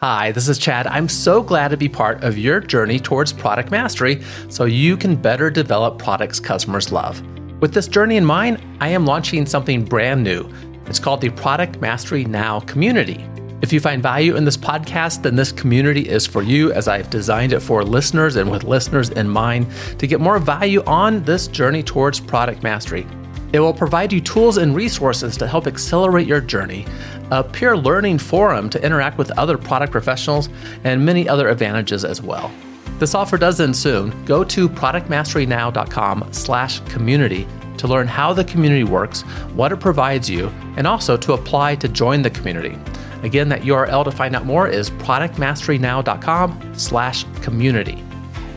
Hi, 0.00 0.30
this 0.30 0.48
is 0.48 0.58
Chad. 0.58 0.86
I'm 0.86 1.08
so 1.08 1.42
glad 1.42 1.72
to 1.72 1.76
be 1.76 1.88
part 1.88 2.22
of 2.22 2.38
your 2.38 2.60
journey 2.60 3.00
towards 3.00 3.32
product 3.32 3.72
mastery 3.72 4.22
so 4.48 4.64
you 4.64 4.96
can 4.96 5.16
better 5.16 5.50
develop 5.50 5.98
products 5.98 6.38
customers 6.38 6.92
love. 6.92 7.20
With 7.60 7.74
this 7.74 7.88
journey 7.88 8.16
in 8.16 8.24
mind, 8.24 8.62
I 8.78 8.90
am 8.90 9.06
launching 9.06 9.44
something 9.44 9.84
brand 9.84 10.22
new. 10.22 10.48
It's 10.86 11.00
called 11.00 11.20
the 11.20 11.30
Product 11.30 11.80
Mastery 11.80 12.24
Now 12.24 12.60
Community. 12.60 13.26
If 13.60 13.72
you 13.72 13.80
find 13.80 14.00
value 14.00 14.36
in 14.36 14.44
this 14.44 14.56
podcast, 14.56 15.24
then 15.24 15.34
this 15.34 15.50
community 15.50 16.08
is 16.08 16.24
for 16.24 16.44
you 16.44 16.72
as 16.72 16.86
I've 16.86 17.10
designed 17.10 17.52
it 17.52 17.58
for 17.58 17.82
listeners 17.82 18.36
and 18.36 18.48
with 18.48 18.62
listeners 18.62 19.10
in 19.10 19.28
mind 19.28 19.66
to 19.98 20.06
get 20.06 20.20
more 20.20 20.38
value 20.38 20.84
on 20.84 21.24
this 21.24 21.48
journey 21.48 21.82
towards 21.82 22.20
product 22.20 22.62
mastery. 22.62 23.04
It 23.52 23.60
will 23.60 23.72
provide 23.72 24.12
you 24.12 24.20
tools 24.20 24.58
and 24.58 24.74
resources 24.74 25.36
to 25.38 25.46
help 25.46 25.66
accelerate 25.66 26.26
your 26.26 26.40
journey, 26.40 26.86
a 27.30 27.42
peer 27.42 27.76
learning 27.76 28.18
forum 28.18 28.68
to 28.70 28.84
interact 28.84 29.16
with 29.16 29.36
other 29.38 29.56
product 29.56 29.90
professionals, 29.90 30.48
and 30.84 31.04
many 31.04 31.28
other 31.28 31.48
advantages 31.48 32.04
as 32.04 32.20
well. 32.20 32.52
This 32.98 33.14
offer 33.14 33.38
does 33.38 33.60
end 33.60 33.76
soon. 33.76 34.24
Go 34.24 34.44
to 34.44 34.68
productmasterynow.com 34.68 36.28
slash 36.32 36.80
community 36.80 37.46
to 37.78 37.86
learn 37.86 38.08
how 38.08 38.32
the 38.32 38.44
community 38.44 38.84
works, 38.84 39.22
what 39.54 39.72
it 39.72 39.78
provides 39.78 40.28
you, 40.28 40.48
and 40.76 40.86
also 40.86 41.16
to 41.16 41.32
apply 41.32 41.76
to 41.76 41.88
join 41.88 42.22
the 42.22 42.30
community. 42.30 42.76
Again, 43.22 43.48
that 43.48 43.62
URL 43.62 44.04
to 44.04 44.10
find 44.10 44.36
out 44.36 44.44
more 44.44 44.68
is 44.68 44.90
productmasterynow.com 44.90 46.74
slash 46.74 47.24
community. 47.40 48.02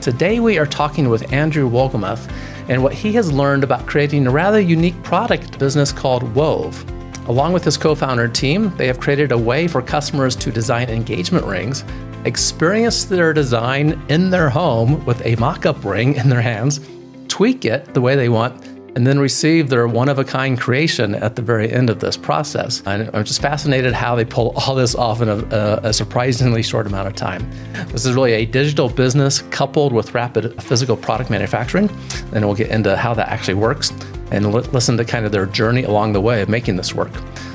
Today 0.01 0.39
we 0.39 0.57
are 0.57 0.65
talking 0.65 1.09
with 1.09 1.31
Andrew 1.31 1.69
Wolgemuth 1.69 2.27
and 2.71 2.81
what 2.81 2.93
he 2.93 3.11
has 3.11 3.29
learned 3.29 3.65
about 3.65 3.85
creating 3.85 4.25
a 4.25 4.31
rather 4.31 4.61
unique 4.61 5.03
product 5.03 5.59
business 5.59 5.91
called 5.91 6.23
Wove. 6.33 6.85
Along 7.27 7.51
with 7.51 7.65
his 7.65 7.75
co 7.75 7.93
founder 7.95 8.29
team, 8.29 8.73
they 8.77 8.87
have 8.87 8.97
created 8.97 9.33
a 9.33 9.37
way 9.37 9.67
for 9.67 9.81
customers 9.81 10.37
to 10.37 10.53
design 10.53 10.89
engagement 10.89 11.45
rings, 11.45 11.83
experience 12.23 13.03
their 13.03 13.33
design 13.33 14.01
in 14.07 14.29
their 14.29 14.49
home 14.49 15.05
with 15.05 15.21
a 15.25 15.35
mock 15.35 15.65
up 15.65 15.83
ring 15.83 16.15
in 16.15 16.29
their 16.29 16.41
hands, 16.41 16.79
tweak 17.27 17.65
it 17.65 17.93
the 17.93 17.99
way 17.99 18.15
they 18.15 18.29
want, 18.29 18.63
and 18.95 19.07
then 19.07 19.19
receive 19.19 19.69
their 19.69 19.87
one 19.87 20.09
of 20.09 20.19
a 20.19 20.23
kind 20.23 20.59
creation 20.59 21.15
at 21.15 21.35
the 21.35 21.41
very 21.41 21.71
end 21.71 21.89
of 21.89 21.99
this 21.99 22.17
process. 22.17 22.83
And 22.85 23.09
I'm 23.13 23.23
just 23.23 23.41
fascinated 23.41 23.93
how 23.93 24.15
they 24.15 24.25
pull 24.25 24.53
all 24.57 24.75
this 24.75 24.95
off 24.95 25.21
in 25.21 25.29
a, 25.29 25.79
a, 25.83 25.93
surprisingly 25.93 26.61
short 26.61 26.87
amount 26.87 27.07
of 27.07 27.15
time. 27.15 27.49
This 27.87 28.05
is 28.05 28.13
really 28.13 28.33
a 28.33 28.45
digital 28.45 28.89
business 28.89 29.43
coupled 29.43 29.93
with 29.93 30.13
rapid 30.13 30.61
physical 30.61 30.97
product 30.97 31.29
manufacturing. 31.29 31.89
And 32.33 32.45
we'll 32.45 32.55
get 32.55 32.69
into 32.69 32.97
how 32.97 33.13
that 33.13 33.29
actually 33.29 33.53
works 33.53 33.91
and 34.31 34.45
l- 34.45 34.51
listen 34.51 34.97
to 34.97 35.05
kind 35.05 35.25
of 35.25 35.31
their 35.31 35.45
journey 35.45 35.83
along 35.83 36.13
the 36.13 36.21
way 36.21 36.41
of 36.41 36.49
making 36.49 36.75
this 36.75 36.93
work. 36.93 37.11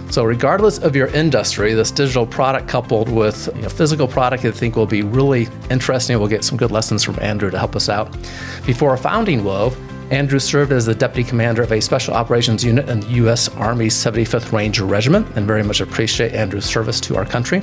So, 0.09 0.25
regardless 0.25 0.78
of 0.78 0.95
your 0.95 1.09
industry, 1.09 1.75
this 1.75 1.91
digital 1.91 2.27
product 2.27 2.69
coupled 2.69 3.09
with 3.11 3.50
you 3.56 3.62
know, 3.62 3.69
physical 3.69 4.06
product, 4.06 4.45
I 4.45 4.53
think 4.53 4.77
will 4.77 4.87
be 4.87 5.03
really 5.03 5.48
interesting. 5.69 6.17
We'll 6.19 6.28
get 6.28 6.45
some 6.45 6.56
good 6.56 6.71
lessons 6.71 7.03
from 7.03 7.19
Andrew 7.21 7.50
to 7.50 7.59
help 7.59 7.75
us 7.75 7.89
out. 7.89 8.17
Before 8.65 8.97
founding 8.97 9.43
Wove, 9.43 9.77
Andrew 10.11 10.39
served 10.39 10.73
as 10.73 10.87
the 10.87 10.95
deputy 10.95 11.29
commander 11.29 11.62
of 11.62 11.73
a 11.73 11.81
special 11.81 12.15
operations 12.15 12.62
unit 12.62 12.89
in 12.89 13.01
the 13.01 13.07
U.S. 13.09 13.49
Army 13.57 13.89
75th 13.89 14.53
Ranger 14.53 14.85
Regiment, 14.85 15.27
and 15.37 15.47
very 15.47 15.62
much 15.62 15.81
appreciate 15.81 16.33
Andrew's 16.33 16.65
service 16.65 17.01
to 17.03 17.17
our 17.17 17.25
country. 17.25 17.61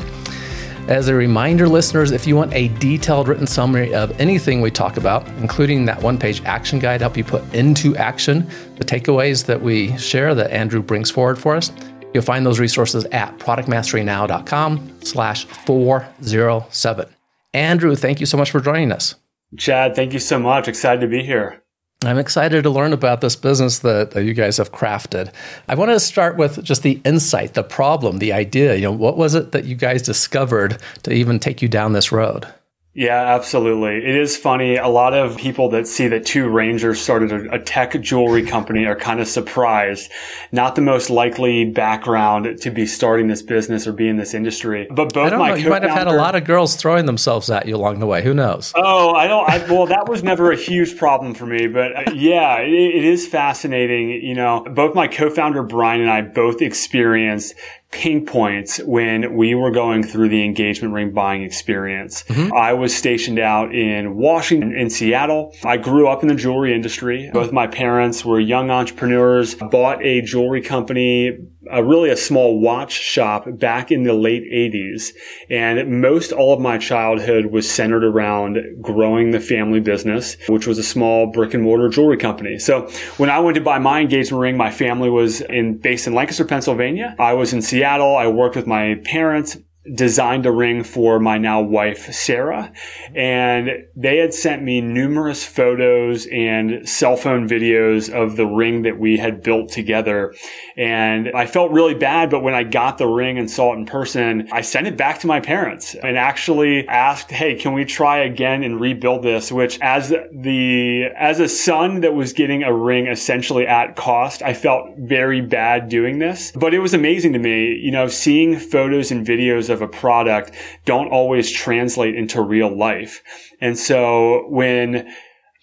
As 0.90 1.08
a 1.08 1.16
reminder, 1.16 1.70
listeners, 1.70 2.12
if 2.12 2.28
you 2.28 2.36
want 2.36 2.54
a 2.54 2.68
detailed 2.80 3.30
written 3.30 3.48
summary 3.48 3.94
of 3.96 4.20
anything 4.20 4.60
we 4.60 4.70
talk 4.70 4.98
about, 4.98 5.26
including 5.38 5.86
that 5.86 6.02
one 6.02 6.18
page 6.18 6.44
action 6.44 6.78
guide 6.78 6.98
to 6.98 7.06
help 7.06 7.16
you 7.16 7.24
put 7.24 7.42
into 7.56 7.96
action 7.96 8.50
the 8.76 8.84
takeaways 8.84 9.46
that 9.46 9.62
we 9.62 9.98
share 9.98 10.36
that 10.36 10.52
Andrew 10.52 10.82
brings 10.84 11.10
forward 11.10 11.40
for 11.40 11.56
us, 11.56 11.72
you'll 12.14 12.24
find 12.24 12.46
those 12.46 12.60
resources 12.60 13.06
at 13.06 13.38
productmasterynow.com 13.40 15.00
slash 15.04 15.46
407. 15.46 17.08
Andrew, 17.54 17.96
thank 17.96 18.20
you 18.20 18.26
so 18.26 18.36
much 18.36 18.52
for 18.52 18.60
joining 18.60 18.92
us. 18.92 19.16
Chad, 19.58 19.96
thank 19.96 20.12
you 20.12 20.20
so 20.20 20.38
much. 20.38 20.68
Excited 20.68 21.00
to 21.00 21.08
be 21.08 21.24
here. 21.24 21.62
I'm 22.08 22.18
excited 22.18 22.64
to 22.64 22.70
learn 22.70 22.94
about 22.94 23.22
this 23.22 23.36
business 23.36 23.80
that 23.80 24.16
you 24.16 24.34
guys 24.34 24.58
have 24.58 24.72
crafted. 24.72 25.31
I 25.68 25.75
want 25.75 25.91
to 25.91 26.00
start 26.00 26.38
with 26.38 26.64
just 26.64 26.84
the 26.84 27.02
insight, 27.06 27.53
the 27.53 27.64
problem, 27.64 28.18
the 28.18 28.34
idea. 28.34 28.75
You 28.75 28.84
know, 28.84 28.91
what 28.91 29.18
was 29.18 29.36
it 29.36 29.52
that 29.52 29.66
you 29.66 29.75
guys 29.75 30.02
discovered 30.02 30.81
to 31.03 31.14
even 31.14 31.40
take 31.40 31.62
you 31.62 31.68
down 31.68 31.94
this 31.94 32.12
road? 32.12 32.47
Yeah, 32.96 33.36
absolutely. 33.36 33.98
It 33.98 34.16
is 34.16 34.38
funny. 34.38 34.76
A 34.76 34.88
lot 34.88 35.16
of 35.16 35.36
people 35.36 35.70
that 35.70 35.88
see 35.88 36.08
that 36.09 36.28
two 36.28 36.48
Rangers 36.48 37.02
started 37.02 37.31
a, 37.31 37.56
a, 37.56 37.59
tech 37.59 38.00
jewelry 38.02 38.46
company 38.46 38.86
are 38.86 38.96
kind 38.96 39.20
of 39.20 39.28
surprised. 39.28 40.12
Not 40.52 40.76
the 40.76 40.81
most 40.81 41.09
likely 41.09 41.66
background 41.66 42.59
to 42.62 42.70
be 42.70 42.86
starting 42.86 43.28
this 43.30 43.42
business 43.42 43.88
or 43.88 43.94
be 43.94 44.08
in 44.08 44.18
this 44.18 44.36
industry. 44.36 44.86
But 44.92 45.12
both 45.12 45.26
I 45.26 45.30
don't 45.32 45.40
my 45.40 45.50
know. 45.50 45.56
You 45.56 45.72
might 45.72 45.82
have 45.82 45.98
had 45.98 46.08
a 46.08 46.14
lot 46.14 46.36
of 46.36 46.46
girls 46.46 46.76
throwing 46.76 47.08
themselves 47.08 47.50
at 47.50 47.68
you 47.68 47.76
along 47.76 47.98
the 47.98 48.06
way. 48.06 48.22
Who 48.22 48.36
knows? 48.36 48.72
Oh, 48.76 49.16
I 49.16 49.26
don't. 49.26 49.50
I, 49.50 49.58
well, 49.72 49.88
that 49.88 50.08
was 50.08 50.22
never 50.22 50.52
a 50.52 50.58
huge 50.58 50.96
problem 50.96 51.34
for 51.34 51.48
me. 51.48 51.66
But 51.66 51.96
uh, 51.96 52.12
yeah, 52.14 52.59
it, 52.59 52.70
it 52.70 53.03
is 53.03 53.28
fascinating. 53.28 54.12
You 54.12 54.36
know, 54.36 54.68
both 54.70 54.94
my 54.94 55.08
co-founder 55.08 55.64
Brian 55.64 56.02
and 56.02 56.12
I 56.12 56.22
both 56.22 56.62
experienced 56.62 57.56
pain 57.94 58.26
points 58.26 58.80
when 58.80 59.36
we 59.36 59.54
were 59.54 59.70
going 59.70 60.02
through 60.02 60.28
the 60.28 60.44
engagement 60.44 60.94
ring 60.94 61.12
buying 61.12 61.44
experience. 61.44 62.24
Mm-hmm. 62.24 62.52
I 62.54 62.74
was 62.74 62.94
stationed 62.96 63.38
out 63.38 63.74
in 63.74 64.16
Washington, 64.16 64.76
in 64.76 64.90
Seattle. 64.90 65.56
I 65.64 65.78
grew 65.78 66.08
up 66.08 66.24
in 66.24 66.28
the 66.28 66.36
jewelry 66.36 66.74
industry. 66.74 67.30
Both 67.32 67.52
my 67.52 67.68
parents 67.68 68.26
were 68.26 68.40
young 68.40 68.72
entrepreneurs, 68.72 69.53
bought 69.56 70.03
a 70.03 70.22
jewelry 70.22 70.62
company 70.62 71.38
a, 71.69 71.84
really 71.84 72.09
a 72.09 72.18
small 72.18 72.59
watch 72.59 72.91
shop 72.91 73.46
back 73.47 73.91
in 73.91 74.03
the 74.03 74.13
late 74.13 74.44
80s. 74.51 75.12
And 75.50 76.01
most 76.01 76.31
all 76.31 76.53
of 76.53 76.59
my 76.59 76.78
childhood 76.78 77.47
was 77.47 77.69
centered 77.69 78.03
around 78.03 78.57
growing 78.81 79.31
the 79.31 79.40
family 79.40 79.79
business, 79.79 80.38
which 80.47 80.68
was 80.68 80.78
a 80.78 80.84
small 80.84 81.31
brick 81.31 81.53
and 81.53 81.63
mortar 81.63 81.90
jewelry 81.90 82.18
company. 82.18 82.59
So 82.59 82.90
when 83.18 83.29
I 83.29 83.40
went 83.40 83.56
to 83.56 83.62
buy 83.62 83.79
my 83.79 84.02
engagement 84.02 84.41
ring, 84.41 84.57
my 84.57 84.72
family 84.72 85.09
was 85.09 85.41
in 85.41 85.78
based 85.78 86.07
in 86.07 86.13
Lancaster, 86.13 86.46
Pennsylvania. 86.46 87.16
I 87.19 87.34
was 87.34 87.53
in 87.53 87.62
Seattle. 87.62 88.16
I 88.16 88.28
worked 88.28 88.56
with 88.56 88.68
my 88.68 88.96
parents 89.03 89.57
designed 89.92 90.46
a 90.46 90.52
ring 90.52 90.84
for 90.84 91.20
my 91.20 91.38
now 91.38 91.62
wife, 91.62 92.14
Sarah. 92.14 92.72
And 93.14 93.86
they 93.96 94.18
had 94.18 94.34
sent 94.34 94.64
me 94.64 94.80
numerous 94.80 95.44
photos 95.44 96.26
and 96.28 96.88
cell 96.88 97.18
phone 97.18 97.50
videos 97.50 98.10
of 98.10 98.38
the 98.38 98.46
ring 98.46 98.84
that 98.84 98.98
we 98.98 99.18
had 99.18 99.44
built 99.44 99.70
together. 99.70 100.34
And 100.78 101.32
I 101.36 101.48
felt 101.48 101.72
really 101.72 101.96
bad, 101.96 102.30
but 102.30 102.44
when 102.44 102.54
I 102.54 102.64
got 102.64 102.98
the 102.98 103.08
ring 103.08 103.38
and 103.38 103.50
saw 103.50 103.74
it 103.74 103.78
in 103.78 103.86
person, 103.86 104.48
I 104.52 104.62
sent 104.62 104.88
it 104.88 104.96
back 104.96 105.20
to 105.20 105.28
my 105.28 105.42
parents 105.42 105.96
and 105.96 106.18
actually 106.18 106.88
asked, 106.88 107.32
Hey, 107.32 107.56
can 107.56 107.74
we 107.74 107.84
try 107.84 108.20
again 108.20 108.64
and 108.64 108.80
rebuild 108.80 109.24
this? 109.24 109.52
Which 109.52 109.80
as 109.82 110.10
the, 110.10 111.10
as 111.18 111.40
a 111.40 111.50
son 111.50 112.02
that 112.02 112.14
was 112.14 112.32
getting 112.32 112.64
a 112.64 112.74
ring 112.74 113.08
essentially 113.08 113.68
at 113.68 113.96
cost, 113.98 114.42
I 114.42 114.54
felt 114.54 114.98
very 114.98 115.42
bad 115.42 115.90
doing 115.90 116.20
this, 116.20 116.52
but 116.54 116.74
it 116.74 116.80
was 116.80 116.94
amazing 116.94 117.34
to 117.34 117.40
me, 117.40 117.76
you 117.76 117.92
know, 117.92 118.08
seeing 118.08 118.58
photos 118.58 119.12
and 119.12 119.26
videos 119.26 119.72
of 119.73 119.81
a 119.81 119.88
product 119.88 120.51
don't 120.85 121.09
always 121.09 121.51
translate 121.51 122.16
into 122.16 122.41
real 122.41 122.75
life. 122.75 123.22
And 123.59 123.78
so 123.78 124.45
when 124.47 125.13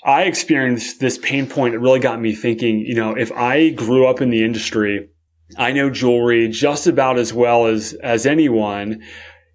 I 0.05 0.25
experienced 0.25 1.01
this 1.01 1.19
pain 1.19 1.47
point, 1.47 1.75
it 1.75 1.79
really 1.79 2.01
got 2.01 2.21
me 2.21 2.35
thinking, 2.35 2.81
you 2.81 2.95
know, 2.95 3.15
if 3.15 3.33
I 3.33 3.71
grew 3.71 4.07
up 4.07 4.21
in 4.21 4.31
the 4.31 4.45
industry, 4.45 5.09
I 5.57 5.73
know 5.73 5.91
jewelry 5.91 6.49
just 6.49 6.87
about 6.87 7.19
as 7.19 7.33
well 7.33 7.67
as, 7.67 7.95
as 7.95 8.27
anyone 8.27 9.03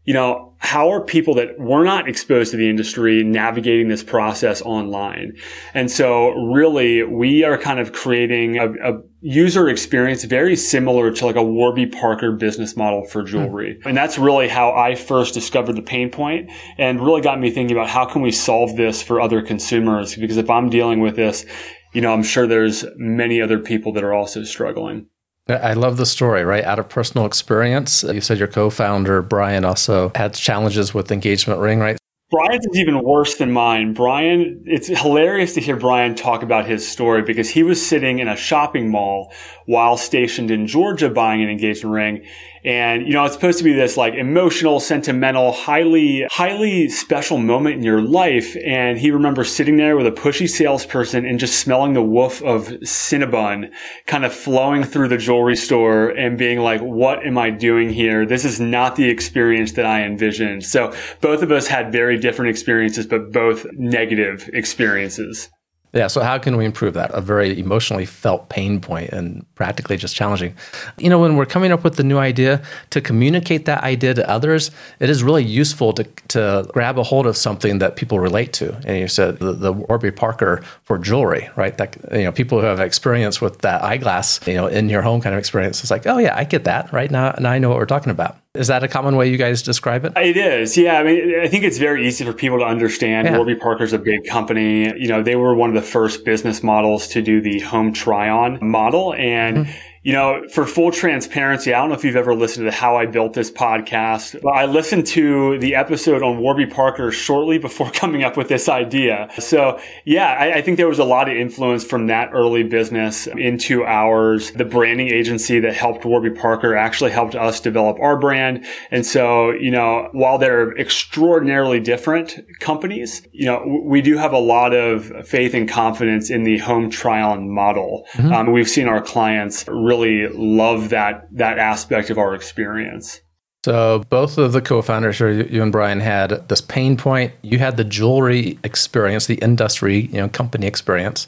you 0.06 0.14
know, 0.14 0.54
how 0.60 0.90
are 0.92 1.04
people 1.04 1.34
that 1.36 1.60
were 1.60 1.84
not 1.84 2.08
exposed 2.08 2.52
to 2.52 2.58
the 2.58 2.70
industry 2.70 3.24
navigating 3.24 3.88
this 3.88 4.04
process 4.04 4.62
online? 4.62 5.34
And 5.74 5.92
so 5.92 6.32
really 6.34 7.04
we 7.04 7.44
are 7.44 7.58
kind 7.58 7.80
of 7.80 7.92
creating 7.92 8.58
a, 8.58 8.70
a 8.72 9.02
user 9.22 9.68
experience 9.68 10.24
very 10.24 10.56
similar 10.56 11.12
to 11.12 11.26
like 11.26 11.36
a 11.36 11.44
Warby 11.44 11.88
Parker 11.88 12.32
business 12.32 12.78
model 12.78 13.04
for 13.06 13.24
jewelry. 13.24 13.76
Mm-hmm. 13.76 13.90
And 13.90 13.98
that's 13.98 14.18
really 14.18 14.48
how 14.48 14.72
I 14.74 14.96
first 14.96 15.34
discovered 15.34 15.76
the 15.76 15.82
pain 15.82 16.10
point 16.10 16.52
and 16.78 17.02
really 17.02 17.22
got 17.22 17.40
me 17.40 17.50
thinking 17.50 17.76
about 17.76 17.90
how 17.90 18.06
can 18.06 18.22
we 18.22 18.32
solve 18.32 18.78
this 18.78 19.02
for 19.02 19.20
other 19.20 19.42
consumers? 19.42 20.16
Because 20.16 20.38
if 20.38 20.50
I'm 20.50 20.70
dealing 20.70 21.00
with 21.00 21.16
this, 21.16 21.46
you 21.94 22.02
know, 22.02 22.14
I'm 22.14 22.24
sure 22.24 22.46
there's 22.46 22.86
many 22.98 23.42
other 23.42 23.58
people 23.58 23.94
that 23.94 24.04
are 24.04 24.14
also 24.14 24.44
struggling. 24.44 25.08
I 25.48 25.74
love 25.74 25.98
the 25.98 26.08
story, 26.08 26.44
right? 26.44 26.64
Out 26.64 26.80
of 26.80 26.90
personal 26.90 27.28
experience. 27.28 28.04
You 28.04 28.22
said 28.22 28.40
your 28.40 28.48
co 28.48 28.70
founder, 28.70 29.22
Brian, 29.22 29.64
also 29.64 30.12
had 30.16 30.34
challenges 30.34 30.94
with 30.94 31.12
Engagement 31.12 31.60
Ring, 31.60 31.80
right? 31.80 31.98
Brian's 32.32 32.66
is 32.66 32.80
even 32.80 33.04
worse 33.04 33.36
than 33.36 33.52
mine. 33.52 33.94
Brian, 33.94 34.64
it's 34.66 34.88
hilarious 34.88 35.54
to 35.54 35.62
hear 35.62 35.76
Brian 35.76 36.16
talk 36.16 36.42
about 36.42 36.66
his 36.66 36.88
story 36.88 37.22
because 37.22 37.48
he 37.52 37.62
was 37.62 37.86
sitting 37.86 38.18
in 38.18 38.28
a 38.28 38.36
shopping 38.36 38.90
mall 38.90 39.32
while 39.66 39.98
stationed 39.98 40.52
in 40.52 40.68
Georgia 40.68 41.10
buying 41.10 41.42
an 41.42 41.50
engagement 41.50 41.94
ring. 41.94 42.26
And, 42.64 43.06
you 43.06 43.14
know, 43.14 43.24
it's 43.26 43.36
supposed 43.36 43.60
to 43.60 43.64
be 43.64 43.74
this 43.74 43.96
like 43.96 44.16
emotional, 44.16 44.80
sentimental, 44.80 45.52
highly, 45.52 46.26
highly 46.32 46.90
special 46.90 47.38
moment 47.38 47.76
in 47.76 47.84
your 47.84 48.02
life. 48.02 48.58
And 48.66 48.98
he 48.98 49.12
remembers 49.12 49.52
sitting 49.52 49.78
there 49.78 49.96
with 49.96 50.08
a 50.08 50.12
pushy 50.12 50.50
salesperson 50.50 51.26
and 51.26 51.40
just 51.40 51.60
smelling 51.60 51.94
the 51.94 52.02
woof 52.02 52.42
of 52.42 52.68
Cinnabon 52.82 53.72
kind 54.08 54.26
of 54.26 54.34
flowing 54.34 54.84
through 54.84 55.10
the 55.10 55.18
jewelry 55.18 55.56
store 55.56 56.10
and 56.10 56.40
being 56.40 56.60
like, 56.60 56.82
what 56.82 57.24
am 57.26 57.38
I 57.38 57.52
doing 57.52 57.92
here? 57.92 58.26
This 58.26 58.46
is 58.46 58.60
not 58.60 58.96
the 58.96 59.10
experience 59.10 59.74
that 59.74 59.86
I 59.86 60.04
envisioned. 60.04 60.64
So 60.66 60.92
both 61.22 61.44
of 61.44 61.52
us 61.52 61.68
had 61.68 61.92
very 61.92 62.18
different 62.18 62.50
experiences, 62.50 63.06
but 63.06 63.32
both 63.32 63.68
negative 63.74 64.50
experiences. 64.54 65.50
Yeah. 65.96 66.08
So 66.08 66.22
how 66.22 66.38
can 66.38 66.58
we 66.58 66.66
improve 66.66 66.94
that? 66.96 67.10
A 67.14 67.22
very 67.22 67.58
emotionally 67.58 68.06
felt 68.06 68.50
pain 68.50 68.82
point 68.82 69.12
and 69.12 69.46
practically 69.56 69.96
just 69.96 70.14
challenging. 70.14 70.54
You 70.98 71.10
know, 71.10 71.20
when 71.20 71.38
we're 71.38 71.46
coming 71.46 71.72
up 71.72 71.86
with 71.86 71.96
the 71.96 72.04
new 72.04 72.18
idea 72.18 72.62
to 72.90 73.00
communicate 73.00 73.64
that 73.66 73.82
idea 73.82 74.14
to 74.14 74.30
others, 74.30 74.72
it 75.00 75.10
is 75.10 75.24
really 75.24 75.46
useful 75.46 75.94
to, 75.94 76.04
to 76.28 76.68
grab 76.74 77.00
a 77.00 77.04
hold 77.04 77.26
of 77.26 77.38
something 77.38 77.80
that 77.80 77.96
people 77.96 78.20
relate 78.20 78.52
to. 78.54 78.76
And 78.86 79.00
you 79.00 79.08
said 79.08 79.40
the, 79.40 79.54
the 79.54 79.72
Warby 79.72 80.12
Parker 80.12 80.62
for 80.84 80.98
jewelry, 80.98 81.50
right? 81.56 81.78
That, 81.78 81.96
you 82.12 82.26
know, 82.26 82.34
people 82.34 82.60
who 82.60 82.66
have 82.66 82.82
experience 82.82 83.40
with 83.40 83.60
that 83.60 83.82
eyeglass, 83.82 84.46
you 84.46 84.56
know, 84.56 84.68
in 84.68 84.90
your 84.90 85.02
home 85.02 85.22
kind 85.22 85.34
of 85.34 85.40
experience. 85.40 85.80
It's 85.82 85.92
like, 85.92 86.06
oh 86.06 86.18
yeah, 86.18 86.36
I 86.36 86.44
get 86.44 86.66
that 86.66 86.92
right 86.92 87.10
now. 87.10 87.36
Now 87.40 87.52
I 87.52 87.60
know 87.60 87.70
what 87.70 87.78
we're 87.78 87.86
talking 87.86 88.12
about. 88.12 88.38
Is 88.56 88.68
that 88.68 88.84
a 88.84 88.88
common 88.88 89.16
way 89.16 89.30
you 89.30 89.38
guys 89.38 89.62
describe 89.62 90.06
it? 90.06 90.14
It 90.16 90.38
is. 90.38 90.78
Yeah. 90.78 90.98
I 91.00 91.04
mean, 91.04 91.40
I 91.42 91.48
think 91.48 91.64
it's 91.64 91.78
very 91.78 92.08
easy 92.08 92.26
for 92.26 92.34
people 92.34 92.60
to 92.60 92.66
understand. 92.66 93.28
Yeah. 93.28 93.38
Warby 93.38 93.56
Parker's 93.56 93.94
a 93.94 94.00
big 94.00 94.26
company. 94.26 94.94
You 94.98 95.08
know, 95.08 95.24
they 95.24 95.36
were 95.36 95.56
one 95.56 95.70
of 95.70 95.76
the 95.76 95.88
first 95.88 96.26
business 96.26 96.64
models 96.64 97.08
to 97.10 97.22
do 97.22 97.42
the 97.42 97.60
home 97.60 97.94
try 97.94 98.30
on 98.30 98.60
model. 98.62 99.14
And 99.14 99.58
mm-hmm 99.58 99.80
you 100.06 100.14
know, 100.14 100.44
for 100.52 100.68
full 100.68 100.92
transparency, 100.92 101.74
I 101.74 101.80
don't 101.80 101.90
know 101.90 101.96
if 101.96 102.04
you've 102.04 102.16
ever 102.16 102.36
listened 102.36 102.70
to 102.70 102.72
How 102.72 102.96
I 102.96 103.08
Built 103.08 103.34
This 103.34 103.50
podcast, 103.50 104.40
but 104.40 104.52
I 104.52 104.66
listened 104.66 105.08
to 105.08 105.58
the 105.58 105.74
episode 105.74 106.22
on 106.22 106.38
Warby 106.38 106.68
Parker 106.68 107.12
shortly 107.12 107.58
before 107.58 107.90
coming 107.94 108.24
up 108.24 108.38
with 108.38 108.48
this 108.48 108.70
idea. 108.70 109.30
So 109.40 109.80
yeah, 110.06 110.28
I, 110.28 110.58
I, 110.58 110.62
think 110.62 110.78
there 110.78 110.88
was 110.88 111.00
a 111.00 111.04
lot 111.04 111.28
of 111.28 111.36
influence 111.36 111.84
from 111.84 112.06
that 112.06 112.30
early 112.34 112.62
business 112.62 113.26
into 113.26 113.84
ours. 113.84 114.52
The 114.52 114.64
branding 114.64 115.12
agency 115.12 115.60
that 115.62 115.74
helped 115.74 116.06
Warby 116.06 116.40
Parker 116.40 116.76
actually 116.76 117.10
helped 117.10 117.34
us 117.34 117.60
develop 117.60 118.00
our 118.00 118.16
brand. 118.16 118.64
And 118.92 119.04
so, 119.04 119.50
you 119.54 119.72
know, 119.72 120.10
while 120.12 120.38
they're 120.38 120.78
extraordinarily 120.78 121.80
different 121.80 122.40
companies, 122.60 123.28
you 123.32 123.48
know, 123.48 123.82
we 123.84 124.04
do 124.04 124.18
have 124.18 124.34
a 124.34 124.40
lot 124.40 124.76
of 124.76 125.28
faith 125.28 125.56
and 125.56 125.68
confidence 125.68 126.30
in 126.30 126.44
the 126.44 126.60
home 126.60 126.92
try-on 126.92 127.50
model. 127.50 128.06
Mm-hmm. 128.14 128.32
Um, 128.32 128.52
we've 128.52 128.70
seen 128.70 128.88
our 128.88 129.02
clients 129.02 129.66
really 129.68 129.95
really 129.98 130.28
love 130.28 130.90
that 130.90 131.28
that 131.32 131.60
aspect 131.60 132.10
of 132.10 132.18
our 132.18 132.36
experience. 132.36 133.22
So 133.66 134.04
both 134.10 134.38
of 134.38 134.52
the 134.52 134.62
co-founders, 134.62 135.20
you 135.20 135.64
and 135.64 135.72
Brian, 135.72 136.00
had 136.00 136.48
this 136.50 136.62
pain 136.62 136.98
point. 136.98 137.34
You 137.42 137.58
had 137.58 137.78
the 137.78 137.84
jewelry 137.84 138.60
experience, 138.64 139.26
the 139.26 139.36
industry, 139.36 140.02
you 140.02 140.20
know, 140.20 140.30
company 140.30 140.68
experience, 140.68 141.26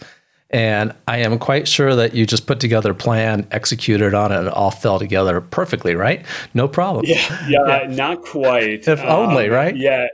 and 0.49 0.93
I 1.07 1.17
am 1.17 1.39
quite 1.39 1.67
sure 1.67 1.95
that 1.95 2.13
you 2.13 2.25
just 2.25 2.45
put 2.45 2.59
together 2.59 2.91
a 2.91 2.95
plan, 2.95 3.47
executed 3.51 4.13
on 4.13 4.31
it, 4.31 4.37
and 4.37 4.47
it 4.47 4.53
all 4.53 4.71
fell 4.71 4.99
together 4.99 5.41
perfectly, 5.41 5.95
right? 5.95 6.25
No 6.53 6.67
problem. 6.67 7.05
Yeah, 7.07 7.47
yeah, 7.49 7.81
yeah. 7.81 7.95
not 7.95 8.21
quite. 8.21 8.87
If 8.87 8.99
um, 9.01 9.29
only, 9.29 9.49
right? 9.49 9.75
Yeah, 9.75 10.07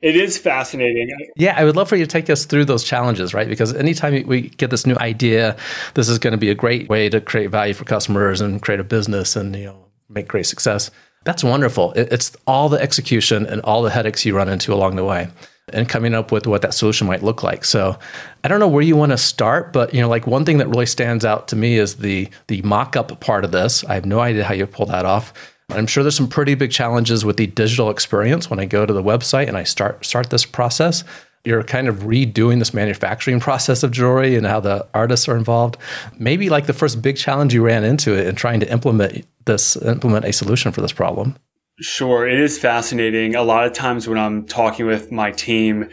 it 0.00 0.16
is 0.16 0.38
fascinating. 0.38 1.10
Yeah, 1.36 1.54
I 1.56 1.64
would 1.64 1.76
love 1.76 1.88
for 1.88 1.96
you 1.96 2.04
to 2.04 2.10
take 2.10 2.30
us 2.30 2.44
through 2.44 2.66
those 2.66 2.84
challenges, 2.84 3.34
right? 3.34 3.48
Because 3.48 3.74
anytime 3.74 4.26
we 4.26 4.42
get 4.42 4.70
this 4.70 4.86
new 4.86 4.96
idea, 4.96 5.56
this 5.94 6.08
is 6.08 6.18
going 6.18 6.32
to 6.32 6.38
be 6.38 6.50
a 6.50 6.54
great 6.54 6.88
way 6.88 7.08
to 7.08 7.20
create 7.20 7.50
value 7.50 7.74
for 7.74 7.84
customers 7.84 8.40
and 8.40 8.62
create 8.62 8.80
a 8.80 8.84
business 8.84 9.34
and 9.34 9.54
you 9.56 9.66
know 9.66 9.84
make 10.08 10.28
great 10.28 10.46
success. 10.46 10.90
That's 11.24 11.42
wonderful. 11.42 11.92
It's 11.94 12.36
all 12.46 12.68
the 12.68 12.80
execution 12.80 13.44
and 13.44 13.60
all 13.62 13.82
the 13.82 13.90
headaches 13.90 14.24
you 14.24 14.36
run 14.36 14.48
into 14.48 14.72
along 14.72 14.96
the 14.96 15.04
way 15.04 15.28
and 15.72 15.88
coming 15.88 16.14
up 16.14 16.32
with 16.32 16.46
what 16.46 16.62
that 16.62 16.72
solution 16.72 17.06
might 17.06 17.22
look 17.22 17.42
like. 17.42 17.64
So 17.64 17.98
I 18.44 18.48
don't 18.48 18.60
know 18.60 18.68
where 18.68 18.82
you 18.82 18.96
want 18.96 19.12
to 19.12 19.18
start, 19.18 19.72
but 19.72 19.92
you 19.92 20.00
know, 20.00 20.08
like 20.08 20.26
one 20.26 20.44
thing 20.44 20.58
that 20.58 20.68
really 20.68 20.86
stands 20.86 21.24
out 21.24 21.48
to 21.48 21.56
me 21.56 21.76
is 21.76 21.96
the 21.96 22.28
the 22.46 22.62
mock-up 22.62 23.20
part 23.20 23.44
of 23.44 23.52
this. 23.52 23.84
I 23.84 23.94
have 23.94 24.06
no 24.06 24.20
idea 24.20 24.44
how 24.44 24.54
you 24.54 24.66
pull 24.66 24.86
that 24.86 25.04
off 25.04 25.34
I'm 25.70 25.86
sure 25.86 26.02
there's 26.02 26.16
some 26.16 26.28
pretty 26.28 26.54
big 26.54 26.70
challenges 26.70 27.24
with 27.24 27.36
the 27.36 27.46
digital 27.46 27.90
experience 27.90 28.48
when 28.48 28.58
I 28.58 28.64
go 28.64 28.86
to 28.86 28.92
the 28.92 29.02
website 29.02 29.48
and 29.48 29.56
I 29.56 29.64
start 29.64 30.04
start 30.04 30.30
this 30.30 30.46
process. 30.46 31.04
You're 31.44 31.62
kind 31.62 31.88
of 31.88 32.00
redoing 32.00 32.58
this 32.58 32.72
manufacturing 32.72 33.38
process 33.48 33.82
of 33.82 33.90
jewelry 33.90 34.34
and 34.34 34.46
how 34.46 34.60
the 34.60 34.86
artists 34.94 35.28
are 35.28 35.36
involved. 35.36 35.76
Maybe 36.18 36.48
like 36.48 36.66
the 36.66 36.72
first 36.72 37.02
big 37.02 37.16
challenge 37.16 37.52
you 37.52 37.62
ran 37.62 37.84
into 37.84 38.16
it 38.18 38.26
in 38.26 38.34
trying 38.34 38.60
to 38.60 38.72
implement 38.72 39.26
this 39.44 39.76
implement 39.76 40.24
a 40.24 40.32
solution 40.32 40.72
for 40.72 40.80
this 40.80 40.92
problem. 40.92 41.36
Sure, 41.80 42.26
it 42.26 42.40
is 42.40 42.58
fascinating. 42.58 43.36
A 43.36 43.42
lot 43.42 43.66
of 43.66 43.72
times 43.72 44.08
when 44.08 44.18
I'm 44.18 44.46
talking 44.46 44.86
with 44.86 45.12
my 45.12 45.30
team, 45.30 45.88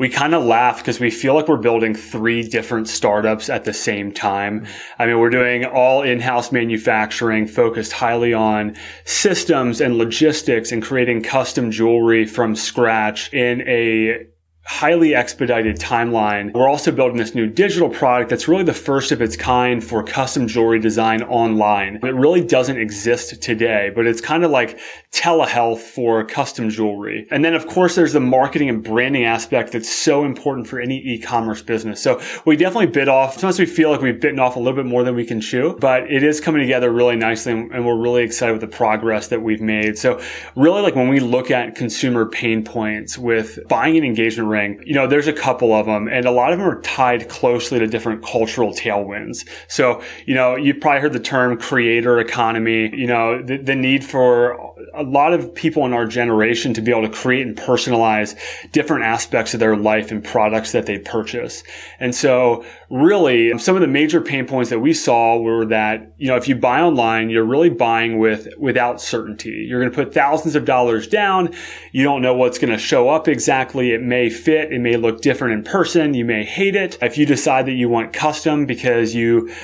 we 0.00 0.08
kind 0.08 0.34
of 0.34 0.42
laugh 0.42 0.78
because 0.78 0.98
we 0.98 1.10
feel 1.10 1.34
like 1.34 1.46
we're 1.46 1.58
building 1.58 1.94
three 1.94 2.42
different 2.42 2.88
startups 2.88 3.50
at 3.50 3.64
the 3.64 3.74
same 3.74 4.10
time. 4.10 4.66
I 4.98 5.04
mean, 5.04 5.18
we're 5.18 5.28
doing 5.28 5.66
all 5.66 6.00
in-house 6.02 6.50
manufacturing 6.52 7.46
focused 7.46 7.92
highly 7.92 8.32
on 8.32 8.76
systems 9.04 9.78
and 9.78 9.96
logistics 9.96 10.72
and 10.72 10.82
creating 10.82 11.22
custom 11.22 11.70
jewelry 11.70 12.24
from 12.24 12.56
scratch 12.56 13.30
in 13.34 13.60
a 13.68 14.26
highly 14.70 15.16
expedited 15.16 15.76
timeline. 15.76 16.52
We're 16.54 16.68
also 16.68 16.92
building 16.92 17.16
this 17.16 17.34
new 17.34 17.48
digital 17.48 17.88
product 17.88 18.30
that's 18.30 18.46
really 18.46 18.62
the 18.62 18.72
first 18.72 19.10
of 19.10 19.20
its 19.20 19.36
kind 19.36 19.82
for 19.82 20.04
custom 20.04 20.46
jewelry 20.46 20.78
design 20.78 21.24
online. 21.24 21.96
It 21.96 22.14
really 22.14 22.42
doesn't 22.42 22.78
exist 22.78 23.42
today, 23.42 23.90
but 23.92 24.06
it's 24.06 24.20
kind 24.20 24.44
of 24.44 24.52
like 24.52 24.78
telehealth 25.10 25.80
for 25.80 26.24
custom 26.24 26.70
jewelry. 26.70 27.26
And 27.32 27.44
then 27.44 27.54
of 27.54 27.66
course 27.66 27.96
there's 27.96 28.12
the 28.12 28.20
marketing 28.20 28.68
and 28.68 28.82
branding 28.82 29.24
aspect 29.24 29.72
that's 29.72 29.90
so 29.92 30.24
important 30.24 30.68
for 30.68 30.78
any 30.78 30.98
e-commerce 30.98 31.62
business. 31.62 32.00
So 32.00 32.22
we 32.46 32.56
definitely 32.56 32.86
bit 32.86 33.08
off, 33.08 33.34
sometimes 33.34 33.58
we 33.58 33.66
feel 33.66 33.90
like 33.90 34.00
we've 34.00 34.20
bitten 34.20 34.38
off 34.38 34.54
a 34.54 34.60
little 34.60 34.76
bit 34.76 34.86
more 34.86 35.02
than 35.02 35.16
we 35.16 35.26
can 35.26 35.40
chew, 35.40 35.76
but 35.80 36.04
it 36.04 36.22
is 36.22 36.40
coming 36.40 36.62
together 36.62 36.92
really 36.92 37.16
nicely 37.16 37.52
and 37.52 37.84
we're 37.84 38.00
really 38.00 38.22
excited 38.22 38.52
with 38.52 38.60
the 38.62 38.68
progress 38.68 39.28
that 39.28 39.42
we've 39.42 39.60
made. 39.60 39.98
So 39.98 40.22
really 40.54 40.80
like 40.80 40.94
when 40.94 41.08
we 41.08 41.18
look 41.18 41.50
at 41.50 41.74
consumer 41.74 42.24
pain 42.24 42.64
points 42.64 43.18
with 43.18 43.58
buying 43.68 43.96
an 43.96 44.04
engagement 44.04 44.48
ring, 44.48 44.59
you 44.84 44.94
know, 44.94 45.06
there's 45.06 45.28
a 45.28 45.32
couple 45.32 45.72
of 45.72 45.86
them 45.86 46.08
and 46.08 46.26
a 46.26 46.30
lot 46.30 46.52
of 46.52 46.58
them 46.58 46.68
are 46.68 46.80
tied 46.82 47.28
closely 47.28 47.78
to 47.78 47.86
different 47.86 48.24
cultural 48.24 48.72
tailwinds. 48.72 49.48
So, 49.68 50.02
you 50.26 50.34
know, 50.34 50.56
you've 50.56 50.80
probably 50.80 51.00
heard 51.00 51.12
the 51.12 51.20
term 51.20 51.58
creator 51.58 52.18
economy, 52.18 52.94
you 52.94 53.06
know, 53.06 53.42
the, 53.42 53.58
the 53.58 53.74
need 53.74 54.04
for 54.04 54.52
a 54.94 55.02
lot 55.02 55.32
of 55.32 55.54
people 55.54 55.86
in 55.86 55.92
our 55.92 56.06
generation 56.06 56.74
to 56.74 56.80
be 56.80 56.90
able 56.90 57.02
to 57.02 57.14
create 57.14 57.46
and 57.46 57.56
personalize 57.56 58.36
different 58.72 59.04
aspects 59.04 59.54
of 59.54 59.60
their 59.60 59.76
life 59.76 60.10
and 60.10 60.24
products 60.24 60.72
that 60.72 60.86
they 60.86 60.98
purchase. 60.98 61.62
And 61.98 62.14
so 62.14 62.64
really 62.90 63.56
some 63.58 63.76
of 63.76 63.80
the 63.80 63.86
major 63.86 64.20
pain 64.20 64.46
points 64.46 64.68
that 64.70 64.80
we 64.80 64.92
saw 64.92 65.38
were 65.38 65.64
that, 65.66 66.12
you 66.18 66.26
know, 66.26 66.36
if 66.36 66.48
you 66.48 66.56
buy 66.56 66.80
online, 66.80 67.30
you're 67.30 67.44
really 67.44 67.70
buying 67.70 68.18
with, 68.18 68.48
without 68.58 69.00
certainty. 69.00 69.64
You're 69.68 69.80
going 69.80 69.92
to 69.92 69.94
put 69.94 70.12
thousands 70.12 70.56
of 70.56 70.64
dollars 70.64 71.06
down. 71.06 71.54
You 71.92 72.02
don't 72.02 72.20
know 72.20 72.34
what's 72.34 72.58
going 72.58 72.72
to 72.72 72.78
show 72.78 73.08
up 73.08 73.28
exactly. 73.28 73.92
It 73.92 74.02
may 74.02 74.28
fit. 74.28 74.72
It 74.72 74.80
may 74.80 74.96
look 74.96 75.20
different 75.20 75.54
in 75.54 75.62
person. 75.62 76.14
You 76.14 76.24
may 76.24 76.44
hate 76.44 76.74
it. 76.74 76.98
If 77.00 77.16
you 77.16 77.26
decide 77.26 77.66
that 77.66 77.72
you 77.72 77.88
want 77.88 78.12
custom 78.12 78.66
because 78.66 79.14
you, 79.14 79.54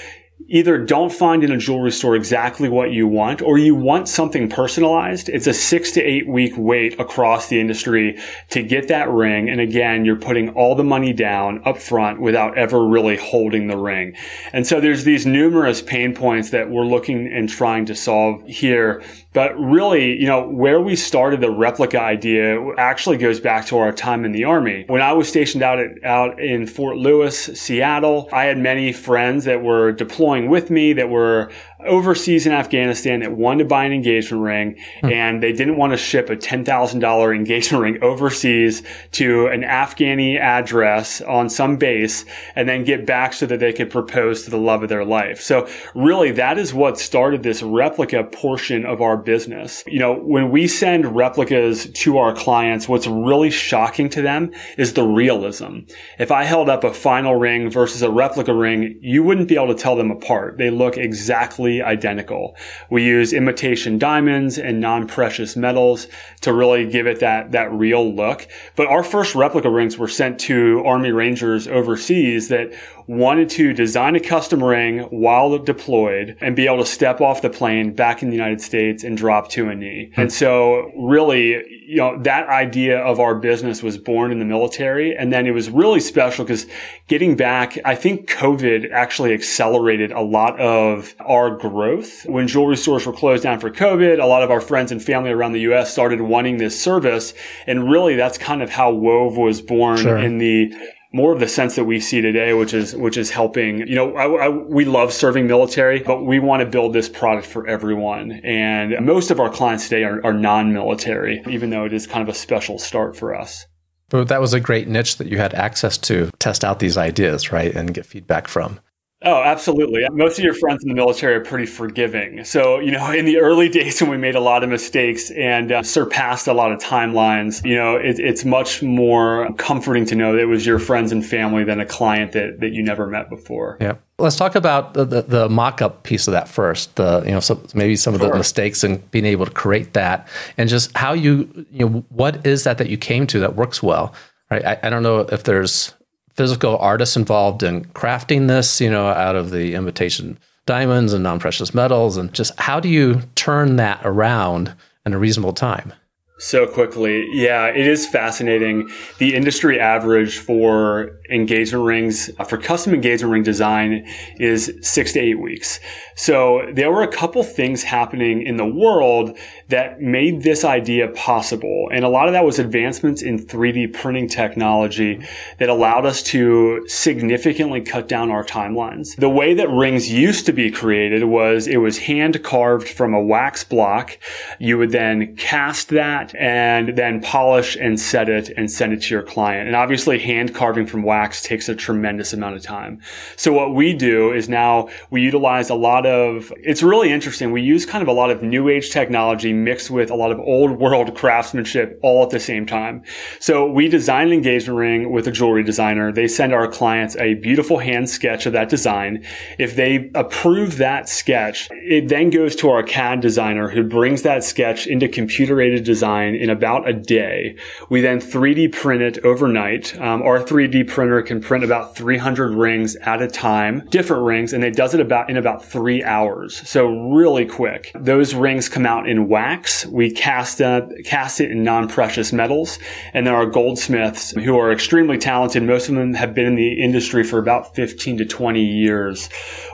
either 0.49 0.78
don't 0.78 1.12
find 1.12 1.43
in 1.43 1.50
a 1.50 1.57
jewelry 1.57 1.90
store 1.90 2.14
exactly 2.14 2.69
what 2.69 2.93
you 2.93 3.07
want 3.09 3.43
or 3.43 3.59
you 3.59 3.75
want 3.75 4.09
something 4.09 4.49
personalized. 4.49 5.28
It's 5.28 5.47
a 5.47 5.55
six 5.55 5.90
to 5.93 6.02
eight 6.02 6.28
week 6.28 6.52
wait 6.57 6.99
across 7.00 7.49
the 7.49 7.61
industry 7.61 8.19
to 8.50 8.62
get 8.62 8.88
that 8.88 9.11
ring. 9.11 9.49
And 9.49 9.61
again, 9.61 10.05
you're 10.05 10.16
putting 10.16 10.50
all 10.50 10.75
the 10.75 10.85
money 10.85 11.12
down 11.12 11.62
up 11.64 11.78
front 11.78 12.21
without 12.21 12.57
ever 12.57 12.87
really 12.87 13.16
holding 13.16 13.66
the 13.66 13.76
ring. 13.76 14.14
And 14.52 14.66
so 14.66 14.81
there's 14.81 15.05
these 15.05 15.26
numerous 15.26 15.83
pain 15.83 16.14
points 16.14 16.50
that 16.50 16.71
we're 16.71 16.87
looking 16.87 17.33
and 17.33 17.49
trying 17.49 17.87
to 17.87 17.95
solve 17.95 18.45
here 18.47 19.02
but 19.37 19.55
really, 19.61 20.19
you 20.19 20.26
know, 20.26 20.49
where 20.49 20.81
we 20.81 20.97
started 20.97 21.43
the 21.43 21.50
replica 21.50 22.00
idea 22.00 22.59
actually 22.78 23.19
goes 23.19 23.38
back 23.38 23.66
to 23.66 23.76
our 23.76 23.93
time 23.93 24.25
in 24.25 24.33
the 24.33 24.45
army. 24.45 24.85
When 24.87 25.02
I 25.02 25.12
was 25.12 25.28
stationed 25.28 25.62
out 25.62 25.78
at, 25.78 26.02
out 26.05 26.40
in 26.40 26.66
Fort 26.66 26.97
Lewis, 26.97 27.45
Seattle, 27.45 28.31
I 28.33 28.45
had 28.45 28.57
many 28.57 28.95
friends 28.95 29.45
that 29.45 29.62
were 29.62 29.93
deploying 30.26 30.50
with 30.50 30.71
me 30.71 30.92
that 30.92 31.09
were 31.09 31.50
overseas 31.85 32.47
in 32.47 32.52
Afghanistan 32.52 33.21
that 33.21 33.33
wanted 33.33 33.64
to 33.64 33.68
buy 33.68 33.85
an 33.85 33.92
engagement 33.92 34.42
ring 34.42 34.76
hmm. 35.00 35.11
and 35.11 35.42
they 35.42 35.52
didn't 35.52 35.76
want 35.76 35.92
to 35.92 35.97
ship 35.97 36.30
a 36.30 36.37
$10,000 36.37 37.37
engagement 37.37 37.83
ring 37.83 38.02
overseas 38.02 38.83
to 39.12 39.47
an 39.49 39.62
Afghani 39.62 40.38
address 40.38 41.21
on 41.21 41.50
some 41.50 41.76
base 41.76 42.25
and 42.54 42.68
then 42.68 42.85
get 42.85 43.06
back 43.06 43.33
so 43.33 43.47
that 43.47 43.61
they 43.61 43.73
could 43.73 43.90
propose 43.90 44.45
to 44.45 44.50
the 44.50 44.56
love 44.56 44.83
of 44.83 44.88
their 44.88 45.04
life. 45.04 45.40
So 45.40 45.68
really 45.95 46.30
that 46.33 46.59
is 46.59 46.73
what 46.73 46.99
started 46.99 47.42
this 47.42 47.62
replica 47.62 48.25
portion 48.25 48.87
of 48.87 49.02
our 49.02 49.16
business. 49.16 49.85
You 49.87 49.99
know, 49.99 50.14
when 50.14 50.50
we 50.50 50.66
send 50.66 51.14
replicas 51.14 51.90
to 51.90 52.18
our 52.18 52.35
clients, 52.35 52.88
what's 52.88 53.06
really 53.06 53.50
shocking 53.50 54.09
to 54.11 54.23
them 54.23 54.52
is 54.78 54.95
the 54.95 55.04
realism. 55.04 55.80
If 56.18 56.30
I 56.30 56.45
held 56.45 56.68
up 56.68 56.85
a 56.85 56.92
final 56.92 57.37
ring 57.37 57.71
versus 57.71 58.02
a 58.02 58.11
replica 58.11 58.54
ring, 58.54 58.99
you 59.02 59.23
wouldn't 59.23 59.49
be 59.49 59.56
able 59.56 59.68
to 59.68 59.75
tell 59.75 59.97
them 59.97 60.11
apart. 60.11 60.56
They 60.59 60.71
look 60.71 60.97
exactly 60.97 61.66
identical. 61.83 62.57
We 62.91 63.05
use 63.05 63.33
imitation 63.33 63.99
diamonds 63.99 64.59
and 64.59 64.81
non-precious 64.81 65.57
metals 65.57 66.07
to 66.43 66.53
really 66.53 66.87
give 66.87 67.07
it 67.07 67.21
that, 67.21 67.53
that 67.53 67.73
real 67.73 68.15
look. 68.15 68.49
But 68.77 68.87
our 68.87 69.03
first 69.03 69.35
replica 69.35 69.71
rings 69.71 69.99
were 69.99 70.09
sent 70.09 70.39
to 70.41 70.83
Army 70.85 71.13
Rangers 71.13 71.69
overseas 71.69 72.49
that 72.49 72.73
wanted 73.07 73.49
to 73.49 73.73
design 73.73 74.17
a 74.17 74.21
custom 74.21 74.63
ring 74.63 75.01
while 75.11 75.57
deployed 75.59 76.37
and 76.41 76.57
be 76.57 76.67
able 76.67 76.79
to 76.79 76.87
step 76.87 77.21
off 77.21 77.43
the 77.43 77.51
plane 77.51 77.95
back 77.95 78.23
in 78.23 78.31
the 78.31 78.35
United 78.35 78.61
States 78.61 79.05
and 79.05 79.17
drop 79.17 79.49
to 79.49 79.69
a 79.69 79.75
knee. 79.75 80.11
Hmm. 80.15 80.23
And 80.23 80.33
so 80.33 80.91
really, 80.97 81.51
you 81.87 81.97
know, 81.97 82.21
that 82.23 82.49
idea 82.49 82.99
of 82.99 83.21
our 83.21 83.35
business 83.35 83.83
was 83.83 83.97
born 83.97 84.33
in 84.33 84.39
the 84.39 84.45
military. 84.45 85.17
And 85.17 85.33
then 85.33 85.47
it 85.47 85.53
was 85.53 85.71
really 85.71 86.01
special 86.01 86.45
because 86.45 86.67
getting 87.07 87.37
back, 87.37 87.79
I 87.85 87.95
think 87.95 88.29
COVID 88.29 88.91
actually 88.91 89.33
accelerated 89.33 90.11
a 90.11 90.21
lot 90.21 90.59
of 90.59 91.15
our 91.21 91.56
growth. 91.57 92.25
When 92.27 92.47
jewelry 92.47 92.77
stores 92.77 93.07
were 93.07 93.13
closed 93.13 93.43
down 93.43 93.61
for 93.61 93.71
COVID, 93.71 94.23
a 94.23 94.27
lot 94.27 94.43
of 94.43 94.51
our 94.51 94.61
friends 94.61 94.93
and 94.93 95.03
family 95.03 95.31
around 95.31 95.53
the 95.53 95.61
US 95.73 95.93
started 95.93 96.21
wanting 96.21 96.59
this 96.59 96.81
service. 96.81 97.35
And 97.67 97.91
really 97.91 98.17
that's 98.17 98.39
kind 98.39 98.63
of 98.63 98.71
how 98.71 98.93
Wove 98.93 99.37
was 99.37 99.61
born 99.61 99.99
sure. 99.99 100.19
in 100.19 100.39
the 100.39 100.73
more 101.13 101.33
of 101.33 101.41
the 101.41 101.49
sense 101.49 101.77
that 101.77 101.85
we 101.85 101.99
see 101.99 102.21
today, 102.21 102.53
which 102.53 102.75
is 102.75 102.95
which 102.95 103.17
is 103.17 103.31
helping. 103.31 103.79
You 103.79 103.95
know, 103.95 104.17
I, 104.17 104.47
I, 104.47 104.49
we 104.49 104.85
love 104.85 105.13
serving 105.13 105.47
military, 105.47 106.01
but 106.01 106.25
we 106.25 106.39
want 106.39 106.61
to 106.61 106.67
build 106.67 106.93
this 106.93 107.09
product 107.09 107.47
for 107.47 107.67
everyone. 107.67 108.33
And 108.45 109.05
most 109.05 109.31
of 109.31 109.41
our 109.41 109.49
clients 109.49 109.89
today 109.89 110.05
are, 110.05 110.25
are 110.25 110.35
non-military, 110.35 111.43
even 111.49 111.71
though 111.71 111.85
it 111.85 111.93
is 111.93 112.07
kind 112.07 112.23
of 112.23 112.29
a 112.29 112.37
special 112.37 112.79
start 112.79 113.17
for 113.17 113.35
us. 113.35 113.67
But 114.09 114.29
that 114.29 114.41
was 114.41 114.53
a 114.53 114.61
great 114.61 114.89
niche 114.89 115.17
that 115.17 115.29
you 115.29 115.39
had 115.39 115.55
access 115.55 115.99
to 115.99 116.31
test 116.39 116.65
out 116.65 116.79
these 116.79 116.97
ideas, 116.97 117.51
right, 117.51 117.75
and 117.75 117.93
get 117.93 118.07
feedback 118.07 118.47
from. 118.47 118.81
Oh, 119.26 119.42
absolutely. 119.42 120.06
Most 120.12 120.38
of 120.38 120.45
your 120.45 120.54
friends 120.54 120.85
in 120.85 120.88
the 120.88 120.95
military 120.95 121.35
are 121.35 121.40
pretty 121.40 121.66
forgiving. 121.66 122.45
So, 122.45 122.78
you 122.78 122.92
know, 122.92 123.11
in 123.11 123.25
the 123.25 123.38
early 123.38 123.68
days 123.80 124.00
when 124.00 124.09
we 124.09 124.16
made 124.16 124.37
a 124.37 124.40
lot 124.40 124.62
of 124.62 124.71
mistakes 124.71 125.33
and 125.33 125.73
uh, 125.73 125.83
surpassed 125.83 126.47
a 126.47 126.52
lot 126.52 126.71
of 126.71 126.78
timelines, 126.80 127.64
you 127.64 127.75
know, 127.75 127.97
it, 127.97 128.21
it's 128.21 128.45
much 128.45 128.85
more 128.85 129.52
comforting 129.54 130.06
to 130.06 130.14
know 130.14 130.33
that 130.33 130.42
it 130.42 130.47
was 130.47 130.64
your 130.64 130.78
friends 130.78 131.11
and 131.11 131.26
family 131.26 131.64
than 131.64 131.80
a 131.80 131.87
client 131.87 132.33
that, 132.33 132.61
that 132.61 132.71
you 132.71 132.85
never 132.85 133.09
met 133.09 133.28
before. 133.28 133.78
Yeah. 133.80 133.97
Let's 134.18 134.37
talk 134.37 134.54
about 134.54 134.95
the, 134.95 135.04
the, 135.04 135.23
the 135.23 135.49
mock-up 135.49 136.04
piece 136.04 136.28
of 136.28 136.33
that 136.33 136.49
first. 136.49 136.95
The, 136.95 137.23
you 137.26 137.33
know, 137.33 137.40
so 137.40 137.61
maybe 137.75 137.97
some 137.97 138.14
of 138.14 138.21
the 138.21 138.33
mistakes 138.33 138.85
and 138.85 139.11
being 139.11 139.26
able 139.26 139.45
to 139.45 139.50
create 139.50 139.92
that 139.95 140.28
and 140.56 140.71
just 140.71 140.97
how 140.97 141.12
you, 141.12 141.66
you 141.73 141.88
know, 141.88 142.04
what 142.11 142.47
is 142.47 142.62
that 142.62 142.78
that 142.78 142.88
you 142.88 142.97
came 142.97 143.26
to 143.26 143.40
that 143.40 143.56
works 143.56 143.83
well? 143.83 144.14
Right. 144.50 144.64
I, 144.64 144.78
I 144.85 144.90
don't 144.90 145.02
know 145.02 145.18
if 145.21 145.42
there's 145.42 145.96
physical 146.37 146.76
artists 146.78 147.16
involved 147.16 147.62
in 147.62 147.85
crafting 147.87 148.49
this, 148.49 148.81
you 148.81 148.90
know, 148.90 149.09
out 149.09 149.37
of 149.37 149.50
the 149.50 149.75
imitation 149.75 150.38
diamonds 150.66 151.12
and 151.12 151.23
non 151.23 151.38
precious 151.38 151.75
metals? 151.75 152.16
And 152.16 152.33
just 152.33 152.59
how 152.59 152.81
do 152.81 152.88
you 152.88 153.23
turn 153.35 153.76
that 153.76 154.00
around 154.05 154.75
in 155.05 155.14
a 155.14 155.19
reasonable 155.19 155.52
time? 155.52 155.93
So 156.38 156.66
quickly. 156.66 157.26
Yeah, 157.33 157.69
it 157.69 157.87
is 157.87 158.07
fascinating. 158.07 158.90
The 159.16 159.35
industry 159.35 159.81
average 159.81 160.37
for 160.37 161.19
engagement 161.31 161.87
rings, 161.87 162.31
uh, 162.38 162.45
for 162.45 162.59
custom 162.59 162.93
engagement 162.93 163.33
ring 163.33 163.43
design 163.43 164.07
is 164.38 164.71
six 164.83 165.14
to 165.14 165.21
eight 165.21 165.40
weeks. 165.40 165.81
So 166.14 166.61
there 166.75 166.93
were 166.93 167.02
a 167.02 167.09
couple 167.09 167.43
things 167.43 167.83
happening 167.83 168.43
in 168.43 168.59
the 168.59 168.66
world 168.66 169.35
that 169.69 170.01
made 170.01 170.43
this 170.43 170.65
idea 170.65 171.09
possible. 171.09 171.89
And 171.93 172.05
a 172.05 172.09
lot 172.09 172.29
of 172.29 172.33
that 172.33 172.45
was 172.45 172.59
advancements 172.59 173.23
in 173.23 173.45
3D 173.45 173.93
printing 173.93 174.29
technology 174.29 175.27
that 175.59 175.69
allowed 175.69 176.07
us 176.07 176.23
to 176.25 176.87
significantly 176.89 177.81
cut 177.81 178.09
down 178.09 178.31
our 178.31 178.45
timelines. 178.45 179.17
The 179.17 179.29
way 179.29 179.55
that 179.55 179.69
rings 179.69 180.11
used 180.11 180.47
to 180.47 180.53
be 180.53 180.71
created 180.71 181.25
was 181.25 181.67
it 181.67 181.79
was 181.79 181.99
hand 181.99 182.43
carved 182.45 182.89
from 182.89 183.13
a 183.13 183.21
wax 183.21 183.65
block. 183.65 184.19
You 184.61 184.79
would 184.79 184.93
then 184.93 185.35
cast 185.37 185.89
that 185.89 186.35
and 186.37 186.97
then 186.97 187.21
polish 187.21 187.77
and 187.77 187.99
set 187.99 188.29
it 188.29 188.51
and 188.57 188.71
send 188.71 188.93
it 188.93 189.03
to 189.03 189.15
your 189.15 189.25
client. 189.25 189.67
And 189.67 189.75
obviously 189.75 190.19
hand 190.19 190.55
carving 190.55 190.87
from 190.87 191.03
wax 191.03 191.43
takes 191.43 191.69
a 191.69 191.75
tremendous 191.75 192.33
amount 192.33 192.55
of 192.55 192.63
time. 192.63 193.01
So 193.35 193.53
what 193.53 193.75
we 193.75 193.95
do 193.95 194.33
is 194.33 194.49
now 194.49 194.89
we 195.11 195.23
utilize 195.23 195.71
a 195.71 195.75
lot 195.75 196.07
of, 196.07 196.53
it's 196.59 196.85
really 196.85 197.11
interesting. 197.11 197.51
We 197.51 197.63
use 197.63 197.85
kind 197.85 198.03
of 198.03 198.09
a 198.09 198.13
lot 198.13 198.31
of 198.31 198.43
new 198.43 198.69
age 198.69 198.91
technology 198.91 199.56
mixed 199.65 199.91
with 199.91 200.11
a 200.11 200.15
lot 200.15 200.31
of 200.31 200.39
old 200.41 200.79
world 200.79 201.15
craftsmanship 201.15 201.99
all 202.03 202.23
at 202.23 202.31
the 202.31 202.41
same 202.41 202.67
time. 202.67 203.03
So 203.41 203.71
we 203.71 203.89
design 203.89 204.29
an 204.29 204.33
engagement 204.33 204.79
ring 204.79 205.13
with 205.13 205.27
a 205.27 205.33
jewelry 205.33 205.63
designer. 205.63 206.13
They 206.13 206.29
send 206.29 206.53
our 206.53 206.69
clients 206.69 207.17
a 207.17 207.35
beautiful 207.35 207.79
hand 207.79 208.09
sketch 208.09 208.47
of 208.47 208.53
that 208.53 208.69
design. 208.69 209.25
If 209.59 209.77
they 209.77 210.11
approve 210.15 210.79
that 210.79 211.09
sketch, 211.09 211.69
it 211.73 212.09
then 212.09 212.31
goes 212.31 212.57
to 212.57 212.71
our 212.71 212.83
CAD 212.83 213.21
designer 213.21 213.69
who 213.69 213.83
brings 213.83 214.23
that 214.23 214.45
sketch 214.45 214.87
into 214.87 215.09
computer 215.09 215.61
aided 215.61 215.85
design 215.85 216.35
in 216.35 216.51
about 216.51 216.89
a 216.89 216.93
day. 216.93 217.57
We 217.89 218.01
then 218.01 218.21
3D 218.21 218.73
print 218.73 219.03
it 219.03 219.25
overnight. 219.25 219.99
Um, 220.01 220.23
our 220.23 220.41
3D 220.41 220.89
printer 220.89 221.23
can 221.23 221.41
print 221.41 221.65
about 221.65 221.97
300 221.97 222.53
rings 222.53 222.97
at 222.97 223.23
a 223.23 223.29
time, 223.29 223.87
different 223.89 224.25
rings, 224.25 224.53
and 224.53 224.65
it 224.65 224.77
does 224.77 224.95
it 224.95 225.01
about 225.01 225.31
in 225.31 225.37
about 225.37 225.65
three 225.65 226.03
hours. 226.03 226.69
So 226.69 226.87
really 227.11 227.47
quick. 227.47 227.93
Those 227.95 228.35
rings 228.35 228.69
come 228.69 228.87
out 228.87 229.09
in 229.09 229.29
wax 229.29 229.46
wax. 229.47 229.87
We 229.87 230.11
cast, 230.11 230.61
uh, 230.61 230.87
cast 231.05 231.41
it 231.41 231.50
in 231.50 231.62
non-precious 231.62 232.33
metals. 232.33 232.79
And 233.15 233.26
there 233.26 233.35
are 233.35 233.47
goldsmiths 233.47 234.33
who 234.33 234.59
are 234.59 234.73
extremely 234.73 235.19
talented. 235.19 235.62
Most 235.62 235.88
of 235.88 235.95
them 235.95 236.15
have 236.15 236.35
been 236.35 236.47
in 236.47 236.57
the 236.57 236.83
industry 236.83 237.23
for 237.23 237.38
about 237.38 237.75
15 237.75 238.19
to 238.19 238.25
20 238.25 238.61
years. 238.61 239.29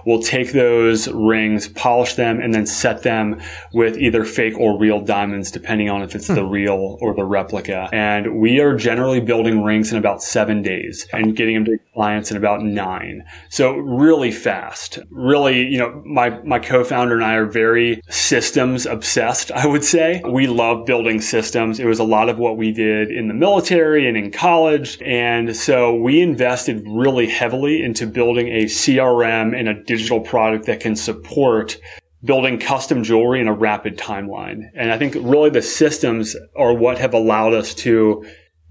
We'll 0.04 0.22
take 0.22 0.52
those 0.52 1.08
rings, 1.08 1.68
polish 1.68 2.14
them, 2.14 2.40
and 2.40 2.52
then 2.54 2.66
set 2.66 3.02
them 3.02 3.40
with 3.72 3.96
either 3.96 4.24
fake 4.24 4.58
or 4.58 4.78
real 4.78 5.00
diamonds, 5.00 5.50
depending 5.50 5.88
on 5.88 6.02
if 6.02 6.14
it's 6.14 6.26
the 6.26 6.44
hmm. 6.44 6.50
real 6.50 6.98
or 7.00 7.14
the 7.14 7.24
replica. 7.24 7.88
And 7.92 8.40
we 8.40 8.60
are 8.60 8.76
generally 8.76 9.20
building 9.20 9.62
rings 9.62 9.92
in 9.92 9.98
about 9.98 10.22
seven 10.22 10.62
days 10.62 11.06
and 11.12 11.34
getting 11.36 11.54
them 11.54 11.64
to 11.66 11.78
clients 11.94 12.30
in 12.30 12.36
about 12.36 12.62
nine. 12.62 13.24
So 13.50 13.76
really 13.76 14.32
fast. 14.32 14.98
Really, 15.10 15.66
you 15.66 15.78
know, 15.78 16.02
my, 16.06 16.30
my 16.42 16.58
co-founder 16.58 17.14
and 17.14 17.24
I 17.24 17.34
are 17.34 17.46
very 17.46 18.00
systems 18.08 18.86
obsessed, 18.86 19.50
I 19.52 19.66
would 19.66 19.84
say. 19.84 20.22
We 20.28 20.46
love 20.46 20.86
building 20.86 21.20
systems. 21.20 21.78
It 21.78 21.86
was 21.86 21.98
a 21.98 22.04
lot 22.04 22.28
of 22.28 22.38
what 22.38 22.56
we 22.56 22.72
did 22.72 23.10
in 23.10 23.28
the 23.28 23.34
military 23.34 24.08
and 24.08 24.16
in 24.16 24.30
college. 24.30 25.00
And 25.02 25.54
so 25.54 25.94
we 25.94 26.20
invested 26.20 26.82
really 26.86 27.26
heavily 27.26 27.82
into 27.82 28.06
building 28.06 28.48
a 28.48 28.64
CRM 28.64 29.58
and 29.58 29.68
a 29.68 29.82
digital 29.84 30.20
product 30.20 30.66
that 30.66 30.80
can 30.80 30.96
support 30.96 31.78
building 32.24 32.58
custom 32.58 33.02
jewelry 33.02 33.40
in 33.40 33.48
a 33.48 33.52
rapid 33.52 33.98
timeline. 33.98 34.70
And 34.74 34.92
I 34.92 34.98
think 34.98 35.14
really 35.14 35.50
the 35.50 35.62
systems 35.62 36.36
are 36.56 36.72
what 36.72 36.98
have 36.98 37.14
allowed 37.14 37.52
us 37.52 37.74
to 37.76 38.24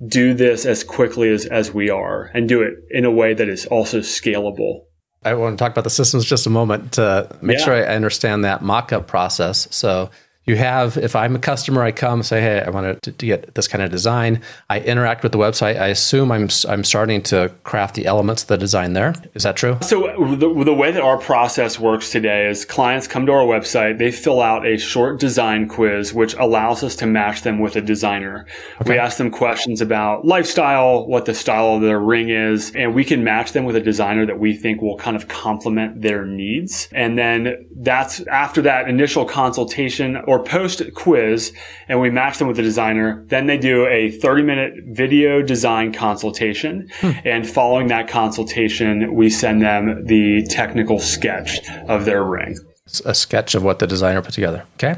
do 0.06 0.34
this 0.34 0.66
as 0.66 0.84
quickly 0.84 1.30
as, 1.30 1.46
as 1.46 1.74
we 1.74 1.90
are 1.90 2.32
and 2.34 2.50
do 2.50 2.62
it 2.62 2.74
in 2.90 3.06
a 3.06 3.12
way 3.12 3.34
that 3.34 3.48
is 3.48 3.66
also 3.68 4.00
scalable. 4.00 4.82
I 5.24 5.36
want 5.36 5.58
to 5.58 5.64
talk 5.64 5.72
about 5.72 5.84
the 5.84 5.92
systems 5.92 6.26
just 6.26 6.48
a 6.48 6.50
moment 6.50 6.94
to 6.94 7.36
make 7.42 7.60
yeah. 7.60 7.66
sure 7.66 7.74
I 7.76 7.96
understand 7.96 8.44
that 8.44 8.64
mock-up 8.64 9.08
process. 9.08 9.68
So 9.70 10.10
you 10.46 10.56
have 10.56 10.98
if 10.98 11.16
i'm 11.16 11.36
a 11.36 11.40
customer 11.40 11.84
i 11.84 11.92
come 11.92 12.24
say 12.24 12.42
hey 12.42 12.62
i 12.62 12.70
want 12.70 13.02
to, 13.04 13.12
to, 13.12 13.26
get 13.26 13.54
this 13.54 13.68
kind 13.68 13.84
of 13.84 13.92
design. 13.92 14.42
I 14.70 14.80
interact 14.80 15.24
with 15.24 15.32
the 15.32 15.38
website. 15.38 15.80
I 15.80 15.88
assume 15.88 16.32
i'm 16.32 16.50
i'm 16.68 16.84
starting 16.84 17.22
to 17.24 17.52
craft 17.64 17.96
the 17.96 18.06
elements 18.06 18.42
of 18.42 18.48
the 18.48 18.58
design 18.58 18.94
there. 18.94 19.14
Is 19.36 19.44
that 19.44 19.56
true? 19.56 19.78
So 19.82 20.02
the, 20.36 20.64
the 20.64 20.74
way 20.74 20.92
that 20.92 21.02
our 21.02 21.18
process 21.18 21.80
works 21.80 22.12
today 22.12 22.48
is 22.48 22.66
clients 22.66 23.08
come 23.08 23.26
to 23.28 23.32
our 23.32 23.46
website 23.46 24.00
they 24.00 24.12
fill 24.12 24.42
out 24.42 24.66
a 24.66 24.78
short 24.78 25.20
design 25.20 25.68
quiz 25.68 26.14
which 26.14 26.34
allows 26.36 26.84
us 26.84 26.96
to 26.98 27.06
match 27.06 27.44
them 27.44 27.60
with 27.60 27.76
a 27.76 27.82
designer. 27.82 28.48
Okay. 28.82 28.94
we 28.94 28.98
ask 28.98 29.18
them 29.18 29.30
questions 29.30 29.82
about 29.82 30.26
lifestyle 30.26 31.06
what 31.06 31.26
the 31.26 31.34
style 31.34 31.76
of 31.76 31.82
their 31.82 32.00
ring 32.00 32.30
is 32.30 32.72
and 32.76 32.96
we 32.96 33.06
can 33.06 33.24
match 33.24 33.52
them 33.52 33.66
with 33.66 33.76
a 33.76 33.82
designer 33.82 34.26
that 34.26 34.40
we 34.40 34.56
think 34.56 34.82
will 34.82 34.98
kind 34.98 35.16
of 35.16 35.28
complement 35.28 36.02
their 36.02 36.26
needs. 36.26 36.90
And 36.92 37.18
then 37.18 37.68
that's 37.78 38.22
after 38.28 38.64
that 38.64 38.90
initial 38.90 39.26
consultation 39.26 40.18
or 40.32 40.42
post 40.42 40.82
quiz 40.94 41.52
and 41.90 42.00
we 42.00 42.10
match 42.10 42.38
them 42.38 42.48
with 42.48 42.56
the 42.56 42.64
designer. 42.64 43.22
Then 43.28 43.48
they 43.48 43.58
do 43.58 43.86
a 43.86 44.12
30 44.12 44.44
minute 44.44 44.74
video 44.88 45.42
design 45.42 45.92
consultation. 45.92 46.88
Hmm. 47.02 47.12
And 47.26 47.50
following 47.50 47.88
that 47.88 48.08
consultation, 48.08 49.14
we 49.14 49.30
send 49.30 49.62
them 49.62 50.06
the 50.06 50.48
technical 50.50 51.00
sketch 51.00 51.60
of 51.90 52.06
their 52.06 52.24
ring. 52.24 52.58
A 53.04 53.14
sketch 53.14 53.56
of 53.56 53.64
what 53.64 53.80
the 53.80 53.88
designer 53.88 54.22
put 54.22 54.34
together. 54.34 54.64
Okay. 54.76 54.98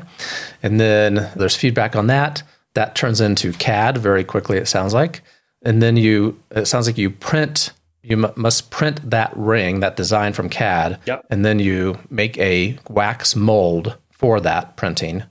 And 0.61 0.79
then 0.79 1.31
there's 1.35 1.55
feedback 1.55 1.95
on 1.95 2.05
that. 2.07 2.43
That 2.75 2.93
turns 2.93 3.19
into 3.19 3.53
CAD 3.53 3.97
very 3.97 4.23
quickly, 4.23 4.57
it 4.57 4.67
sounds 4.67 4.93
like. 4.93 5.23
And 5.63 5.81
then 5.81 5.97
you, 5.97 6.39
it 6.51 6.65
sounds 6.65 6.85
like 6.85 6.99
you 6.99 7.09
print 7.09 7.71
you 8.03 8.25
m- 8.25 8.33
must 8.35 8.69
print 8.69 9.09
that 9.09 9.31
ring, 9.33 9.79
that 9.79 9.95
design 9.95 10.33
from 10.33 10.49
CAD, 10.49 10.99
yep. 11.05 11.25
and 11.29 11.45
then 11.45 11.57
you 11.57 11.97
make 12.09 12.37
a 12.37 12.77
wax 12.89 13.33
mold 13.33 13.97
for 14.23 14.39
that 14.39 14.77
printing. 14.77 15.21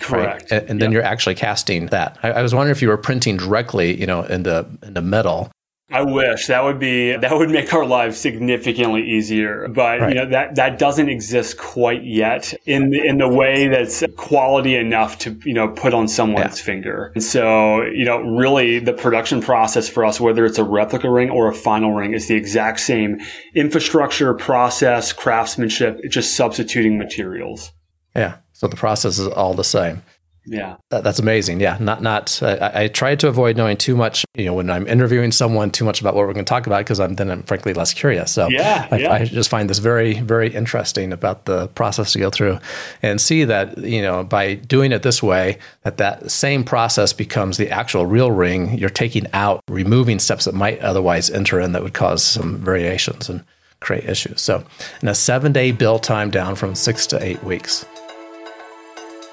Correct. 0.00 0.50
Right? 0.50 0.62
And, 0.62 0.70
and, 0.70 0.80
then 0.80 0.92
yep. 0.92 0.94
you're 0.94 1.02
actually 1.02 1.34
casting 1.34 1.86
that. 1.88 2.16
I, 2.22 2.30
I, 2.32 2.42
was 2.42 2.54
wondering 2.54 2.72
if 2.72 2.80
you 2.80 2.88
were 2.88 2.96
printing 2.96 3.36
directly, 3.36 4.00
you 4.00 4.06
know, 4.06 4.22
in 4.22 4.44
the 4.44 4.66
in 4.82 4.94
the 4.94 5.02
metal. 5.02 5.50
I 5.90 6.02
wish 6.02 6.46
that 6.46 6.64
would 6.64 6.78
be 6.78 7.14
that 7.16 7.36
would 7.36 7.50
make 7.50 7.74
our 7.74 7.84
lives 7.84 8.16
significantly 8.16 9.02
easier, 9.02 9.68
but 9.68 10.00
right. 10.00 10.08
you 10.08 10.14
know 10.14 10.30
that 10.30 10.54
that 10.54 10.78
doesn't 10.78 11.10
exist 11.10 11.58
quite 11.58 12.02
yet 12.02 12.54
in 12.64 12.90
the, 12.90 13.04
in 13.04 13.18
the 13.18 13.28
way 13.28 13.68
that's 13.68 14.02
quality 14.16 14.76
enough 14.76 15.18
to 15.18 15.38
you 15.44 15.52
know 15.52 15.68
put 15.68 15.92
on 15.92 16.08
someone's 16.08 16.60
yeah. 16.60 16.64
finger. 16.64 17.12
And 17.14 17.22
so 17.22 17.82
you 17.82 18.06
know 18.06 18.20
really 18.20 18.78
the 18.78 18.94
production 18.94 19.42
process 19.42 19.86
for 19.86 20.06
us, 20.06 20.18
whether 20.18 20.46
it's 20.46 20.58
a 20.58 20.64
replica 20.64 21.10
ring 21.10 21.28
or 21.28 21.48
a 21.48 21.54
final 21.54 21.92
ring, 21.92 22.14
is 22.14 22.28
the 22.28 22.36
exact 22.36 22.80
same 22.80 23.18
infrastructure, 23.54 24.32
process, 24.32 25.12
craftsmanship, 25.12 25.98
just 26.08 26.36
substituting 26.36 26.96
materials. 26.96 27.72
Yeah. 28.14 28.36
So 28.52 28.68
the 28.68 28.76
process 28.76 29.18
is 29.18 29.26
all 29.26 29.54
the 29.54 29.64
same. 29.64 30.02
Yeah, 30.46 30.76
that, 30.88 31.04
that's 31.04 31.18
amazing. 31.18 31.60
Yeah, 31.60 31.76
not 31.78 32.02
not. 32.02 32.42
I, 32.42 32.84
I 32.84 32.88
try 32.88 33.14
to 33.14 33.28
avoid 33.28 33.56
knowing 33.56 33.76
too 33.76 33.94
much. 33.94 34.24
You 34.34 34.46
know, 34.46 34.54
when 34.54 34.70
I'm 34.70 34.86
interviewing 34.88 35.32
someone, 35.32 35.70
too 35.70 35.84
much 35.84 36.00
about 36.00 36.14
what 36.14 36.26
we're 36.26 36.32
going 36.32 36.44
to 36.44 36.48
talk 36.48 36.66
about 36.66 36.78
because 36.78 36.98
I'm 36.98 37.14
then 37.14 37.30
I'm 37.30 37.42
frankly 37.42 37.74
less 37.74 37.92
curious. 37.92 38.32
So 38.32 38.48
yeah, 38.48 38.88
I, 38.90 38.96
yeah. 38.96 39.12
I 39.12 39.24
just 39.26 39.50
find 39.50 39.68
this 39.68 39.78
very 39.78 40.14
very 40.14 40.48
interesting 40.52 41.12
about 41.12 41.44
the 41.44 41.68
process 41.68 42.12
to 42.14 42.18
go 42.18 42.30
through, 42.30 42.58
and 43.02 43.20
see 43.20 43.44
that 43.44 43.78
you 43.78 44.00
know 44.00 44.24
by 44.24 44.54
doing 44.54 44.92
it 44.92 45.02
this 45.02 45.22
way, 45.22 45.58
that 45.82 45.98
that 45.98 46.30
same 46.30 46.64
process 46.64 47.12
becomes 47.12 47.58
the 47.58 47.70
actual 47.70 48.06
real 48.06 48.30
ring. 48.30 48.78
You're 48.78 48.88
taking 48.88 49.26
out, 49.34 49.60
removing 49.68 50.18
steps 50.18 50.46
that 50.46 50.54
might 50.54 50.80
otherwise 50.80 51.28
enter 51.28 51.60
in 51.60 51.72
that 51.72 51.82
would 51.82 51.94
cause 51.94 52.24
some 52.24 52.56
variations 52.56 53.28
and 53.28 53.44
create 53.80 54.04
issues. 54.04 54.40
So, 54.40 54.64
in 55.02 55.08
a 55.08 55.14
seven 55.14 55.52
day 55.52 55.70
build 55.70 56.02
time 56.02 56.30
down 56.30 56.56
from 56.56 56.74
six 56.74 57.06
to 57.08 57.22
eight 57.22 57.44
weeks. 57.44 57.84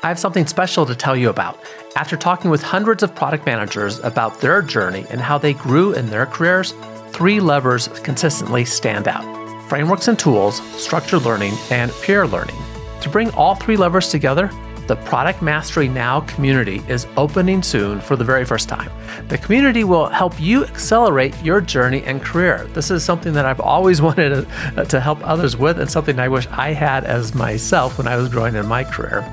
I 0.03 0.09
have 0.09 0.19
something 0.19 0.45
special 0.45 0.85
to 0.85 0.95
tell 0.95 1.15
you 1.15 1.29
about. 1.29 1.59
After 1.95 2.15
talking 2.15 2.51
with 2.51 2.61
hundreds 2.61 3.01
of 3.01 3.15
product 3.15 3.47
managers 3.47 3.99
about 3.99 4.39
their 4.39 4.61
journey 4.61 5.05
and 5.09 5.19
how 5.19 5.39
they 5.39 5.53
grew 5.53 5.93
in 5.93 6.07
their 6.07 6.27
careers, 6.27 6.73
three 7.09 7.39
levers 7.39 7.87
consistently 8.03 8.63
stand 8.63 9.07
out 9.07 9.25
frameworks 9.67 10.07
and 10.07 10.17
tools, 10.17 10.61
structured 10.81 11.23
learning, 11.23 11.53
and 11.71 11.91
peer 12.01 12.25
learning. 12.25 12.55
To 13.01 13.09
bring 13.09 13.29
all 13.31 13.53
three 13.53 13.75
levers 13.75 14.07
together, 14.07 14.49
the 14.87 14.95
Product 14.95 15.41
Mastery 15.41 15.89
Now 15.89 16.21
community 16.21 16.81
is 16.87 17.05
opening 17.17 17.61
soon 17.61 17.99
for 17.99 18.15
the 18.15 18.23
very 18.23 18.45
first 18.45 18.69
time. 18.69 18.89
The 19.27 19.37
community 19.37 19.83
will 19.83 20.07
help 20.07 20.39
you 20.39 20.63
accelerate 20.63 21.35
your 21.43 21.59
journey 21.59 22.03
and 22.03 22.21
career. 22.21 22.65
This 22.71 22.89
is 22.89 23.03
something 23.03 23.33
that 23.33 23.45
I've 23.45 23.59
always 23.59 24.01
wanted 24.01 24.47
to, 24.87 24.99
help 25.01 25.19
others 25.27 25.57
with, 25.57 25.81
and 25.81 25.91
something 25.91 26.17
I 26.17 26.29
wish 26.29 26.47
I 26.47 26.71
had 26.71 27.03
as 27.03 27.35
myself 27.35 27.97
when 27.97 28.07
I 28.07 28.15
was 28.15 28.29
growing 28.29 28.55
in 28.55 28.65
my 28.65 28.85
career. 28.85 29.29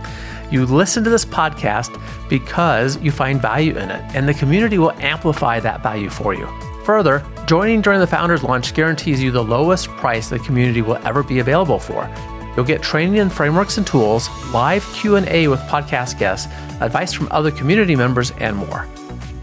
You 0.54 0.66
listen 0.66 1.02
to 1.02 1.10
this 1.10 1.24
podcast 1.24 2.00
because 2.28 2.96
you 2.98 3.10
find 3.10 3.42
value 3.42 3.76
in 3.76 3.90
it, 3.90 4.04
and 4.14 4.28
the 4.28 4.34
community 4.34 4.78
will 4.78 4.92
amplify 4.92 5.58
that 5.58 5.82
value 5.82 6.08
for 6.08 6.32
you. 6.32 6.46
Further, 6.84 7.26
joining 7.44 7.80
during 7.80 7.98
the 7.98 8.06
Founders 8.06 8.44
Launch 8.44 8.72
guarantees 8.72 9.20
you 9.20 9.32
the 9.32 9.42
lowest 9.42 9.88
price 9.88 10.28
the 10.28 10.38
community 10.38 10.80
will 10.80 10.98
ever 11.04 11.24
be 11.24 11.40
available 11.40 11.80
for. 11.80 12.08
You'll 12.54 12.64
get 12.64 12.82
training 12.82 13.16
in 13.16 13.30
frameworks 13.30 13.78
and 13.78 13.84
tools, 13.84 14.28
live 14.52 14.86
Q&A 14.94 15.48
with 15.48 15.58
podcast 15.62 16.20
guests, 16.20 16.46
advice 16.80 17.12
from 17.12 17.26
other 17.32 17.50
community 17.50 17.96
members, 17.96 18.30
and 18.38 18.56
more. 18.56 18.86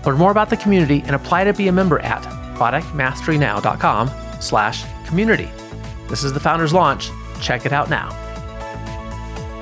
Learn 0.06 0.18
more 0.18 0.32
about 0.32 0.50
the 0.50 0.56
community 0.56 1.02
and 1.06 1.14
apply 1.14 1.44
to 1.44 1.52
be 1.52 1.68
a 1.68 1.74
member 1.74 2.00
at 2.00 2.24
productmasterynow.com 2.56 4.10
slash 4.40 4.86
community. 5.06 5.50
This 6.08 6.24
is 6.24 6.32
the 6.32 6.40
Founders 6.40 6.72
Launch. 6.72 7.12
Check 7.42 7.66
it 7.66 7.74
out 7.74 7.90
now. 7.90 8.31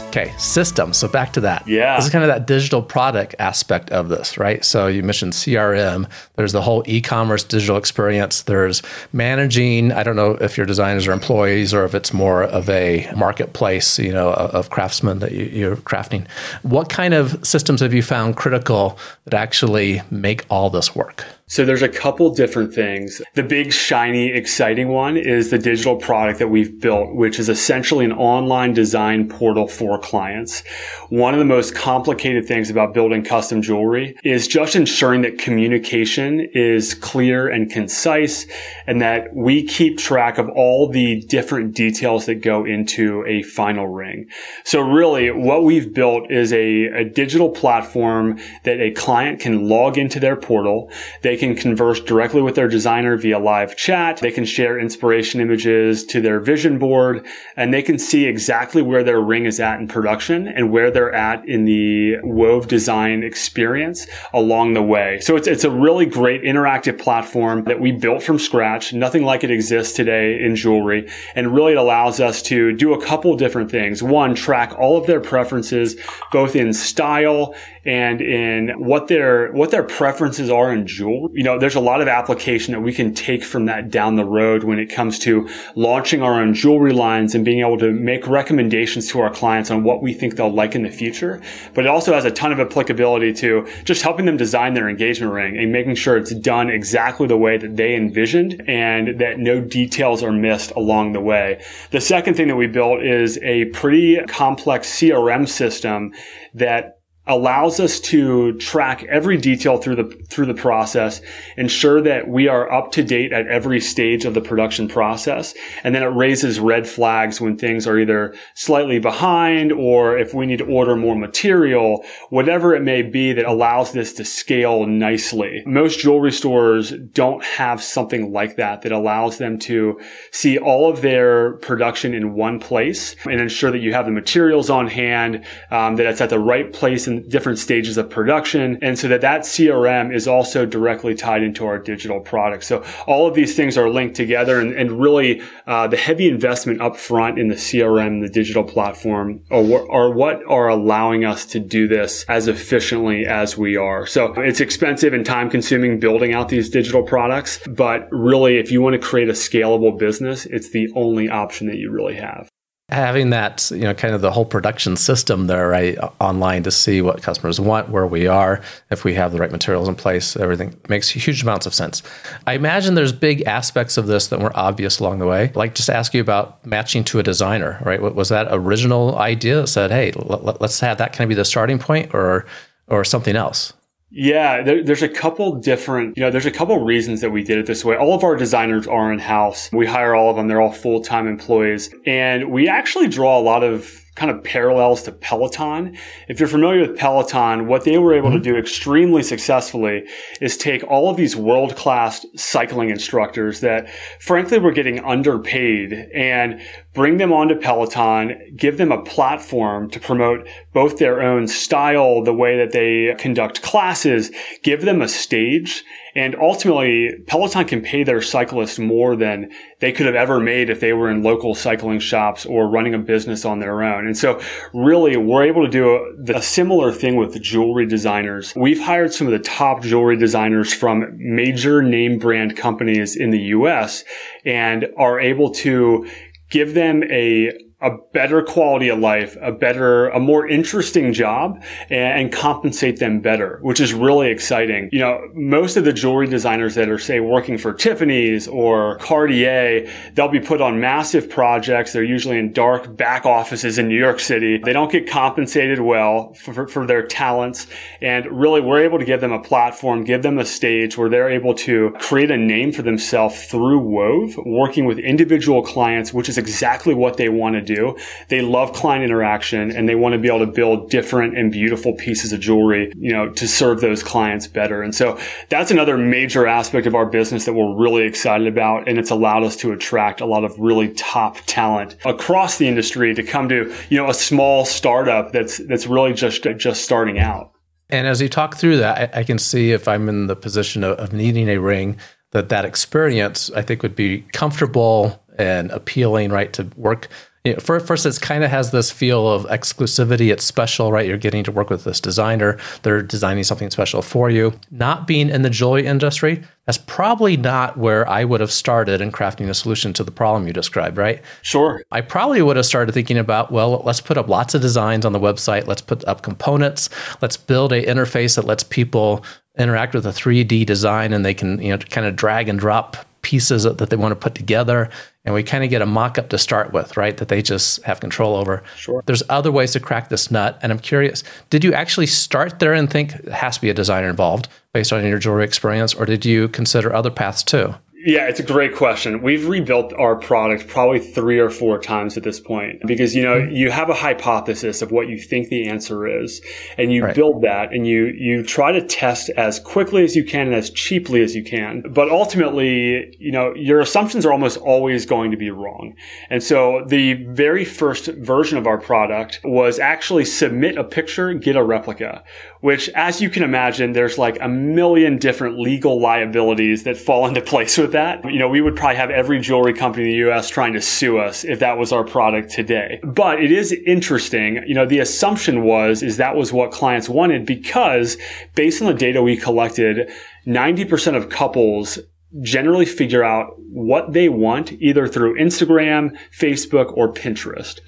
Okay, 0.10 0.34
system. 0.40 0.92
So 0.92 1.08
back 1.08 1.34
to 1.34 1.42
that. 1.42 1.68
Yeah. 1.68 1.96
This 1.96 2.06
is 2.06 2.12
kind 2.12 2.24
of 2.24 2.30
that 2.30 2.48
digital 2.48 2.82
product 2.82 3.36
aspect 3.38 3.92
of 3.92 4.10
this, 4.10 4.40
right? 4.40 4.66
So 4.66 4.88
you 4.88 5.04
mentioned 5.04 5.34
CRM. 5.34 6.10
There's 6.36 6.52
the 6.52 6.64
whole 6.64 6.84
e-commerce 6.88 7.44
digital 7.44 7.78
experience. 7.78 8.42
There's 8.42 8.82
managing. 9.14 9.92
I 9.92 10.02
don't 10.02 10.16
know 10.16 10.32
if 10.32 10.58
your 10.58 10.66
designers 10.66 11.08
are 11.08 11.12
employees 11.12 11.76
or 11.76 11.86
if 11.86 11.94
it's 11.94 12.12
more 12.12 12.42
of 12.42 12.68
a 12.72 13.08
marketplace, 13.16 14.00
you 14.00 14.12
know, 14.12 14.34
of 14.34 14.72
craftsmen 14.72 15.20
that 15.20 15.32
you're 15.32 15.76
crafting. 15.76 16.28
What 16.64 16.90
kind 16.90 17.14
of 17.14 17.46
systems 17.46 17.82
have 17.82 17.94
you 17.94 18.02
found 18.02 18.36
critical 18.36 18.98
that 19.26 19.36
actually 19.36 20.02
make 20.10 20.44
all 20.50 20.72
this 20.72 20.96
work? 20.96 21.24
So 21.52 21.66
there's 21.66 21.82
a 21.82 21.90
couple 21.90 22.30
different 22.30 22.76
things. 22.76 23.24
The 23.34 23.42
big, 23.42 23.74
shiny, 23.74 24.28
exciting 24.28 24.90
one 24.90 25.18
is 25.18 25.50
the 25.50 25.58
digital 25.58 25.96
product 25.96 26.38
that 26.38 26.50
we've 26.50 26.80
built, 26.80 27.16
which 27.16 27.40
is 27.40 27.50
essentially 27.50 28.06
an 28.06 28.12
online 28.12 28.74
design 28.74 29.28
portal 29.28 29.68
for 29.68 29.98
clients. 29.98 30.62
One 31.10 31.34
of 31.34 31.40
the 31.40 31.46
most 31.46 31.74
complicated 31.74 32.46
things 32.46 32.70
about 32.70 32.94
building 32.94 33.24
custom 33.24 33.64
jewelry 33.64 34.16
is 34.24 34.48
just 34.48 34.76
ensuring 34.76 35.24
that 35.24 35.40
communication 35.40 36.48
is 36.54 36.94
clear 36.94 37.48
and 37.48 37.68
concise 37.72 38.46
and 38.86 39.02
that 39.02 39.34
we 39.34 39.64
keep 39.64 39.98
track 39.98 40.38
of 40.38 40.50
all 40.50 40.88
the 40.88 41.22
different 41.22 41.74
details 41.74 42.28
that 42.28 42.44
go 42.44 42.64
into 42.64 43.26
a 43.26 43.42
final 43.42 43.88
ring. 43.88 44.28
So 44.66 44.82
really 44.82 45.32
what 45.32 45.64
we've 45.64 45.92
built 45.92 46.30
is 46.30 46.54
a, 46.54 46.86
a 46.90 47.06
digital 47.06 47.50
platform 47.50 48.40
that 48.66 48.80
a 48.80 48.92
client 48.92 49.40
can 49.40 49.68
log 49.68 49.98
into 49.98 50.20
their 50.20 50.36
portal. 50.36 50.92
They 51.24 51.39
can 51.40 51.56
converse 51.56 52.00
directly 52.00 52.44
with 52.44 52.54
their 52.54 52.68
designer 52.68 53.18
via 53.18 53.40
live 53.40 53.76
chat. 53.76 54.18
They 54.18 54.30
can 54.30 54.46
share 54.46 54.78
inspiration 54.78 55.42
images 55.42 56.06
to 56.06 56.22
their 56.22 56.40
vision 56.40 56.78
board 56.78 57.26
and 57.56 57.74
they 57.74 57.82
can 57.82 57.98
see 57.98 58.26
exactly 58.26 58.84
where 58.84 59.04
their 59.04 59.20
ring 59.20 59.46
is 59.46 59.60
at 59.60 59.80
in 59.80 59.88
production 59.88 60.48
and 60.48 60.72
where 60.72 60.92
they're 60.92 61.14
at 61.14 61.48
in 61.50 61.66
the 61.66 62.18
Wove 62.22 62.68
design 62.68 63.24
experience 63.24 64.06
along 64.34 64.74
the 64.74 64.84
way. 64.84 65.20
So 65.22 65.36
it's, 65.36 65.48
it's 65.48 65.64
a 65.64 65.72
really 65.72 66.06
great 66.06 66.44
interactive 66.44 67.00
platform 67.00 67.64
that 67.64 67.80
we 67.80 67.92
built 67.92 68.22
from 68.22 68.38
scratch. 68.38 68.94
Nothing 68.94 69.24
like 69.24 69.44
it 69.44 69.50
exists 69.52 69.96
today 69.96 70.40
in 70.44 70.56
jewelry. 70.56 71.10
And 71.34 71.56
really 71.56 71.72
it 71.72 71.78
allows 71.78 72.20
us 72.20 72.42
to 72.44 72.74
do 72.74 72.94
a 72.94 73.04
couple 73.04 73.36
different 73.36 73.72
things. 73.72 74.04
One, 74.04 74.36
track 74.36 74.78
all 74.78 74.98
of 74.98 75.08
their 75.08 75.22
preferences, 75.22 75.96
both 76.32 76.56
in 76.56 76.74
style 76.74 77.56
and 77.86 78.22
in 78.22 78.70
what 78.78 79.08
their 79.08 79.52
what 79.54 79.72
their 79.72 79.84
preferences 79.84 80.50
are 80.50 80.72
in 80.74 80.86
jewelry. 80.86 81.29
You 81.32 81.44
know, 81.44 81.60
there's 81.60 81.76
a 81.76 81.80
lot 81.80 82.02
of 82.02 82.08
application 82.08 82.74
that 82.74 82.82
we 82.82 82.94
can 82.94 83.14
take 83.14 83.44
from 83.44 83.66
that 83.66 83.92
down 83.92 84.16
the 84.16 84.26
road 84.26 84.64
when 84.64 84.80
it 84.80 84.88
comes 84.88 85.20
to 85.20 85.48
launching 85.76 86.22
our 86.22 86.42
own 86.42 86.54
jewelry 86.54 86.92
lines 86.92 87.36
and 87.36 87.46
being 87.46 87.60
able 87.60 87.78
to 87.78 87.92
make 87.92 88.28
recommendations 88.28 89.08
to 89.10 89.20
our 89.20 89.30
clients 89.30 89.70
on 89.70 89.84
what 89.84 90.02
we 90.02 90.14
think 90.14 90.36
they'll 90.36 90.52
like 90.52 90.76
in 90.76 90.84
the 90.84 90.90
future. 90.90 91.42
But 91.74 91.86
it 91.86 91.88
also 91.88 92.14
has 92.14 92.26
a 92.26 92.32
ton 92.32 92.52
of 92.52 92.60
applicability 92.60 93.34
to 93.34 93.68
just 93.84 94.02
helping 94.02 94.26
them 94.26 94.38
design 94.38 94.74
their 94.74 94.90
engagement 94.90 95.32
ring 95.32 95.58
and 95.58 95.72
making 95.72 95.96
sure 95.96 96.18
it's 96.18 96.34
done 96.34 96.70
exactly 96.70 97.28
the 97.28 97.38
way 97.38 97.58
that 97.58 97.76
they 97.76 97.96
envisioned 97.96 98.64
and 98.68 99.20
that 99.20 99.40
no 99.40 99.62
details 99.62 100.24
are 100.24 100.32
missed 100.32 100.72
along 100.72 101.14
the 101.14 101.22
way. 101.22 101.64
The 101.92 102.02
second 102.02 102.36
thing 102.36 102.48
that 102.48 102.56
we 102.56 102.68
built 102.68 103.04
is 103.04 103.38
a 103.44 103.66
pretty 103.66 104.20
complex 104.28 104.90
CRM 104.90 105.48
system 105.48 106.14
that 106.54 106.99
allows 107.30 107.80
us 107.80 108.00
to 108.00 108.54
track 108.58 109.04
every 109.04 109.38
detail 109.38 109.78
through 109.78 109.96
the 109.96 110.10
through 110.30 110.48
the 110.48 110.54
process, 110.54 111.22
ensure 111.56 112.02
that 112.02 112.28
we 112.28 112.48
are 112.48 112.72
up 112.72 112.92
to 112.92 113.04
date 113.04 113.32
at 113.32 113.48
every 113.48 113.80
stage 113.80 114.26
of 114.26 114.34
the 114.34 114.42
production 114.42 114.88
process, 114.88 115.54
and 115.84 115.94
then 115.96 116.04
it 116.04 116.08
raises 116.08 116.60
red 116.60 116.88
flags 116.88 117.40
when 117.40 117.58
things 117.58 117.88
are 117.88 118.00
either 118.00 118.36
slightly 118.56 119.00
behind 119.00 119.72
or 119.72 120.18
if 120.18 120.34
we 120.34 120.46
need 120.46 120.58
to 120.58 120.66
order 120.66 120.96
more 120.96 121.16
material, 121.16 122.04
whatever 122.30 122.76
it 122.76 122.82
may 122.82 123.02
be 123.02 123.32
that 123.32 123.46
allows 123.46 123.94
this 123.94 124.14
to 124.14 124.26
scale 124.26 124.86
nicely. 124.86 125.64
Most 125.66 126.00
jewelry 126.00 126.32
stores 126.32 126.92
don't 127.14 127.44
have 127.44 127.82
something 127.82 128.34
like 128.34 128.56
that 128.56 128.82
that 128.82 128.92
allows 128.92 129.38
them 129.38 129.60
to 129.60 130.00
see 130.32 130.58
all 130.58 130.90
of 130.90 131.02
their 131.02 131.54
production 131.58 132.14
in 132.14 132.34
one 132.34 132.60
place 132.60 133.16
and 133.26 133.40
ensure 133.40 133.72
that 133.72 133.80
you 133.80 133.94
have 133.94 134.06
the 134.06 134.12
materials 134.12 134.70
on 134.70 134.88
hand, 134.88 135.46
um, 135.72 135.96
that 135.96 136.08
it's 136.08 136.22
at 136.22 136.30
the 136.30 136.40
right 136.40 136.74
place 136.74 137.08
different 137.28 137.60
stages 137.60 137.98
of 137.98 138.10
production. 138.10 138.78
And 138.82 138.98
so 138.98 139.08
that 139.08 139.22
that 139.22 139.42
CRM 139.42 140.14
is 140.14 140.28
also 140.28 140.66
directly 140.66 141.16
tied 141.16 141.44
into 141.44 141.66
our 141.66 141.80
digital 141.80 142.20
product. 142.20 142.64
So 142.64 142.84
all 143.08 143.28
of 143.28 143.36
these 143.36 143.56
things 143.56 143.78
are 143.78 143.90
linked 143.90 144.16
together 144.16 144.60
and, 144.60 144.74
and 144.74 145.00
really 145.00 145.42
uh, 145.68 145.88
the 145.88 145.98
heavy 145.98 146.28
investment 146.28 146.82
up 146.82 146.98
front 146.98 147.40
in 147.40 147.48
the 147.48 147.56
CRM, 147.56 148.22
the 148.22 148.30
digital 148.30 148.64
platform 148.64 149.42
are, 149.52 149.92
are 149.92 150.12
what 150.12 150.42
are 150.48 150.68
allowing 150.68 151.26
us 151.26 151.46
to 151.48 151.60
do 151.60 151.88
this 151.88 152.24
as 152.30 152.48
efficiently 152.48 153.26
as 153.26 153.58
we 153.58 153.76
are. 153.76 154.06
So 154.06 154.34
it's 154.34 154.60
expensive 154.60 155.14
and 155.14 155.26
time 155.26 155.50
consuming 155.50 156.00
building 156.00 156.34
out 156.34 156.50
these 156.50 156.70
digital 156.70 157.04
products. 157.04 157.60
But 157.68 158.08
really, 158.12 158.58
if 158.58 158.72
you 158.72 158.82
want 158.82 158.94
to 158.94 159.08
create 159.08 159.30
a 159.30 159.34
scalable 159.34 159.98
business, 159.98 160.46
it's 160.46 160.70
the 160.72 160.90
only 160.96 161.30
option 161.30 161.68
that 161.68 161.78
you 161.78 161.92
really 161.92 162.16
have 162.16 162.50
having 162.92 163.30
that 163.30 163.70
you 163.72 163.82
know 163.82 163.94
kind 163.94 164.14
of 164.14 164.22
the 164.22 164.32
whole 164.32 164.46
production 164.46 164.96
system 164.96 165.48
there 165.48 165.68
right 165.68 165.98
online 166.20 166.64
to 166.64 166.72
see 166.72 167.02
what 167.02 167.22
customers 167.22 167.60
want 167.60 167.90
where 167.90 168.08
we 168.08 168.28
are 168.28 168.62
if 168.90 169.04
we 169.04 169.14
have 169.14 169.32
the 169.32 169.38
right 169.38 169.52
materials 169.52 169.88
in 169.88 169.96
place 169.96 170.36
everything 170.36 170.76
makes 170.88 171.10
huge 171.10 171.44
amounts 171.44 171.66
of 171.66 171.74
sense. 171.74 172.02
I 172.48 172.54
imagine 172.54 172.96
there's 172.96 173.14
big 173.14 173.44
aspects 173.44 173.98
of 173.98 174.08
this 174.08 174.28
that 174.28 174.40
were 174.40 174.56
obvious 174.58 175.00
along 175.00 175.20
the 175.20 175.28
way. 175.28 175.52
Like 175.56 175.76
just 175.76 175.90
ask 175.90 176.14
you 176.14 176.22
about 176.22 176.66
matching 176.66 177.04
to 177.06 177.20
a 177.20 177.24
designer 177.24 177.82
right? 177.86 178.02
Was 178.02 178.30
that 178.30 178.48
original 178.50 179.18
idea 179.18 179.62
that 179.62 179.68
said 179.68 179.92
hey 179.92 180.12
let's 180.16 180.80
have 180.80 180.98
that 180.98 181.14
kind 181.14 181.26
of 181.26 181.30
be 181.30 181.36
the 181.36 181.46
starting 181.46 181.80
point 181.80 182.14
or 182.14 182.46
or 182.88 183.04
something 183.04 183.36
else 183.36 183.74
Yeah, 184.12 184.64
there, 184.64 184.84
there's 184.84 185.04
a 185.04 185.10
couple 185.10 185.56
different, 185.56 186.18
you 186.18 186.24
know, 186.24 186.32
there's 186.32 186.48
a 186.48 186.52
couple 186.52 186.84
reasons 186.84 187.22
that 187.22 187.30
we 187.30 187.44
did 187.44 187.60
it 187.60 187.68
this 187.68 187.86
way. 187.86 187.96
All 187.96 188.16
of 188.16 188.24
our 188.24 188.36
designers 188.36 188.88
are 188.88 189.14
in 189.14 189.20
house. 189.20 189.70
We 189.72 189.86
hire 189.86 190.16
all 190.16 190.32
of 190.32 190.36
them. 190.36 190.48
They're 190.48 190.62
all 190.62 190.72
full 190.72 191.02
time 191.02 191.28
employees. 191.28 191.94
And 192.08 192.52
we 192.52 192.68
actually 192.68 193.08
draw 193.08 193.38
a 193.38 193.42
lot 193.42 193.64
of 193.64 194.04
kind 194.16 194.32
of 194.32 194.44
parallels 194.44 195.04
to 195.04 195.12
Peloton. 195.12 195.98
If 196.28 196.40
you're 196.40 196.50
familiar 196.50 196.82
with 196.82 196.98
Peloton, 196.98 197.68
what 197.68 197.86
they 197.86 197.98
were 197.98 198.14
able 198.14 198.30
mm-hmm. 198.30 198.38
to 198.38 198.44
do 198.44 198.58
extremely 198.58 199.24
successfully 199.24 200.06
is 200.42 200.58
take 200.58 200.84
all 200.84 201.10
of 201.10 201.18
these 201.18 201.36
world 201.36 201.76
class 201.76 202.26
cycling 202.36 202.90
instructors 202.90 203.62
that 203.62 203.90
frankly 204.20 204.60
were 204.60 204.72
getting 204.72 205.00
underpaid 205.00 205.94
and 206.14 206.62
bring 206.94 207.18
them 207.18 207.32
onto 207.32 207.56
Peloton, 207.56 208.36
give 208.56 208.78
them 208.78 208.92
a 208.92 209.02
platform 209.04 209.90
to 209.92 210.00
promote 210.00 210.48
both 210.74 210.98
their 210.98 211.22
own 211.22 211.48
style, 211.48 212.24
the 212.24 212.34
way 212.34 212.58
that 212.58 212.72
they 212.72 213.16
conduct 213.18 213.62
classes, 213.62 214.32
give 214.64 214.82
them 214.82 215.02
a 215.02 215.08
stage 215.08 215.84
and 216.16 216.36
ultimately, 216.36 217.12
Peloton 217.28 217.66
can 217.66 217.82
pay 217.82 218.04
their 218.04 218.22
cyclists 218.22 218.80
more 218.80 219.16
than 219.16 219.52
they 219.80 219.92
could 219.92 220.06
have 220.06 220.16
ever 220.16 220.40
made 220.40 220.70
if 220.70 220.80
they 220.80 220.94
were 220.94 221.10
in 221.10 221.24
local 221.24 221.54
cycling 221.56 222.00
shops 222.00 222.46
or 222.46 222.70
running 222.70 222.94
a 222.94 223.00
business 223.00 223.46
on 223.46 223.60
their 223.60 223.84
own. 223.84 224.06
And 224.06 224.18
so 224.18 224.42
really, 224.74 225.18
we're 225.18 225.44
able 225.44 225.66
to 225.66 225.72
do 225.72 225.90
a, 226.34 226.38
a 226.38 226.42
similar 226.42 226.92
thing 226.92 227.16
with 227.16 227.40
jewelry 227.42 227.86
designers. 227.86 228.54
We've 228.56 228.82
hired 228.82 229.14
some 229.14 229.28
of 229.28 229.34
the 229.34 229.40
top 229.40 229.82
jewelry 229.82 230.18
designers 230.18 230.74
from 230.74 231.06
major 231.18 231.82
name 231.82 232.18
brand 232.18 232.58
companies 232.58 233.16
in 233.16 233.30
the 233.30 233.40
US 233.40 234.04
and 234.46 234.88
are 234.98 235.20
able 235.20 235.52
to 235.52 236.10
give 236.50 236.74
them 236.74 237.04
a 237.12 237.52
a 237.82 237.92
better 238.12 238.42
quality 238.44 238.90
of 238.90 239.00
life, 239.00 239.38
a 239.42 239.54
better, 239.54 240.10
a 240.10 240.20
more 240.20 240.46
interesting 240.46 241.14
job 241.14 241.64
and, 241.90 242.20
and, 242.20 242.30
compensate 242.34 243.00
them 243.00 243.22
better, 243.22 243.60
which 243.62 243.80
is 243.80 243.94
really 243.94 244.30
exciting. 244.30 244.90
You 244.92 245.00
know, 245.00 245.22
most 245.34 245.78
of 245.78 245.86
the 245.86 245.94
jewelry 245.94 246.28
designers 246.28 246.76
that 246.76 246.90
are 246.90 247.00
say 247.00 247.22
working 247.22 247.58
for 247.58 247.74
Tiffany's 247.74 248.48
or 248.50 248.98
Cartier, 248.98 249.90
they'll 250.14 250.28
be 250.28 250.42
put 250.42 250.62
on 250.62 250.80
massive 250.80 251.30
projects. 251.30 251.94
They're 251.94 252.04
usually 252.04 252.38
in 252.38 252.52
dark 252.52 252.98
back 252.98 253.26
offices 253.26 253.78
in 253.78 253.88
New 253.88 253.98
York 253.98 254.20
City. 254.20 254.58
They 254.58 254.74
don't 254.74 254.92
get 254.92 255.10
compensated 255.10 255.80
well 255.80 256.34
for, 256.34 256.68
for 256.68 256.86
their 256.86 257.06
talents. 257.08 257.66
And 258.02 258.26
really 258.28 258.60
we're 258.60 258.84
able 258.84 259.00
to 259.00 259.06
give 259.06 259.22
them 259.22 259.32
a 259.32 259.42
platform, 259.42 260.04
give 260.04 260.22
them 260.22 260.38
a 260.38 260.46
stage 260.46 260.98
where 260.98 261.10
they're 261.10 261.30
able 261.30 261.54
to 261.56 261.96
create 262.00 262.30
a 262.30 262.38
name 262.38 262.74
for 262.74 262.82
themselves 262.82 263.46
through 263.46 263.80
Wove, 263.80 264.38
working 264.46 264.86
with 264.86 265.00
individual 265.00 265.64
clients, 265.64 266.14
which 266.14 266.28
is 266.28 266.38
exactly 266.38 266.94
what 266.94 267.16
they 267.16 267.30
want 267.30 267.56
to 267.56 267.62
do 267.62 267.69
do. 267.76 267.98
They 268.30 268.42
love 268.42 268.74
client 268.74 269.04
interaction 269.04 269.72
and 269.72 269.88
they 269.88 269.96
want 269.96 270.14
to 270.14 270.20
be 270.20 270.28
able 270.28 270.46
to 270.46 270.52
build 270.52 270.90
different 270.90 271.38
and 271.38 271.52
beautiful 271.52 271.94
pieces 271.94 272.34
of 272.34 272.40
jewelry, 272.40 272.92
you 272.98 273.14
know, 273.14 273.30
to 273.30 273.48
serve 273.48 273.82
those 273.82 274.04
clients 274.04 274.48
better. 274.48 274.82
And 274.82 274.94
so 274.94 275.20
that's 275.50 275.72
another 275.72 275.98
major 275.98 276.48
aspect 276.48 276.88
of 276.88 276.96
our 276.96 277.06
business 277.06 277.46
that 277.46 277.54
we're 277.54 277.76
really 277.76 278.04
excited 278.04 278.48
about. 278.48 278.88
And 278.88 278.98
it's 278.98 279.12
allowed 279.12 279.44
us 279.44 279.56
to 279.58 279.72
attract 279.72 280.22
a 280.22 280.26
lot 280.26 280.44
of 280.44 280.58
really 280.60 280.90
top 280.94 281.38
talent 281.46 281.96
across 282.06 282.58
the 282.58 282.68
industry 282.68 283.14
to 283.14 283.24
come 283.24 283.50
to, 283.50 283.74
you 283.90 283.98
know, 283.98 284.10
a 284.10 284.14
small 284.14 284.66
startup 284.66 285.32
that's, 285.32 285.58
that's 285.68 285.88
really 285.88 286.14
just, 286.14 286.44
just 286.58 286.84
starting 286.84 287.20
out. 287.20 287.52
And 287.90 288.06
as 288.08 288.22
you 288.22 288.30
talk 288.30 288.56
through 288.56 288.78
that, 288.78 289.16
I, 289.16 289.22
I 289.22 289.24
can 289.24 289.40
see 289.40 289.72
if 289.72 289.88
I'm 289.88 290.10
in 290.10 290.28
the 290.28 290.36
position 290.36 290.84
of, 290.84 290.98
of 291.00 291.14
needing 291.14 291.50
a 291.50 291.58
ring, 291.58 291.98
that 292.32 292.50
that 292.50 292.66
experience 292.66 293.50
I 293.56 293.64
think 293.64 293.82
would 293.82 293.96
be 293.96 294.22
comfortable 294.34 295.24
and 295.38 295.72
appealing, 295.72 296.32
right? 296.32 296.52
To 296.54 296.70
work 296.76 297.08
you 297.46 297.54
know, 297.54 297.60
first, 297.60 298.06
it 298.06 298.22
kind 298.22 298.44
of 298.44 298.50
has 298.50 298.72
this 298.72 298.92
feel 298.92 299.28
of 299.28 299.46
exclusivity. 299.46 300.32
It's 300.32 300.44
special, 300.44 300.92
right? 300.92 301.08
You're 301.08 301.18
getting 301.18 301.44
to 301.46 301.52
work 301.52 301.70
with 301.70 301.86
this 301.86 302.02
designer. 302.02 302.58
They're 302.84 303.02
designing 303.02 303.46
something 303.46 303.70
special 303.70 304.02
for 304.02 304.30
you. 304.30 304.54
Not 304.72 305.08
being 305.08 305.30
in 305.30 305.42
the 305.42 305.50
jewelry 305.50 305.86
industry, 305.86 306.44
that's 306.66 306.78
probably 306.78 307.38
not 307.38 307.78
where 307.78 308.08
I 308.10 308.26
would 308.26 308.42
have 308.42 308.52
started 308.52 309.00
in 309.00 309.12
crafting 309.12 309.50
a 309.50 309.54
solution 309.54 309.94
to 309.94 310.04
the 310.04 310.12
problem 310.12 310.48
you 310.48 310.54
described, 310.54 310.98
right? 310.98 311.22
Sure. 311.42 311.82
I 311.92 312.02
probably 312.02 312.42
would 312.42 312.58
have 312.58 312.66
started 312.66 312.92
thinking 312.92 313.18
about, 313.18 313.52
well, 313.52 313.82
let's 313.86 314.02
put 314.02 314.18
up 314.18 314.28
lots 314.28 314.54
of 314.54 314.62
designs 314.62 315.06
on 315.06 315.14
the 315.14 315.20
website. 315.20 315.66
Let's 315.66 315.82
put 315.82 316.06
up 316.06 316.22
components. 316.24 316.90
Let's 317.22 317.38
build 317.38 317.72
a 317.72 317.86
interface 317.86 318.36
that 318.36 318.46
lets 318.46 318.64
people 318.64 319.24
interact 319.58 319.96
with 319.96 320.06
a 320.06 320.12
3D 320.12 320.66
design 320.66 321.14
and 321.14 321.26
they 321.26 321.34
can, 321.34 321.62
you 321.62 321.70
know, 321.70 321.78
kind 321.78 322.06
of 322.06 322.18
drag 322.18 322.50
and 322.50 322.60
drop 322.60 322.98
pieces 323.22 323.64
that 323.64 323.90
they 323.90 323.96
want 323.96 324.12
to 324.12 324.16
put 324.16 324.36
together 324.36 324.90
and 325.26 325.36
we 325.36 325.44
kind 325.44 325.64
of 325.64 325.70
get 325.70 325.82
a 325.82 325.86
mock-up 325.86 326.30
to 326.30 326.38
start 326.38 326.74
with 326.74 326.96
right 326.98 327.18
that 327.18 327.28
they 327.28 327.42
just 327.42 327.84
have 327.84 328.00
control 328.00 328.36
over. 328.36 328.64
Sure. 328.78 329.04
There's 329.06 329.24
other 329.30 329.52
ways 329.52 329.74
to 329.74 329.80
crack 329.80 330.10
this 330.10 330.32
nut 330.32 330.60
and 330.62 330.72
i'm 330.72 330.80
curious 330.80 331.24
did 331.50 331.64
you 331.64 331.74
actually 331.74 332.06
start 332.06 332.60
there 332.60 332.74
and 332.74 332.90
think 332.90 333.14
it 333.16 333.30
has 333.30 333.56
to 333.56 333.62
be 333.62 333.70
a 333.70 333.74
designer 333.74 334.10
involved 334.10 334.48
based 334.74 334.94
on 334.94 335.06
your 335.06 335.20
jewelry 335.20 335.44
experience 335.44 335.94
or 335.94 336.06
did 336.06 336.26
you 336.26 336.48
consider 336.50 336.94
other 336.94 337.12
paths 337.12 337.44
too 337.44 337.76
yeah, 338.06 338.30
it's 338.30 338.40
a 338.40 338.44
great 338.44 338.76
question. 338.76 339.22
We've 339.22 339.46
rebuilt 339.46 339.92
our 339.94 340.16
product 340.16 340.70
probably 340.70 341.00
three 341.00 341.38
or 341.38 341.50
four 341.50 341.78
times 341.80 342.16
at 342.16 342.24
this 342.24 342.40
point 342.40 342.82
because, 342.86 343.14
you 343.14 343.22
know, 343.22 343.36
mm-hmm. 343.36 343.54
you 343.54 343.72
have 343.72 343.90
a 343.90 343.94
hypothesis 343.94 344.82
of 344.82 344.92
what 344.92 345.10
you 345.10 345.18
think 345.18 345.50
the 345.50 345.68
answer 345.68 346.08
is 346.08 346.42
and 346.78 346.94
you 346.94 347.04
right. 347.04 347.14
build 347.14 347.42
that 347.42 347.74
and 347.74 347.86
you, 347.86 348.06
you 348.18 348.42
try 348.42 348.72
to 348.72 348.82
test 348.86 349.30
as 349.32 349.60
quickly 349.60 350.06
as 350.06 350.16
you 350.16 350.24
can 350.24 350.48
and 350.48 350.56
as 350.56 350.70
cheaply 350.70 351.22
as 351.22 351.36
you 351.36 351.44
can. 351.44 351.84
But 351.94 352.10
ultimately, 352.10 353.14
you 353.20 353.34
know, 353.34 353.54
your 353.54 353.82
assumptions 353.82 354.26
are 354.26 354.32
almost 354.32 354.58
always 354.58 355.06
going 355.06 355.32
to 355.32 355.38
be 355.38 355.52
wrong. 355.52 355.94
And 356.30 356.42
so 356.42 356.86
the 356.88 357.16
very 357.26 357.66
first 357.66 358.06
version 358.06 358.58
of 358.58 358.66
our 358.66 358.80
product 358.80 359.42
was 359.44 359.78
actually 359.78 360.24
submit 360.24 360.78
a 360.78 360.86
picture, 360.86 361.34
get 361.34 361.58
a 361.58 361.64
replica, 361.64 362.24
which 362.62 362.90
as 362.90 363.22
you 363.22 363.30
can 363.30 363.44
imagine, 363.44 363.94
there's 363.94 364.18
like 364.18 364.38
a 364.42 364.48
million 364.48 365.18
different 365.18 365.58
legal 365.60 366.00
liabilities 366.00 366.84
that 366.84 366.98
fall 366.98 367.26
into 367.26 367.42
place 367.42 367.78
with 367.78 367.94
that. 367.94 368.24
You 368.26 368.40
know, 368.40 368.50
we 368.50 368.62
would 368.62 368.76
probably 368.76 368.98
have 368.98 369.10
every 369.10 369.40
jewelry 369.40 369.74
company 369.74 370.06
in 370.06 370.12
the 370.12 370.30
US 370.30 370.50
trying 370.50 370.74
to 370.74 370.82
sue 370.82 371.20
us 371.20 371.44
if 371.46 371.60
that 371.60 371.78
was 371.78 371.92
our 371.92 372.04
product 372.04 372.52
today. 372.52 373.00
But 373.04 373.42
it 373.42 373.52
is 373.52 373.72
interesting. 373.86 374.62
You 374.68 374.76
know, 374.76 374.86
the 374.86 375.00
assumption 375.00 375.64
was, 375.64 376.04
is 376.04 376.18
that 376.18 376.36
was 376.36 376.52
what 376.52 376.72
clients 376.72 377.08
wanted 377.08 377.46
because 377.46 378.18
based 378.56 378.82
on 378.82 378.88
the 378.88 378.94
data 378.94 379.22
we 379.22 379.38
collected, 379.38 380.12
90% 380.46 381.16
of 381.16 381.30
couples 381.30 382.00
generally 382.42 382.86
figure 382.86 383.24
out 383.24 383.56
what 383.72 384.14
they 384.14 384.30
want 384.30 384.72
either 384.74 385.08
through 385.08 385.40
Instagram, 385.40 386.16
Facebook, 386.38 386.96
or 386.96 387.12
Pinterest. 387.12 387.80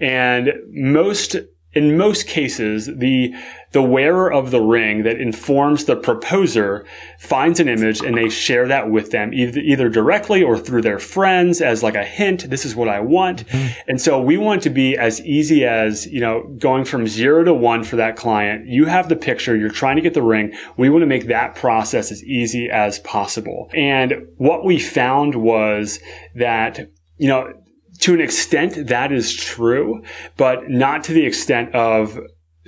And 0.00 0.52
most 0.68 1.36
in 1.74 1.96
most 1.96 2.26
cases, 2.26 2.86
the 2.86 3.32
the 3.72 3.82
wearer 3.82 4.32
of 4.32 4.50
the 4.50 4.60
ring 4.60 5.02
that 5.02 5.20
informs 5.20 5.84
the 5.84 5.96
proposer 5.96 6.86
finds 7.18 7.60
an 7.60 7.68
image 7.68 8.00
and 8.00 8.16
they 8.16 8.28
share 8.28 8.66
that 8.68 8.90
with 8.90 9.10
them 9.10 9.34
either, 9.34 9.60
either 9.60 9.88
directly 9.88 10.42
or 10.42 10.56
through 10.56 10.82
their 10.82 10.98
friends 10.98 11.60
as 11.60 11.82
like 11.82 11.94
a 11.94 12.04
hint. 12.04 12.48
This 12.48 12.64
is 12.64 12.74
what 12.74 12.88
I 12.88 13.00
want. 13.00 13.46
Mm-hmm. 13.46 13.90
And 13.90 14.00
so 14.00 14.20
we 14.20 14.38
want 14.38 14.62
to 14.62 14.70
be 14.70 14.96
as 14.96 15.20
easy 15.20 15.66
as, 15.66 16.06
you 16.06 16.20
know, 16.20 16.44
going 16.58 16.84
from 16.84 17.06
zero 17.06 17.44
to 17.44 17.52
one 17.52 17.84
for 17.84 17.96
that 17.96 18.16
client. 18.16 18.66
You 18.66 18.86
have 18.86 19.08
the 19.08 19.16
picture. 19.16 19.54
You're 19.54 19.68
trying 19.68 19.96
to 19.96 20.02
get 20.02 20.14
the 20.14 20.22
ring. 20.22 20.54
We 20.76 20.88
want 20.88 21.02
to 21.02 21.06
make 21.06 21.26
that 21.26 21.54
process 21.54 22.10
as 22.10 22.24
easy 22.24 22.70
as 22.70 22.98
possible. 23.00 23.68
And 23.74 24.26
what 24.38 24.64
we 24.64 24.78
found 24.78 25.34
was 25.34 26.00
that, 26.34 26.88
you 27.18 27.28
know, 27.28 27.52
to 28.00 28.14
an 28.14 28.20
extent 28.20 28.88
that 28.88 29.12
is 29.12 29.34
true, 29.34 30.02
but 30.36 30.70
not 30.70 31.04
to 31.04 31.12
the 31.12 31.26
extent 31.26 31.74
of 31.74 32.18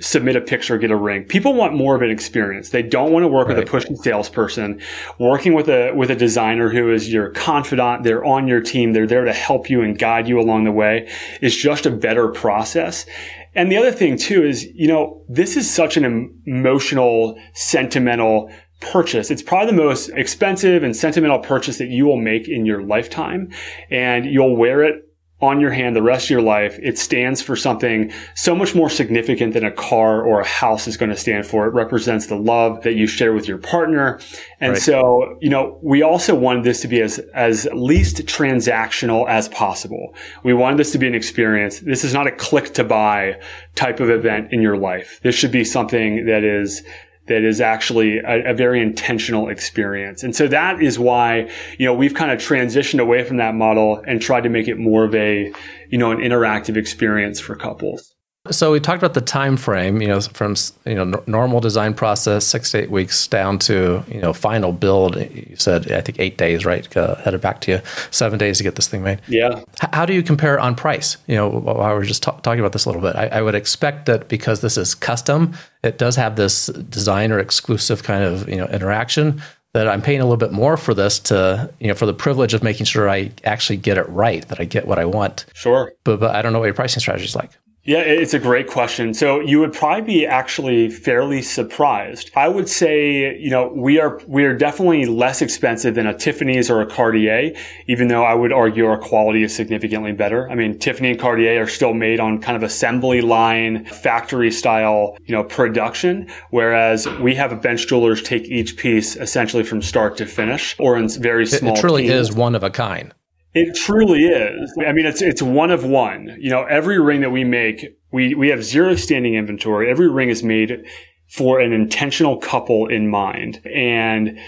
submit 0.01 0.35
a 0.35 0.41
picture, 0.41 0.77
get 0.77 0.91
a 0.91 0.95
ring. 0.95 1.23
People 1.23 1.53
want 1.53 1.73
more 1.73 1.95
of 1.95 2.01
an 2.01 2.09
experience. 2.09 2.69
They 2.69 2.81
don't 2.81 3.11
want 3.11 3.23
to 3.23 3.27
work 3.27 3.47
right. 3.47 3.57
with 3.57 3.67
a 3.67 3.71
pushy 3.71 3.95
salesperson. 3.97 4.81
Working 5.19 5.53
with 5.53 5.69
a 5.69 5.93
with 5.93 6.11
a 6.11 6.15
designer 6.15 6.69
who 6.69 6.91
is 6.91 7.11
your 7.11 7.29
confidant, 7.29 8.03
they're 8.03 8.25
on 8.25 8.47
your 8.47 8.61
team, 8.61 8.93
they're 8.93 9.07
there 9.07 9.25
to 9.25 9.33
help 9.33 9.69
you 9.69 9.81
and 9.81 9.97
guide 9.97 10.27
you 10.27 10.39
along 10.39 10.65
the 10.65 10.71
way 10.71 11.09
is 11.41 11.55
just 11.55 11.85
a 11.85 11.91
better 11.91 12.29
process. 12.29 13.05
And 13.53 13.71
the 13.71 13.77
other 13.77 13.91
thing 13.91 14.17
too 14.17 14.43
is, 14.43 14.65
you 14.73 14.87
know, 14.87 15.23
this 15.29 15.55
is 15.55 15.69
such 15.69 15.97
an 15.97 16.41
emotional, 16.45 17.39
sentimental 17.53 18.51
purchase. 18.79 19.29
It's 19.29 19.43
probably 19.43 19.67
the 19.67 19.81
most 19.81 20.09
expensive 20.09 20.83
and 20.83 20.95
sentimental 20.95 21.39
purchase 21.39 21.77
that 21.77 21.89
you 21.89 22.05
will 22.05 22.17
make 22.17 22.47
in 22.47 22.65
your 22.65 22.81
lifetime. 22.81 23.51
And 23.89 24.25
you'll 24.25 24.55
wear 24.55 24.83
it 24.83 25.10
on 25.41 25.59
your 25.59 25.71
hand 25.71 25.95
the 25.95 26.01
rest 26.01 26.25
of 26.25 26.29
your 26.29 26.41
life, 26.41 26.77
it 26.81 26.97
stands 26.97 27.41
for 27.41 27.55
something 27.55 28.11
so 28.35 28.55
much 28.55 28.75
more 28.75 28.89
significant 28.89 29.53
than 29.53 29.63
a 29.63 29.71
car 29.71 30.23
or 30.23 30.41
a 30.41 30.47
house 30.47 30.87
is 30.87 30.97
going 30.97 31.09
to 31.09 31.17
stand 31.17 31.45
for. 31.45 31.65
It 31.67 31.73
represents 31.73 32.27
the 32.27 32.35
love 32.35 32.83
that 32.83 32.93
you 32.93 33.07
share 33.07 33.33
with 33.33 33.47
your 33.47 33.57
partner. 33.57 34.19
And 34.59 34.73
right. 34.73 34.81
so, 34.81 35.37
you 35.41 35.49
know, 35.49 35.79
we 35.81 36.03
also 36.03 36.35
wanted 36.35 36.63
this 36.63 36.81
to 36.81 36.87
be 36.87 37.01
as, 37.01 37.19
as 37.33 37.67
least 37.73 38.17
transactional 38.27 39.27
as 39.27 39.49
possible. 39.49 40.13
We 40.43 40.53
wanted 40.53 40.77
this 40.77 40.91
to 40.91 40.97
be 40.97 41.07
an 41.07 41.15
experience. 41.15 41.79
This 41.79 42.03
is 42.03 42.13
not 42.13 42.27
a 42.27 42.31
click 42.31 42.73
to 42.75 42.83
buy 42.83 43.39
type 43.75 43.99
of 43.99 44.09
event 44.09 44.53
in 44.53 44.61
your 44.61 44.77
life. 44.77 45.19
This 45.23 45.35
should 45.35 45.51
be 45.51 45.63
something 45.63 46.25
that 46.25 46.43
is 46.43 46.83
that 47.31 47.43
is 47.43 47.61
actually 47.61 48.17
a, 48.17 48.51
a, 48.51 48.53
very 48.53 48.81
intentional 48.81 49.47
experience. 49.47 50.21
And 50.21 50.35
so 50.35 50.49
that 50.49 50.81
is 50.81 50.99
why, 50.99 51.49
you 51.79 51.85
know, 51.85 51.93
we've 51.93 52.13
kind 52.13 52.29
of 52.29 52.39
transitioned 52.39 52.99
away 52.99 53.23
from 53.23 53.37
that 53.37 53.55
model 53.55 54.03
and 54.05 54.21
tried 54.21 54.41
to 54.41 54.49
make 54.49 54.67
it 54.67 54.77
more 54.77 55.05
of 55.05 55.15
a, 55.15 55.53
you 55.89 55.97
know, 55.97 56.11
an 56.11 56.17
interactive 56.17 56.75
experience 56.75 57.39
for 57.39 57.55
couples. 57.55 58.13
So 58.49 58.71
we 58.71 58.79
talked 58.79 58.97
about 59.03 59.13
the 59.13 59.21
time 59.21 59.55
frame, 59.55 60.01
you 60.01 60.07
know, 60.07 60.19
from 60.19 60.55
you 60.85 60.95
know 60.95 61.03
n- 61.03 61.23
normal 61.27 61.59
design 61.59 61.93
process, 61.93 62.43
six 62.43 62.71
to 62.71 62.79
eight 62.81 62.89
weeks, 62.89 63.27
down 63.27 63.59
to 63.59 64.03
you 64.07 64.19
know 64.19 64.33
final 64.33 64.71
build. 64.71 65.15
You 65.15 65.55
said 65.59 65.91
I 65.91 66.01
think 66.01 66.19
eight 66.19 66.39
days, 66.39 66.65
right? 66.65 66.97
Uh, 66.97 67.15
headed 67.17 67.39
back 67.39 67.61
to 67.61 67.71
you, 67.71 67.81
seven 68.09 68.39
days 68.39 68.57
to 68.57 68.63
get 68.63 68.75
this 68.75 68.87
thing 68.87 69.03
made. 69.03 69.21
Yeah. 69.27 69.59
H- 69.83 69.89
how 69.93 70.07
do 70.07 70.13
you 70.13 70.23
compare 70.23 70.59
on 70.59 70.73
price? 70.73 71.17
You 71.27 71.35
know, 71.35 71.49
while 71.49 71.89
we 71.89 71.99
were 71.99 72.03
just 72.03 72.23
talking 72.23 72.59
about 72.59 72.73
this 72.73 72.85
a 72.85 72.89
little 72.89 73.03
bit, 73.03 73.15
I, 73.15 73.27
I 73.27 73.41
would 73.43 73.53
expect 73.53 74.07
that 74.07 74.27
because 74.27 74.61
this 74.61 74.75
is 74.75 74.95
custom, 74.95 75.53
it 75.83 75.99
does 75.99 76.15
have 76.15 76.35
this 76.35 76.65
designer 76.65 77.37
exclusive 77.37 78.01
kind 78.01 78.23
of 78.23 78.49
you 78.49 78.55
know 78.55 78.65
interaction 78.65 79.39
that 79.73 79.87
I'm 79.87 80.01
paying 80.01 80.19
a 80.19 80.25
little 80.25 80.37
bit 80.37 80.51
more 80.51 80.75
for 80.75 80.93
this 80.93 81.17
to, 81.19 81.71
you 81.79 81.87
know, 81.87 81.93
for 81.93 82.05
the 82.05 82.13
privilege 82.13 82.53
of 82.53 82.61
making 82.61 82.85
sure 82.85 83.09
I 83.09 83.31
actually 83.45 83.77
get 83.77 83.97
it 83.97 84.07
right, 84.09 84.45
that 84.49 84.59
I 84.59 84.65
get 84.65 84.85
what 84.85 84.99
I 84.99 85.05
want. 85.05 85.45
Sure. 85.53 85.93
But, 86.03 86.19
but 86.19 86.35
I 86.35 86.41
don't 86.41 86.51
know 86.51 86.59
what 86.59 86.65
your 86.65 86.73
pricing 86.73 86.99
strategy 86.99 87.23
is 87.23 87.37
like. 87.37 87.51
Yeah, 87.83 87.99
it's 88.01 88.35
a 88.35 88.39
great 88.39 88.67
question. 88.67 89.11
So 89.15 89.39
you 89.39 89.59
would 89.59 89.73
probably 89.73 90.03
be 90.03 90.25
actually 90.27 90.89
fairly 90.89 91.41
surprised. 91.41 92.29
I 92.35 92.47
would 92.47 92.69
say, 92.69 93.35
you 93.39 93.49
know, 93.49 93.73
we 93.75 93.99
are 93.99 94.21
we 94.27 94.45
are 94.45 94.55
definitely 94.55 95.07
less 95.07 95.41
expensive 95.41 95.95
than 95.95 96.05
a 96.05 96.15
Tiffany's 96.15 96.69
or 96.69 96.81
a 96.81 96.85
Cartier, 96.85 97.53
even 97.87 98.07
though 98.07 98.23
I 98.23 98.35
would 98.35 98.53
argue 98.53 98.85
our 98.85 98.99
quality 98.99 99.41
is 99.41 99.55
significantly 99.55 100.11
better. 100.11 100.47
I 100.51 100.53
mean, 100.53 100.77
Tiffany 100.77 101.09
and 101.09 101.19
Cartier 101.19 101.63
are 101.63 101.67
still 101.67 101.95
made 101.95 102.19
on 102.19 102.39
kind 102.39 102.55
of 102.55 102.61
assembly 102.61 103.21
line, 103.21 103.85
factory 103.85 104.51
style, 104.51 105.17
you 105.25 105.33
know, 105.33 105.43
production, 105.43 106.29
whereas 106.51 107.07
we 107.19 107.33
have 107.33 107.51
a 107.51 107.55
bench 107.55 107.87
jewelers 107.87 108.21
take 108.21 108.43
each 108.43 108.77
piece 108.77 109.15
essentially 109.15 109.63
from 109.63 109.81
start 109.81 110.17
to 110.17 110.27
finish 110.27 110.75
or 110.77 110.97
in 110.97 111.09
very 111.09 111.47
small. 111.47 111.73
It, 111.73 111.79
it 111.79 111.81
truly 111.81 112.07
is 112.09 112.31
one 112.31 112.53
of 112.53 112.61
a 112.61 112.69
kind. 112.69 113.11
It 113.53 113.75
truly 113.75 114.25
is. 114.25 114.73
I 114.85 114.93
mean, 114.93 115.05
it's 115.05 115.21
it's 115.21 115.41
one 115.41 115.71
of 115.71 115.83
one. 115.83 116.37
You 116.39 116.49
know, 116.49 116.63
every 116.63 116.99
ring 116.99 117.21
that 117.21 117.31
we 117.31 117.43
make, 117.43 117.85
we 118.11 118.33
we 118.33 118.47
have 118.49 118.63
zero 118.63 118.95
standing 118.95 119.35
inventory. 119.35 119.89
Every 119.89 120.09
ring 120.09 120.29
is 120.29 120.41
made 120.41 120.85
for 121.27 121.59
an 121.59 121.73
intentional 121.73 122.37
couple 122.37 122.87
in 122.87 123.09
mind, 123.09 123.61
and 123.65 124.39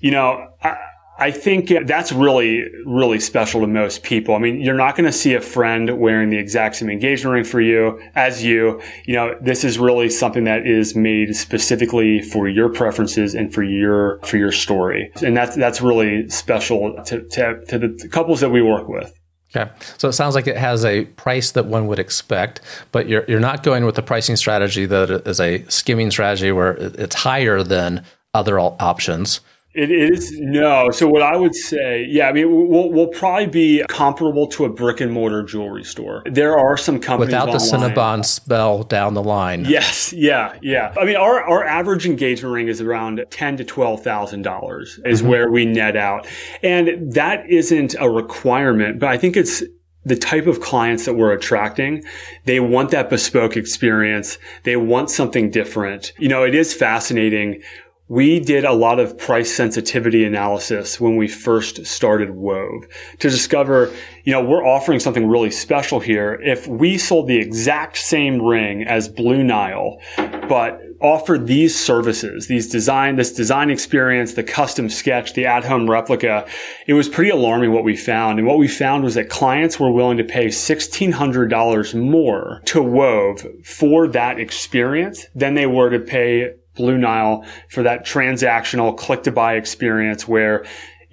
you 0.00 0.10
know. 0.10 0.48
I, 0.62 0.76
I 1.16 1.30
think 1.30 1.72
that's 1.86 2.10
really, 2.10 2.64
really 2.84 3.20
special 3.20 3.60
to 3.60 3.66
most 3.68 4.02
people. 4.02 4.34
I 4.34 4.38
mean, 4.38 4.60
you're 4.60 4.74
not 4.74 4.96
going 4.96 5.06
to 5.06 5.12
see 5.12 5.34
a 5.34 5.40
friend 5.40 5.98
wearing 5.98 6.30
the 6.30 6.38
exact 6.38 6.76
same 6.76 6.90
engagement 6.90 7.34
ring 7.34 7.44
for 7.44 7.60
you 7.60 8.00
as 8.16 8.42
you. 8.42 8.80
You 9.04 9.14
know, 9.14 9.36
this 9.40 9.62
is 9.62 9.78
really 9.78 10.10
something 10.10 10.44
that 10.44 10.66
is 10.66 10.96
made 10.96 11.36
specifically 11.36 12.20
for 12.20 12.48
your 12.48 12.68
preferences 12.68 13.34
and 13.34 13.54
for 13.54 13.62
your, 13.62 14.18
for 14.24 14.38
your 14.38 14.50
story. 14.50 15.12
And 15.22 15.36
that's, 15.36 15.54
that's 15.54 15.80
really 15.80 16.28
special 16.30 17.00
to, 17.04 17.22
to, 17.22 17.64
to 17.66 17.78
the 17.78 18.08
couples 18.10 18.40
that 18.40 18.50
we 18.50 18.60
work 18.60 18.88
with. 18.88 19.16
Okay. 19.56 19.70
So 19.98 20.08
it 20.08 20.14
sounds 20.14 20.34
like 20.34 20.48
it 20.48 20.56
has 20.56 20.84
a 20.84 21.04
price 21.04 21.52
that 21.52 21.66
one 21.66 21.86
would 21.86 22.00
expect, 22.00 22.60
but 22.90 23.08
you're, 23.08 23.24
you're 23.28 23.38
not 23.38 23.62
going 23.62 23.84
with 23.84 23.94
the 23.94 24.02
pricing 24.02 24.34
strategy 24.34 24.84
that 24.86 25.10
is 25.28 25.38
a 25.38 25.64
skimming 25.68 26.10
strategy 26.10 26.50
where 26.50 26.72
it's 26.72 27.14
higher 27.14 27.62
than 27.62 28.04
other 28.32 28.58
options. 28.58 29.40
It 29.74 29.90
is 29.90 30.38
no. 30.38 30.90
So 30.90 31.08
what 31.08 31.22
I 31.22 31.36
would 31.36 31.54
say, 31.54 32.06
yeah, 32.08 32.28
I 32.28 32.32
mean, 32.32 32.68
we'll, 32.68 32.90
we'll 32.90 33.08
probably 33.08 33.48
be 33.48 33.84
comparable 33.88 34.46
to 34.48 34.64
a 34.66 34.68
brick 34.68 35.00
and 35.00 35.12
mortar 35.12 35.42
jewelry 35.42 35.82
store. 35.82 36.22
There 36.26 36.56
are 36.56 36.76
some 36.76 37.00
companies 37.00 37.32
without 37.32 37.46
the 37.46 37.58
online. 37.58 37.90
Cinnabon 37.90 38.24
spell 38.24 38.84
down 38.84 39.14
the 39.14 39.22
line. 39.22 39.64
Yes, 39.64 40.12
yeah, 40.12 40.56
yeah. 40.62 40.94
I 40.96 41.04
mean, 41.04 41.16
our, 41.16 41.42
our 41.42 41.64
average 41.64 42.06
engagement 42.06 42.54
ring 42.54 42.68
is 42.68 42.80
around 42.80 43.24
ten 43.30 43.56
to 43.56 43.64
twelve 43.64 44.04
thousand 44.04 44.42
dollars 44.42 45.00
is 45.04 45.20
mm-hmm. 45.20 45.30
where 45.30 45.50
we 45.50 45.64
net 45.64 45.96
out, 45.96 46.28
and 46.62 47.12
that 47.12 47.44
isn't 47.50 47.96
a 47.98 48.08
requirement, 48.08 49.00
but 49.00 49.08
I 49.08 49.18
think 49.18 49.36
it's 49.36 49.64
the 50.04 50.16
type 50.16 50.46
of 50.46 50.60
clients 50.60 51.06
that 51.06 51.14
we're 51.14 51.32
attracting, 51.32 52.04
they 52.44 52.60
want 52.60 52.90
that 52.90 53.08
bespoke 53.08 53.56
experience. 53.56 54.38
They 54.64 54.76
want 54.76 55.10
something 55.10 55.50
different. 55.50 56.12
You 56.18 56.28
know, 56.28 56.44
it 56.44 56.54
is 56.54 56.74
fascinating 56.74 57.62
we 58.08 58.38
did 58.38 58.64
a 58.64 58.72
lot 58.72 59.00
of 59.00 59.16
price 59.16 59.54
sensitivity 59.54 60.24
analysis 60.24 61.00
when 61.00 61.16
we 61.16 61.26
first 61.26 61.86
started 61.86 62.30
Wove 62.30 62.86
to 63.18 63.30
discover, 63.30 63.90
you 64.24 64.32
know, 64.32 64.44
we're 64.44 64.64
offering 64.64 65.00
something 65.00 65.26
really 65.26 65.50
special 65.50 66.00
here. 66.00 66.38
If 66.42 66.66
we 66.66 66.98
sold 66.98 67.28
the 67.28 67.38
exact 67.38 67.96
same 67.96 68.42
ring 68.42 68.84
as 68.84 69.08
Blue 69.08 69.42
Nile, 69.42 70.00
but 70.16 70.82
offered 71.00 71.46
these 71.46 71.78
services, 71.78 72.46
these 72.46 72.68
design, 72.68 73.16
this 73.16 73.32
design 73.32 73.70
experience, 73.70 74.34
the 74.34 74.42
custom 74.42 74.90
sketch, 74.90 75.32
the 75.32 75.46
at 75.46 75.64
home 75.64 75.88
replica, 75.88 76.46
it 76.86 76.92
was 76.92 77.08
pretty 77.08 77.30
alarming 77.30 77.72
what 77.72 77.84
we 77.84 77.96
found. 77.96 78.38
And 78.38 78.46
what 78.46 78.58
we 78.58 78.68
found 78.68 79.04
was 79.04 79.14
that 79.14 79.30
clients 79.30 79.80
were 79.80 79.90
willing 79.90 80.18
to 80.18 80.24
pay 80.24 80.48
$1,600 80.48 81.94
more 81.94 82.60
to 82.66 82.82
Wove 82.82 83.46
for 83.64 84.06
that 84.08 84.38
experience 84.38 85.26
than 85.34 85.54
they 85.54 85.66
were 85.66 85.88
to 85.88 86.00
pay 86.00 86.52
Blue 86.74 86.98
Nile 86.98 87.44
for 87.70 87.82
that 87.82 88.04
transactional 88.04 88.96
click 88.96 89.22
to 89.24 89.32
buy 89.32 89.54
experience 89.54 90.26
where 90.26 90.64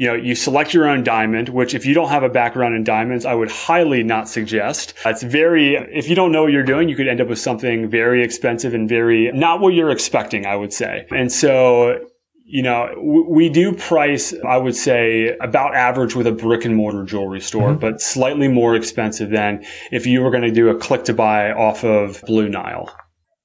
you 0.01 0.07
know, 0.07 0.15
you 0.15 0.33
select 0.33 0.73
your 0.73 0.89
own 0.89 1.03
diamond, 1.03 1.49
which 1.49 1.75
if 1.75 1.85
you 1.85 1.93
don't 1.93 2.09
have 2.09 2.23
a 2.23 2.29
background 2.29 2.73
in 2.73 2.83
diamonds, 2.83 3.23
I 3.23 3.35
would 3.35 3.51
highly 3.51 4.01
not 4.01 4.27
suggest. 4.27 4.95
It's 5.05 5.21
very, 5.21 5.75
if 5.75 6.09
you 6.09 6.15
don't 6.15 6.31
know 6.31 6.41
what 6.41 6.51
you're 6.51 6.63
doing, 6.63 6.89
you 6.89 6.95
could 6.95 7.07
end 7.07 7.21
up 7.21 7.27
with 7.27 7.37
something 7.37 7.87
very 7.87 8.23
expensive 8.23 8.73
and 8.73 8.89
very, 8.89 9.31
not 9.31 9.59
what 9.59 9.75
you're 9.75 9.91
expecting, 9.91 10.47
I 10.47 10.55
would 10.55 10.73
say. 10.73 11.05
And 11.11 11.31
so, 11.31 11.99
you 12.45 12.63
know, 12.63 12.89
we 13.29 13.47
do 13.49 13.73
price, 13.73 14.33
I 14.43 14.57
would 14.57 14.75
say, 14.75 15.37
about 15.39 15.75
average 15.75 16.15
with 16.15 16.25
a 16.25 16.31
brick 16.31 16.65
and 16.65 16.75
mortar 16.75 17.03
jewelry 17.03 17.39
store, 17.39 17.69
mm-hmm. 17.69 17.79
but 17.79 18.01
slightly 18.01 18.47
more 18.47 18.75
expensive 18.75 19.29
than 19.29 19.63
if 19.91 20.07
you 20.07 20.21
were 20.21 20.31
going 20.31 20.41
to 20.41 20.51
do 20.51 20.69
a 20.69 20.75
click 20.75 21.03
to 21.03 21.13
buy 21.13 21.51
off 21.51 21.83
of 21.83 22.23
Blue 22.25 22.49
Nile. 22.49 22.89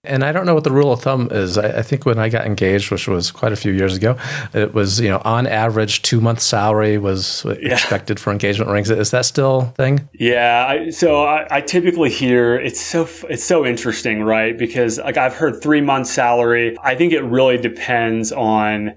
And 0.07 0.25
I 0.25 0.33
don't 0.33 0.47
know 0.47 0.55
what 0.55 0.65
the 0.65 0.73
rule 0.73 0.93
of 0.93 1.03
thumb 1.03 1.29
is. 1.31 1.59
I, 1.59 1.79
I, 1.79 1.83
think 1.83 2.07
when 2.07 2.19
I 2.19 2.29
got 2.29 2.47
engaged, 2.47 2.91
which 2.91 3.09
was 3.09 3.31
quite 3.31 3.53
a 3.53 3.57
few 3.57 3.73
years 3.73 3.97
ago, 3.97 4.17
it 4.53 4.75
was 4.75 5.01
you 5.01 5.09
know 5.09 5.21
on 5.25 5.47
average 5.47 6.03
two 6.03 6.21
months 6.21 6.45
salary 6.45 6.99
was 6.99 7.45
yeah. 7.45 7.73
expected 7.73 8.21
for 8.21 8.33
engagement 8.33 8.71
rings. 8.71 8.91
Is 8.91 9.11
that 9.11 9.25
still 9.25 9.73
thing? 9.77 10.09
Yeah. 10.13 10.67
I, 10.69 10.91
so 10.91 11.25
I, 11.25 11.47
I, 11.51 11.61
typically 11.61 12.11
hear 12.11 12.55
it's 12.55 12.81
so 12.81 13.09
it's 13.29 13.45
so 13.45 13.67
interesting, 13.67 14.23
right? 14.23 14.57
Because 14.57 14.99
like 14.99 15.17
I've 15.17 15.35
heard 15.35 15.63
three 15.63 15.81
months 15.81 16.11
salary. 16.11 16.77
I 16.83 16.95
think 16.95 17.13
it 17.13 17.23
really 17.23 17.59
depends 17.59 18.33
on 18.33 18.95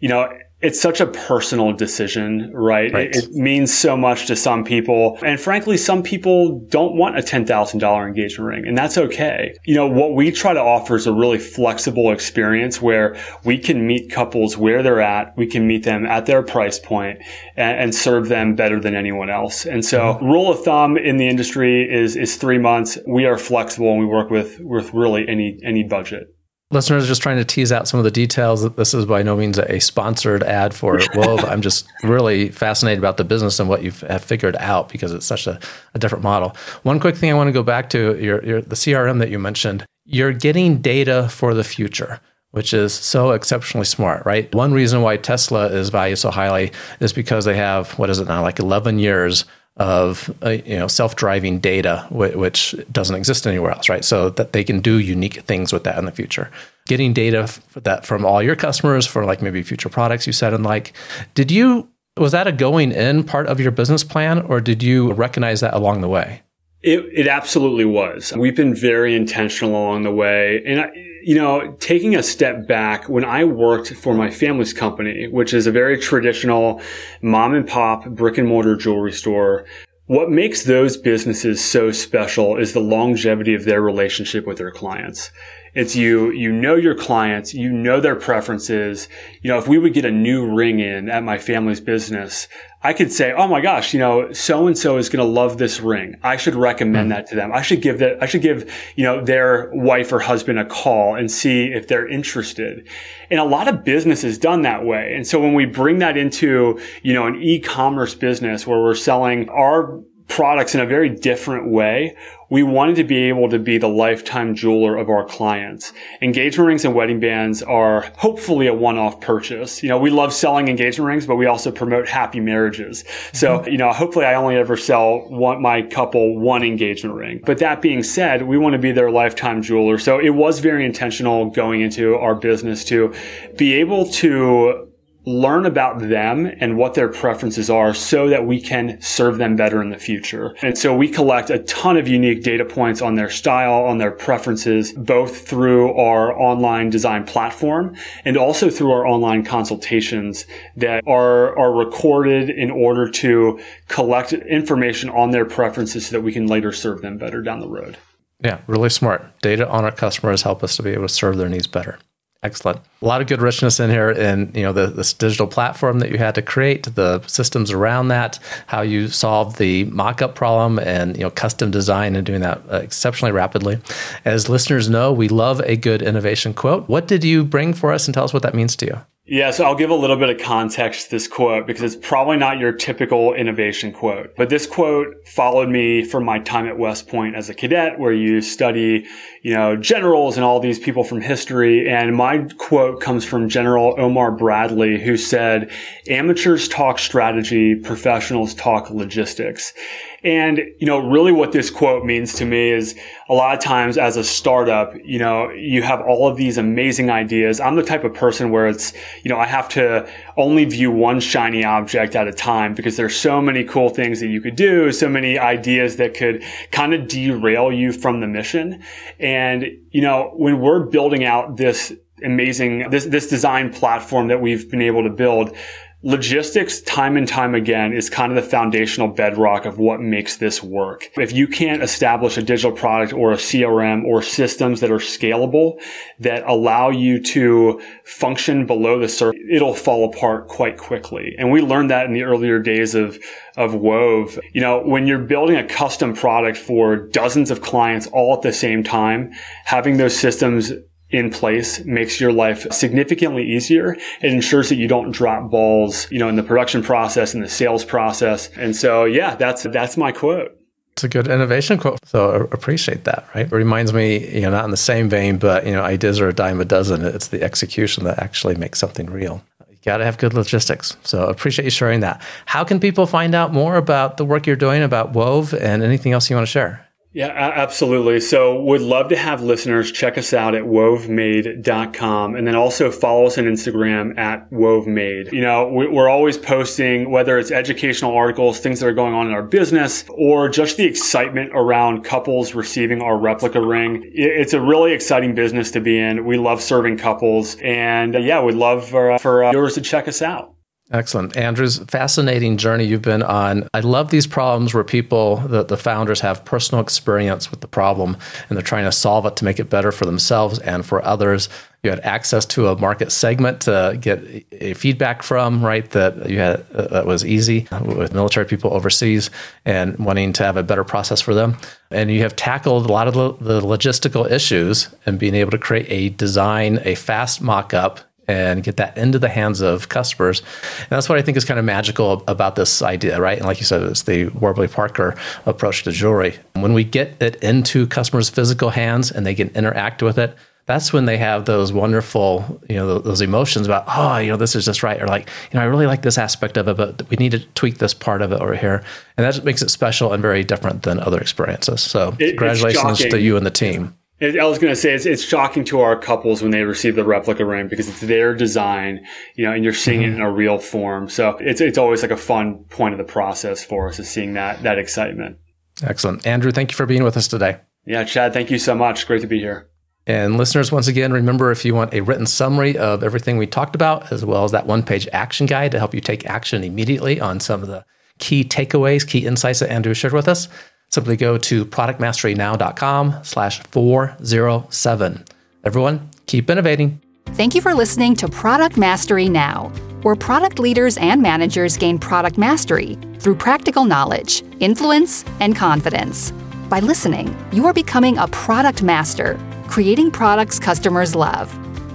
you 0.00 0.08
know 0.08 0.32
it's 0.62 0.80
such 0.80 1.00
a 1.00 1.06
personal 1.06 1.72
decision, 1.72 2.52
right? 2.54 2.92
right. 2.92 3.08
It, 3.08 3.24
it, 3.24 3.32
means 3.32 3.76
so 3.76 3.96
much 3.96 4.26
to 4.26 4.36
some 4.36 4.62
people. 4.62 5.18
And 5.22 5.40
frankly, 5.40 5.76
some 5.76 6.02
people 6.02 6.60
don't 6.68 6.96
want 6.96 7.18
a 7.18 7.22
$10,000 7.22 8.06
engagement 8.06 8.48
ring 8.48 8.66
and 8.66 8.78
that's 8.78 8.96
okay. 8.96 9.54
You 9.64 9.74
know, 9.74 9.88
what 9.88 10.14
we 10.14 10.30
try 10.30 10.54
to 10.54 10.60
offer 10.60 10.94
is 10.94 11.08
a 11.08 11.12
really 11.12 11.38
flexible 11.38 12.12
experience 12.12 12.80
where 12.80 13.16
we 13.44 13.58
can 13.58 13.86
meet 13.86 14.10
couples 14.10 14.56
where 14.56 14.84
they're 14.84 15.00
at. 15.00 15.36
We 15.36 15.48
can 15.48 15.66
meet 15.66 15.82
them 15.82 16.06
at 16.06 16.26
their 16.26 16.42
price 16.42 16.78
point 16.78 17.18
and, 17.56 17.78
and 17.78 17.94
serve 17.94 18.28
them 18.28 18.54
better 18.54 18.78
than 18.78 18.94
anyone 18.94 19.30
else. 19.30 19.66
And 19.66 19.84
so 19.84 20.14
mm-hmm. 20.14 20.24
rule 20.24 20.50
of 20.50 20.62
thumb 20.62 20.96
in 20.96 21.16
the 21.16 21.28
industry 21.28 21.92
is, 21.92 22.14
is 22.14 22.36
three 22.36 22.58
months. 22.58 22.98
We 23.06 23.26
are 23.26 23.36
flexible 23.36 23.90
and 23.90 23.98
we 23.98 24.06
work 24.06 24.30
with, 24.30 24.60
with 24.60 24.94
really 24.94 25.26
any, 25.26 25.58
any 25.64 25.82
budget 25.82 26.28
listeners 26.72 27.06
just 27.06 27.22
trying 27.22 27.36
to 27.36 27.44
tease 27.44 27.70
out 27.70 27.86
some 27.86 27.98
of 27.98 28.04
the 28.04 28.10
details. 28.10 28.68
This 28.74 28.94
is 28.94 29.06
by 29.06 29.22
no 29.22 29.36
means 29.36 29.58
a 29.58 29.80
sponsored 29.80 30.42
ad 30.42 30.74
for 30.74 30.98
Wove. 31.14 31.44
I'm 31.44 31.62
just 31.62 31.86
really 32.02 32.50
fascinated 32.50 32.98
about 32.98 33.16
the 33.16 33.24
business 33.24 33.60
and 33.60 33.68
what 33.68 33.82
you 33.82 33.92
have 34.08 34.24
figured 34.24 34.56
out 34.56 34.88
because 34.88 35.12
it's 35.12 35.26
such 35.26 35.46
a, 35.46 35.60
a, 35.94 35.98
different 35.98 36.24
model. 36.24 36.56
One 36.82 36.98
quick 36.98 37.16
thing 37.16 37.30
I 37.30 37.34
want 37.34 37.48
to 37.48 37.52
go 37.52 37.62
back 37.62 37.90
to 37.90 38.16
your, 38.18 38.44
your 38.44 38.60
the 38.60 38.76
CRM 38.76 39.18
that 39.18 39.30
you 39.30 39.38
mentioned. 39.38 39.84
You're 40.04 40.32
getting 40.32 40.78
data 40.78 41.28
for 41.28 41.54
the 41.54 41.64
future 41.64 42.20
which 42.52 42.74
is 42.74 42.92
so 42.92 43.30
exceptionally 43.32 43.86
smart, 43.86 44.26
right? 44.26 44.54
One 44.54 44.74
reason 44.74 45.00
why 45.00 45.16
Tesla 45.16 45.68
is 45.68 45.88
valued 45.88 46.18
so 46.18 46.30
highly 46.30 46.70
is 47.00 47.12
because 47.12 47.46
they 47.46 47.56
have 47.56 47.98
what 47.98 48.10
is 48.10 48.18
it 48.18 48.28
now, 48.28 48.42
like 48.42 48.58
11 48.58 48.98
years 48.98 49.46
of 49.78 50.34
uh, 50.44 50.50
you 50.50 50.76
know 50.76 50.86
self-driving 50.86 51.58
data 51.58 52.06
which 52.10 52.74
doesn't 52.92 53.16
exist 53.16 53.46
anywhere 53.46 53.70
else 53.70 53.88
right 53.88 54.04
so 54.04 54.28
that 54.28 54.52
they 54.52 54.62
can 54.62 54.80
do 54.80 54.98
unique 54.98 55.40
things 55.42 55.72
with 55.72 55.84
that 55.84 55.98
in 55.98 56.04
the 56.04 56.12
future 56.12 56.50
getting 56.86 57.14
data 57.14 57.50
that 57.74 58.04
from 58.04 58.24
all 58.26 58.42
your 58.42 58.54
customers 58.54 59.06
for 59.06 59.24
like 59.24 59.40
maybe 59.40 59.62
future 59.62 59.88
products 59.88 60.26
you 60.26 60.32
said 60.32 60.52
and 60.52 60.62
like 60.62 60.92
did 61.34 61.50
you 61.50 61.88
was 62.18 62.32
that 62.32 62.46
a 62.46 62.52
going 62.52 62.92
in 62.92 63.24
part 63.24 63.46
of 63.46 63.58
your 63.58 63.70
business 63.70 64.04
plan 64.04 64.42
or 64.42 64.60
did 64.60 64.82
you 64.82 65.10
recognize 65.14 65.60
that 65.60 65.72
along 65.72 66.02
the 66.02 66.08
way 66.08 66.42
it, 66.82 67.04
it 67.12 67.28
absolutely 67.28 67.84
was. 67.84 68.32
We've 68.36 68.56
been 68.56 68.74
very 68.74 69.14
intentional 69.14 69.70
along 69.70 70.02
the 70.02 70.10
way. 70.10 70.62
And, 70.66 70.80
I, 70.80 70.90
you 71.24 71.34
know, 71.34 71.76
taking 71.78 72.16
a 72.16 72.22
step 72.22 72.66
back, 72.66 73.08
when 73.08 73.24
I 73.24 73.44
worked 73.44 73.94
for 73.94 74.14
my 74.14 74.30
family's 74.30 74.72
company, 74.72 75.28
which 75.28 75.54
is 75.54 75.66
a 75.66 75.72
very 75.72 75.98
traditional 75.98 76.80
mom 77.20 77.54
and 77.54 77.66
pop 77.66 78.06
brick 78.06 78.38
and 78.38 78.48
mortar 78.48 78.76
jewelry 78.76 79.12
store, 79.12 79.64
what 80.06 80.30
makes 80.30 80.64
those 80.64 80.96
businesses 80.96 81.64
so 81.64 81.90
special 81.90 82.56
is 82.58 82.72
the 82.72 82.80
longevity 82.80 83.54
of 83.54 83.64
their 83.64 83.80
relationship 83.80 84.46
with 84.46 84.58
their 84.58 84.70
clients. 84.70 85.30
It's 85.74 85.96
you, 85.96 86.30
you 86.32 86.52
know 86.52 86.74
your 86.74 86.94
clients, 86.94 87.54
you 87.54 87.70
know 87.70 87.98
their 87.98 88.16
preferences. 88.16 89.08
You 89.40 89.50
know, 89.50 89.58
if 89.58 89.66
we 89.66 89.78
would 89.78 89.94
get 89.94 90.04
a 90.04 90.10
new 90.10 90.54
ring 90.54 90.80
in 90.80 91.08
at 91.08 91.22
my 91.22 91.38
family's 91.38 91.80
business, 91.80 92.46
I 92.82 92.92
could 92.92 93.12
say, 93.12 93.32
oh 93.32 93.48
my 93.48 93.60
gosh, 93.60 93.94
you 93.94 94.00
know, 94.00 94.32
so 94.32 94.66
and 94.66 94.76
so 94.76 94.98
is 94.98 95.08
going 95.08 95.24
to 95.24 95.32
love 95.32 95.56
this 95.56 95.80
ring. 95.80 96.16
I 96.22 96.36
should 96.36 96.56
recommend 96.56 97.10
mm-hmm. 97.10 97.20
that 97.20 97.26
to 97.28 97.36
them. 97.36 97.52
I 97.52 97.62
should 97.62 97.80
give 97.80 98.00
that, 98.00 98.22
I 98.22 98.26
should 98.26 98.42
give, 98.42 98.70
you 98.96 99.04
know, 99.04 99.24
their 99.24 99.70
wife 99.72 100.12
or 100.12 100.18
husband 100.18 100.58
a 100.58 100.64
call 100.64 101.14
and 101.14 101.30
see 101.30 101.66
if 101.66 101.88
they're 101.88 102.08
interested. 102.08 102.86
And 103.30 103.40
a 103.40 103.44
lot 103.44 103.68
of 103.68 103.84
business 103.84 104.24
is 104.24 104.36
done 104.36 104.62
that 104.62 104.84
way. 104.84 105.14
And 105.14 105.26
so 105.26 105.40
when 105.40 105.54
we 105.54 105.64
bring 105.64 105.98
that 106.00 106.18
into, 106.18 106.80
you 107.02 107.14
know, 107.14 107.26
an 107.26 107.36
e-commerce 107.40 108.14
business 108.14 108.66
where 108.66 108.80
we're 108.80 108.94
selling 108.94 109.48
our 109.48 110.02
products 110.28 110.74
in 110.74 110.80
a 110.80 110.86
very 110.86 111.08
different 111.08 111.70
way, 111.70 112.16
we 112.52 112.62
wanted 112.62 112.96
to 112.96 113.04
be 113.04 113.24
able 113.24 113.48
to 113.48 113.58
be 113.58 113.78
the 113.78 113.88
lifetime 113.88 114.54
jeweler 114.54 114.96
of 114.96 115.08
our 115.08 115.24
clients. 115.24 115.92
Engagement 116.20 116.66
rings 116.66 116.84
and 116.84 116.94
wedding 116.94 117.18
bands 117.18 117.62
are 117.62 118.02
hopefully 118.18 118.66
a 118.66 118.74
one-off 118.74 119.22
purchase. 119.22 119.82
You 119.82 119.88
know, 119.88 119.98
we 119.98 120.10
love 120.10 120.34
selling 120.34 120.68
engagement 120.68 121.08
rings, 121.08 121.26
but 121.26 121.36
we 121.36 121.46
also 121.46 121.70
promote 121.70 122.06
happy 122.06 122.40
marriages. 122.40 123.04
So, 123.32 123.58
mm-hmm. 123.58 123.70
you 123.70 123.78
know, 123.78 123.90
hopefully 123.90 124.26
I 124.26 124.34
only 124.34 124.56
ever 124.56 124.76
sell 124.76 125.20
one, 125.30 125.62
my 125.62 125.80
couple 125.80 126.38
one 126.38 126.62
engagement 126.62 127.16
ring. 127.16 127.40
But 127.44 127.56
that 127.58 127.80
being 127.80 128.02
said, 128.02 128.42
we 128.42 128.58
want 128.58 128.74
to 128.74 128.78
be 128.78 128.92
their 128.92 129.10
lifetime 129.10 129.62
jeweler. 129.62 129.96
So 129.96 130.18
it 130.18 130.30
was 130.30 130.58
very 130.58 130.84
intentional 130.84 131.48
going 131.48 131.80
into 131.80 132.16
our 132.16 132.34
business 132.34 132.84
to 132.84 133.14
be 133.56 133.72
able 133.74 134.06
to 134.10 134.91
learn 135.24 135.66
about 135.66 136.00
them 136.00 136.46
and 136.58 136.76
what 136.76 136.94
their 136.94 137.08
preferences 137.08 137.70
are 137.70 137.94
so 137.94 138.28
that 138.28 138.46
we 138.46 138.60
can 138.60 139.00
serve 139.00 139.38
them 139.38 139.54
better 139.54 139.80
in 139.80 139.90
the 139.90 139.98
future. 139.98 140.54
And 140.62 140.76
so 140.76 140.96
we 140.96 141.08
collect 141.08 141.50
a 141.50 141.60
ton 141.60 141.96
of 141.96 142.08
unique 142.08 142.42
data 142.42 142.64
points 142.64 143.00
on 143.00 143.14
their 143.14 143.30
style, 143.30 143.84
on 143.84 143.98
their 143.98 144.10
preferences, 144.10 144.92
both 144.92 145.46
through 145.46 145.94
our 145.94 146.32
online 146.38 146.90
design 146.90 147.24
platform 147.24 147.96
and 148.24 148.36
also 148.36 148.68
through 148.68 148.90
our 148.90 149.06
online 149.06 149.44
consultations 149.44 150.44
that 150.76 151.04
are, 151.06 151.56
are 151.56 151.72
recorded 151.72 152.50
in 152.50 152.70
order 152.70 153.08
to 153.08 153.60
collect 153.88 154.32
information 154.32 155.08
on 155.10 155.30
their 155.30 155.44
preferences 155.44 156.06
so 156.06 156.16
that 156.16 156.22
we 156.22 156.32
can 156.32 156.46
later 156.46 156.72
serve 156.72 157.00
them 157.00 157.16
better 157.16 157.42
down 157.42 157.60
the 157.60 157.68
road. 157.68 157.96
Yeah, 158.40 158.58
really 158.66 158.90
smart. 158.90 159.40
Data 159.40 159.68
on 159.68 159.84
our 159.84 159.92
customers 159.92 160.42
help 160.42 160.64
us 160.64 160.76
to 160.76 160.82
be 160.82 160.90
able 160.90 161.02
to 161.02 161.08
serve 161.08 161.36
their 161.36 161.48
needs 161.48 161.68
better. 161.68 161.98
Excellent. 162.44 162.80
A 163.02 163.06
lot 163.06 163.20
of 163.20 163.28
good 163.28 163.40
richness 163.40 163.78
in 163.78 163.88
here, 163.88 164.10
and 164.10 164.54
you 164.56 164.64
know 164.64 164.72
the, 164.72 164.88
this 164.88 165.12
digital 165.12 165.46
platform 165.46 166.00
that 166.00 166.10
you 166.10 166.18
had 166.18 166.34
to 166.34 166.42
create, 166.42 166.92
the 166.96 167.22
systems 167.28 167.70
around 167.70 168.08
that, 168.08 168.40
how 168.66 168.80
you 168.80 169.06
solved 169.06 169.58
the 169.58 169.84
mock-up 169.84 170.34
problem, 170.34 170.80
and 170.80 171.16
you 171.16 171.22
know 171.22 171.30
custom 171.30 171.70
design 171.70 172.16
and 172.16 172.26
doing 172.26 172.40
that 172.40 172.60
uh, 172.68 172.78
exceptionally 172.78 173.30
rapidly. 173.30 173.78
As 174.24 174.48
listeners 174.48 174.90
know, 174.90 175.12
we 175.12 175.28
love 175.28 175.60
a 175.60 175.76
good 175.76 176.02
innovation 176.02 176.52
quote. 176.52 176.88
What 176.88 177.06
did 177.06 177.22
you 177.22 177.44
bring 177.44 177.74
for 177.74 177.92
us, 177.92 178.08
and 178.08 178.14
tell 178.14 178.24
us 178.24 178.32
what 178.32 178.42
that 178.42 178.54
means 178.54 178.74
to 178.76 178.86
you? 178.86 179.00
Yeah, 179.24 179.52
so 179.52 179.64
I'll 179.64 179.76
give 179.76 179.90
a 179.90 179.94
little 179.94 180.16
bit 180.16 180.30
of 180.30 180.44
context 180.44 181.04
to 181.04 181.10
this 181.12 181.28
quote 181.28 181.64
because 181.64 181.94
it's 181.94 182.06
probably 182.06 182.36
not 182.36 182.58
your 182.58 182.72
typical 182.72 183.34
innovation 183.34 183.92
quote. 183.92 184.34
But 184.36 184.48
this 184.48 184.66
quote 184.66 185.14
followed 185.28 185.68
me 185.68 186.04
from 186.04 186.24
my 186.24 186.40
time 186.40 186.66
at 186.66 186.76
West 186.76 187.06
Point 187.06 187.36
as 187.36 187.48
a 187.48 187.54
cadet 187.54 188.00
where 188.00 188.12
you 188.12 188.40
study, 188.40 189.06
you 189.42 189.52
know, 189.52 189.76
generals 189.76 190.36
and 190.36 190.44
all 190.44 190.60
these 190.60 190.78
people 190.78 191.02
from 191.02 191.20
history. 191.20 191.88
And 191.88 192.14
my 192.14 192.46
quote 192.58 193.00
comes 193.00 193.24
from 193.24 193.48
General 193.48 193.96
Omar 193.98 194.30
Bradley, 194.30 195.02
who 195.02 195.16
said, 195.16 195.70
amateurs 196.08 196.68
talk 196.68 197.00
strategy, 197.00 197.74
professionals 197.74 198.54
talk 198.54 198.88
logistics. 198.90 199.74
And, 200.22 200.60
you 200.78 200.86
know, 200.86 200.98
really 200.98 201.32
what 201.32 201.50
this 201.50 201.70
quote 201.70 202.04
means 202.04 202.34
to 202.34 202.44
me 202.44 202.70
is 202.70 202.96
a 203.28 203.34
lot 203.34 203.56
of 203.56 203.60
times 203.60 203.98
as 203.98 204.16
a 204.16 204.22
startup, 204.22 204.94
you 205.04 205.18
know, 205.18 205.50
you 205.50 205.82
have 205.82 206.00
all 206.00 206.28
of 206.28 206.36
these 206.36 206.56
amazing 206.56 207.10
ideas. 207.10 207.58
I'm 207.58 207.74
the 207.74 207.82
type 207.82 208.04
of 208.04 208.14
person 208.14 208.52
where 208.52 208.68
it's, 208.68 208.92
you 209.24 209.28
know, 209.28 209.38
I 209.38 209.46
have 209.46 209.68
to 209.70 210.08
only 210.36 210.64
view 210.64 210.90
one 210.90 211.20
shiny 211.20 211.64
object 211.64 212.16
at 212.16 212.26
a 212.26 212.32
time 212.32 212.74
because 212.74 212.96
there's 212.96 213.16
so 213.16 213.40
many 213.40 213.64
cool 213.64 213.90
things 213.90 214.20
that 214.20 214.28
you 214.28 214.40
could 214.40 214.56
do, 214.56 214.92
so 214.92 215.08
many 215.08 215.38
ideas 215.38 215.96
that 215.96 216.14
could 216.14 216.42
kind 216.70 216.94
of 216.94 217.08
derail 217.08 217.72
you 217.72 217.92
from 217.92 218.20
the 218.20 218.26
mission. 218.26 218.82
And, 219.18 219.66
you 219.90 220.00
know, 220.00 220.32
when 220.36 220.60
we're 220.60 220.84
building 220.84 221.24
out 221.24 221.56
this 221.56 221.92
amazing, 222.24 222.90
this, 222.90 223.06
this 223.06 223.28
design 223.28 223.72
platform 223.72 224.28
that 224.28 224.40
we've 224.40 224.70
been 224.70 224.82
able 224.82 225.02
to 225.02 225.10
build, 225.10 225.56
logistics 226.02 226.80
time 226.80 227.16
and 227.16 227.28
time 227.28 227.54
again 227.54 227.92
is 227.92 228.10
kind 228.10 228.32
of 228.32 228.42
the 228.42 228.48
foundational 228.48 229.08
bedrock 229.08 229.64
of 229.64 229.78
what 229.78 230.00
makes 230.00 230.36
this 230.36 230.62
work. 230.62 231.10
If 231.16 231.32
you 231.32 231.46
can't 231.46 231.82
establish 231.82 232.36
a 232.36 232.42
digital 232.42 232.72
product 232.72 233.12
or 233.12 233.32
a 233.32 233.36
CRM 233.36 234.04
or 234.04 234.22
systems 234.22 234.80
that 234.80 234.90
are 234.90 234.98
scalable 234.98 235.80
that 236.18 236.42
allow 236.46 236.90
you 236.90 237.22
to 237.22 237.80
function 238.04 238.66
below 238.66 238.98
the 238.98 239.08
surface, 239.08 239.40
it'll 239.50 239.74
fall 239.74 240.10
apart 240.10 240.48
quite 240.48 240.76
quickly. 240.76 241.34
And 241.38 241.52
we 241.52 241.60
learned 241.60 241.90
that 241.90 242.06
in 242.06 242.12
the 242.12 242.24
earlier 242.24 242.58
days 242.58 242.94
of 242.94 243.18
of 243.56 243.74
Wove. 243.74 244.38
You 244.54 244.62
know, 244.62 244.80
when 244.80 245.06
you're 245.06 245.18
building 245.18 245.56
a 245.56 245.66
custom 245.66 246.14
product 246.14 246.56
for 246.56 246.96
dozens 246.96 247.50
of 247.50 247.60
clients 247.60 248.06
all 248.06 248.34
at 248.34 248.42
the 248.42 248.52
same 248.52 248.82
time, 248.82 249.32
having 249.64 249.98
those 249.98 250.16
systems 250.16 250.72
in 251.12 251.30
place 251.30 251.84
makes 251.84 252.20
your 252.20 252.32
life 252.32 252.66
significantly 252.72 253.44
easier. 253.44 253.92
It 254.22 254.32
ensures 254.32 254.70
that 254.70 254.76
you 254.76 254.88
don't 254.88 255.10
drop 255.10 255.50
balls, 255.50 256.10
you 256.10 256.18
know, 256.18 256.28
in 256.28 256.36
the 256.36 256.42
production 256.42 256.82
process 256.82 257.34
and 257.34 257.42
the 257.42 257.48
sales 257.48 257.84
process. 257.84 258.48
And 258.56 258.74
so, 258.74 259.04
yeah, 259.04 259.34
that's, 259.36 259.62
that's 259.64 259.96
my 259.96 260.10
quote. 260.12 260.58
It's 260.92 261.04
a 261.04 261.08
good 261.08 261.28
innovation 261.28 261.78
quote. 261.78 261.98
So 262.06 262.30
I 262.30 262.54
appreciate 262.54 263.04
that, 263.04 263.26
right? 263.34 263.46
It 263.46 263.52
reminds 263.52 263.92
me, 263.92 264.34
you 264.34 264.42
know, 264.42 264.50
not 264.50 264.64
in 264.64 264.70
the 264.70 264.76
same 264.76 265.08
vein, 265.08 265.38
but, 265.38 265.66
you 265.66 265.72
know, 265.72 265.82
ideas 265.82 266.20
are 266.20 266.28
a 266.28 266.34
dime 266.34 266.60
a 266.60 266.64
dozen. 266.64 267.04
It's 267.04 267.28
the 267.28 267.42
execution 267.42 268.04
that 268.04 268.18
actually 268.18 268.56
makes 268.56 268.78
something 268.78 269.06
real. 269.06 269.42
You 269.68 269.78
got 269.84 269.98
to 269.98 270.04
have 270.04 270.18
good 270.18 270.34
logistics. 270.34 270.96
So 271.02 271.26
appreciate 271.26 271.64
you 271.64 271.70
sharing 271.70 272.00
that. 272.00 272.22
How 272.46 272.62
can 272.62 272.78
people 272.78 273.06
find 273.06 273.34
out 273.34 273.52
more 273.52 273.76
about 273.76 274.16
the 274.16 274.24
work 274.24 274.46
you're 274.46 274.54
doing 274.56 274.82
about 274.82 275.12
Wove 275.12 275.54
and 275.54 275.82
anything 275.82 276.12
else 276.12 276.28
you 276.28 276.36
want 276.36 276.46
to 276.46 276.50
share? 276.50 276.86
Yeah, 277.14 277.26
absolutely. 277.28 278.20
So 278.20 278.60
would 278.62 278.80
love 278.80 279.10
to 279.10 279.16
have 279.16 279.42
listeners 279.42 279.92
check 279.92 280.16
us 280.16 280.32
out 280.32 280.54
at 280.54 280.62
wovemade.com 280.62 282.34
and 282.34 282.46
then 282.46 282.54
also 282.54 282.90
follow 282.90 283.26
us 283.26 283.36
on 283.36 283.44
Instagram 283.44 284.18
at 284.18 284.50
wovemade. 284.50 285.30
You 285.32 285.42
know, 285.42 285.68
we're 285.68 286.08
always 286.08 286.38
posting 286.38 287.10
whether 287.10 287.38
it's 287.38 287.50
educational 287.50 288.14
articles, 288.14 288.60
things 288.60 288.80
that 288.80 288.86
are 288.86 288.94
going 288.94 289.12
on 289.14 289.26
in 289.26 289.34
our 289.34 289.42
business, 289.42 290.04
or 290.08 290.48
just 290.48 290.78
the 290.78 290.84
excitement 290.84 291.50
around 291.54 292.02
couples 292.02 292.54
receiving 292.54 293.02
our 293.02 293.18
replica 293.18 293.60
ring. 293.60 294.10
It's 294.14 294.54
a 294.54 294.60
really 294.60 294.92
exciting 294.92 295.34
business 295.34 295.70
to 295.72 295.80
be 295.80 295.98
in. 295.98 296.24
We 296.24 296.38
love 296.38 296.62
serving 296.62 296.96
couples 296.96 297.56
and 297.56 298.16
uh, 298.16 298.20
yeah, 298.20 298.42
we'd 298.42 298.54
love 298.54 298.88
for, 298.88 299.12
uh, 299.12 299.18
for 299.18 299.44
uh, 299.44 299.50
viewers 299.50 299.74
to 299.74 299.82
check 299.82 300.08
us 300.08 300.22
out. 300.22 300.51
Excellent. 300.92 301.34
Andrew's 301.38 301.78
fascinating 301.78 302.58
journey 302.58 302.84
you've 302.84 303.00
been 303.00 303.22
on. 303.22 303.66
I 303.72 303.80
love 303.80 304.10
these 304.10 304.26
problems 304.26 304.74
where 304.74 304.84
people, 304.84 305.36
the, 305.38 305.64
the 305.64 305.78
founders, 305.78 306.20
have 306.20 306.44
personal 306.44 306.82
experience 306.82 307.50
with 307.50 307.62
the 307.62 307.66
problem 307.66 308.18
and 308.48 308.58
they're 308.58 308.62
trying 308.62 308.84
to 308.84 308.92
solve 308.92 309.24
it 309.24 309.36
to 309.36 309.44
make 309.46 309.58
it 309.58 309.70
better 309.70 309.90
for 309.90 310.04
themselves 310.04 310.58
and 310.58 310.84
for 310.84 311.02
others. 311.02 311.48
You 311.82 311.88
had 311.88 312.00
access 312.00 312.44
to 312.46 312.68
a 312.68 312.78
market 312.78 313.10
segment 313.10 313.62
to 313.62 313.96
get 313.98 314.22
a 314.52 314.74
feedback 314.74 315.22
from, 315.22 315.64
right? 315.64 315.90
That 315.90 316.28
you 316.28 316.38
had 316.38 316.64
uh, 316.74 316.88
that 316.88 317.06
was 317.06 317.24
easy 317.24 317.66
with 317.82 318.12
military 318.12 318.46
people 318.46 318.74
overseas 318.74 319.30
and 319.64 319.98
wanting 319.98 320.34
to 320.34 320.44
have 320.44 320.58
a 320.58 320.62
better 320.62 320.84
process 320.84 321.22
for 321.22 321.34
them. 321.34 321.56
And 321.90 322.10
you 322.10 322.20
have 322.20 322.36
tackled 322.36 322.88
a 322.88 322.92
lot 322.92 323.08
of 323.08 323.14
the, 323.14 323.60
logistical 323.62 324.30
issues 324.30 324.94
and 325.06 325.18
being 325.18 325.34
able 325.34 325.50
to 325.52 325.58
create 325.58 325.86
a 325.88 326.10
design, 326.10 326.80
a 326.84 326.94
fast 326.94 327.40
mock 327.40 327.72
up 327.72 328.00
and 328.32 328.62
get 328.62 328.78
that 328.78 328.96
into 328.96 329.18
the 329.18 329.28
hands 329.28 329.60
of 329.60 329.90
customers. 329.90 330.40
And 330.80 330.88
that's 330.88 331.08
what 331.08 331.18
I 331.18 331.22
think 331.22 331.36
is 331.36 331.44
kind 331.44 331.60
of 331.60 331.66
magical 331.66 332.24
about 332.26 332.56
this 332.56 332.80
idea, 332.80 333.20
right? 333.20 333.36
And 333.36 333.46
like 333.46 333.58
you 333.58 333.66
said, 333.66 333.82
it's 333.82 334.04
the 334.04 334.28
Warby 334.28 334.68
Parker 334.68 335.14
approach 335.44 335.82
to 335.84 335.92
jewelry. 335.92 336.38
When 336.54 336.72
we 336.72 336.82
get 336.82 337.20
it 337.20 337.36
into 337.36 337.86
customers' 337.86 338.30
physical 338.30 338.70
hands 338.70 339.10
and 339.10 339.26
they 339.26 339.34
can 339.34 339.48
interact 339.50 340.02
with 340.02 340.18
it, 340.18 340.34
that's 340.64 340.92
when 340.92 341.04
they 341.04 341.18
have 341.18 341.44
those 341.44 341.72
wonderful, 341.72 342.62
you 342.70 342.76
know, 342.76 343.00
those 343.00 343.20
emotions 343.20 343.66
about, 343.66 343.84
oh, 343.88 344.16
you 344.16 344.30
know, 344.30 344.36
this 344.36 344.54
is 344.54 344.64
just 344.64 344.82
right, 344.82 345.02
or 345.02 345.08
like, 345.08 345.28
you 345.50 345.58
know, 345.58 345.60
I 345.60 345.66
really 345.66 345.86
like 345.86 346.02
this 346.02 346.16
aspect 346.16 346.56
of 346.56 346.68
it, 346.68 346.76
but 346.76 347.08
we 347.10 347.16
need 347.16 347.32
to 347.32 347.40
tweak 347.40 347.78
this 347.78 347.92
part 347.92 348.22
of 348.22 348.32
it 348.32 348.40
over 348.40 348.54
here, 348.54 348.84
and 349.16 349.26
that 349.26 349.44
makes 349.44 349.60
it 349.60 349.70
special 349.70 350.12
and 350.12 350.22
very 350.22 350.44
different 350.44 350.84
than 350.84 351.00
other 351.00 351.20
experiences. 351.20 351.80
So, 351.82 352.14
it, 352.20 352.38
congratulations 352.38 353.00
to 353.00 353.20
you 353.20 353.36
and 353.36 353.44
the 353.44 353.50
team. 353.50 353.96
I 354.22 354.44
was 354.44 354.58
going 354.58 354.72
to 354.72 354.76
say 354.76 354.94
it's, 354.94 355.04
it's 355.04 355.22
shocking 355.22 355.64
to 355.64 355.80
our 355.80 355.98
couples 355.98 356.42
when 356.42 356.52
they 356.52 356.62
receive 356.62 356.94
the 356.94 357.04
replica 357.04 357.44
ring 357.44 357.66
because 357.66 357.88
it's 357.88 358.00
their 358.00 358.34
design, 358.34 359.04
you 359.34 359.44
know, 359.44 359.52
and 359.52 359.64
you're 359.64 359.72
seeing 359.72 360.02
mm-hmm. 360.02 360.12
it 360.12 360.16
in 360.16 360.20
a 360.20 360.30
real 360.30 360.58
form. 360.58 361.08
So 361.08 361.36
it's 361.40 361.60
it's 361.60 361.78
always 361.78 362.02
like 362.02 362.12
a 362.12 362.16
fun 362.16 362.64
point 362.70 362.94
of 362.94 362.98
the 362.98 363.12
process 363.12 363.64
for 363.64 363.88
us 363.88 363.98
is 363.98 364.08
seeing 364.08 364.34
that 364.34 364.62
that 364.62 364.78
excitement. 364.78 365.38
Excellent, 365.82 366.26
Andrew. 366.26 366.52
Thank 366.52 366.70
you 366.70 366.76
for 366.76 366.86
being 366.86 367.02
with 367.02 367.16
us 367.16 367.26
today. 367.26 367.58
Yeah, 367.84 368.04
Chad. 368.04 368.32
Thank 368.32 368.50
you 368.50 368.58
so 368.58 368.74
much. 368.74 369.06
Great 369.06 369.22
to 369.22 369.26
be 369.26 369.40
here. 369.40 369.68
And 370.06 370.36
listeners, 370.36 370.72
once 370.72 370.88
again, 370.88 371.12
remember 371.12 371.50
if 371.50 371.64
you 371.64 371.74
want 371.74 371.94
a 371.94 372.00
written 372.00 372.26
summary 372.26 372.76
of 372.76 373.04
everything 373.04 373.38
we 373.38 373.46
talked 373.46 373.74
about, 373.74 374.10
as 374.12 374.24
well 374.24 374.44
as 374.44 374.50
that 374.50 374.66
one 374.66 374.82
page 374.82 375.08
action 375.12 375.46
guide 375.46 375.72
to 375.72 375.78
help 375.78 375.94
you 375.94 376.00
take 376.00 376.26
action 376.26 376.64
immediately 376.64 377.20
on 377.20 377.38
some 377.38 377.62
of 377.62 377.68
the 377.68 377.84
key 378.18 378.44
takeaways, 378.44 379.06
key 379.06 379.26
insights 379.26 379.60
that 379.60 379.70
Andrew 379.70 379.94
shared 379.94 380.12
with 380.12 380.28
us, 380.28 380.48
simply 380.92 381.16
go 381.16 381.38
to 381.38 381.64
productmasterynow.com 381.64 383.20
slash 383.22 383.62
407. 383.62 385.24
Everyone, 385.64 386.10
keep 386.26 386.50
innovating. 386.50 387.00
Thank 387.28 387.54
you 387.54 387.62
for 387.62 387.72
listening 387.74 388.14
to 388.16 388.28
Product 388.28 388.76
Mastery 388.76 389.28
Now, 389.28 389.70
where 390.02 390.16
product 390.16 390.58
leaders 390.58 390.98
and 390.98 391.22
managers 391.22 391.78
gain 391.78 391.98
product 391.98 392.36
mastery 392.36 392.98
through 393.18 393.36
practical 393.36 393.84
knowledge, 393.84 394.42
influence, 394.60 395.24
and 395.40 395.56
confidence. 395.56 396.32
By 396.68 396.80
listening, 396.80 397.34
you 397.52 397.64
are 397.66 397.72
becoming 397.72 398.18
a 398.18 398.26
product 398.28 398.82
master, 398.82 399.40
creating 399.68 400.10
products 400.10 400.58
customers 400.58 401.14
love. 401.14 401.50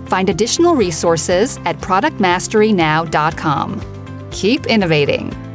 Find 0.07 0.29
additional 0.29 0.75
resources 0.75 1.57
at 1.65 1.77
productmasterynow.com. 1.79 4.29
Keep 4.31 4.65
innovating. 4.67 5.46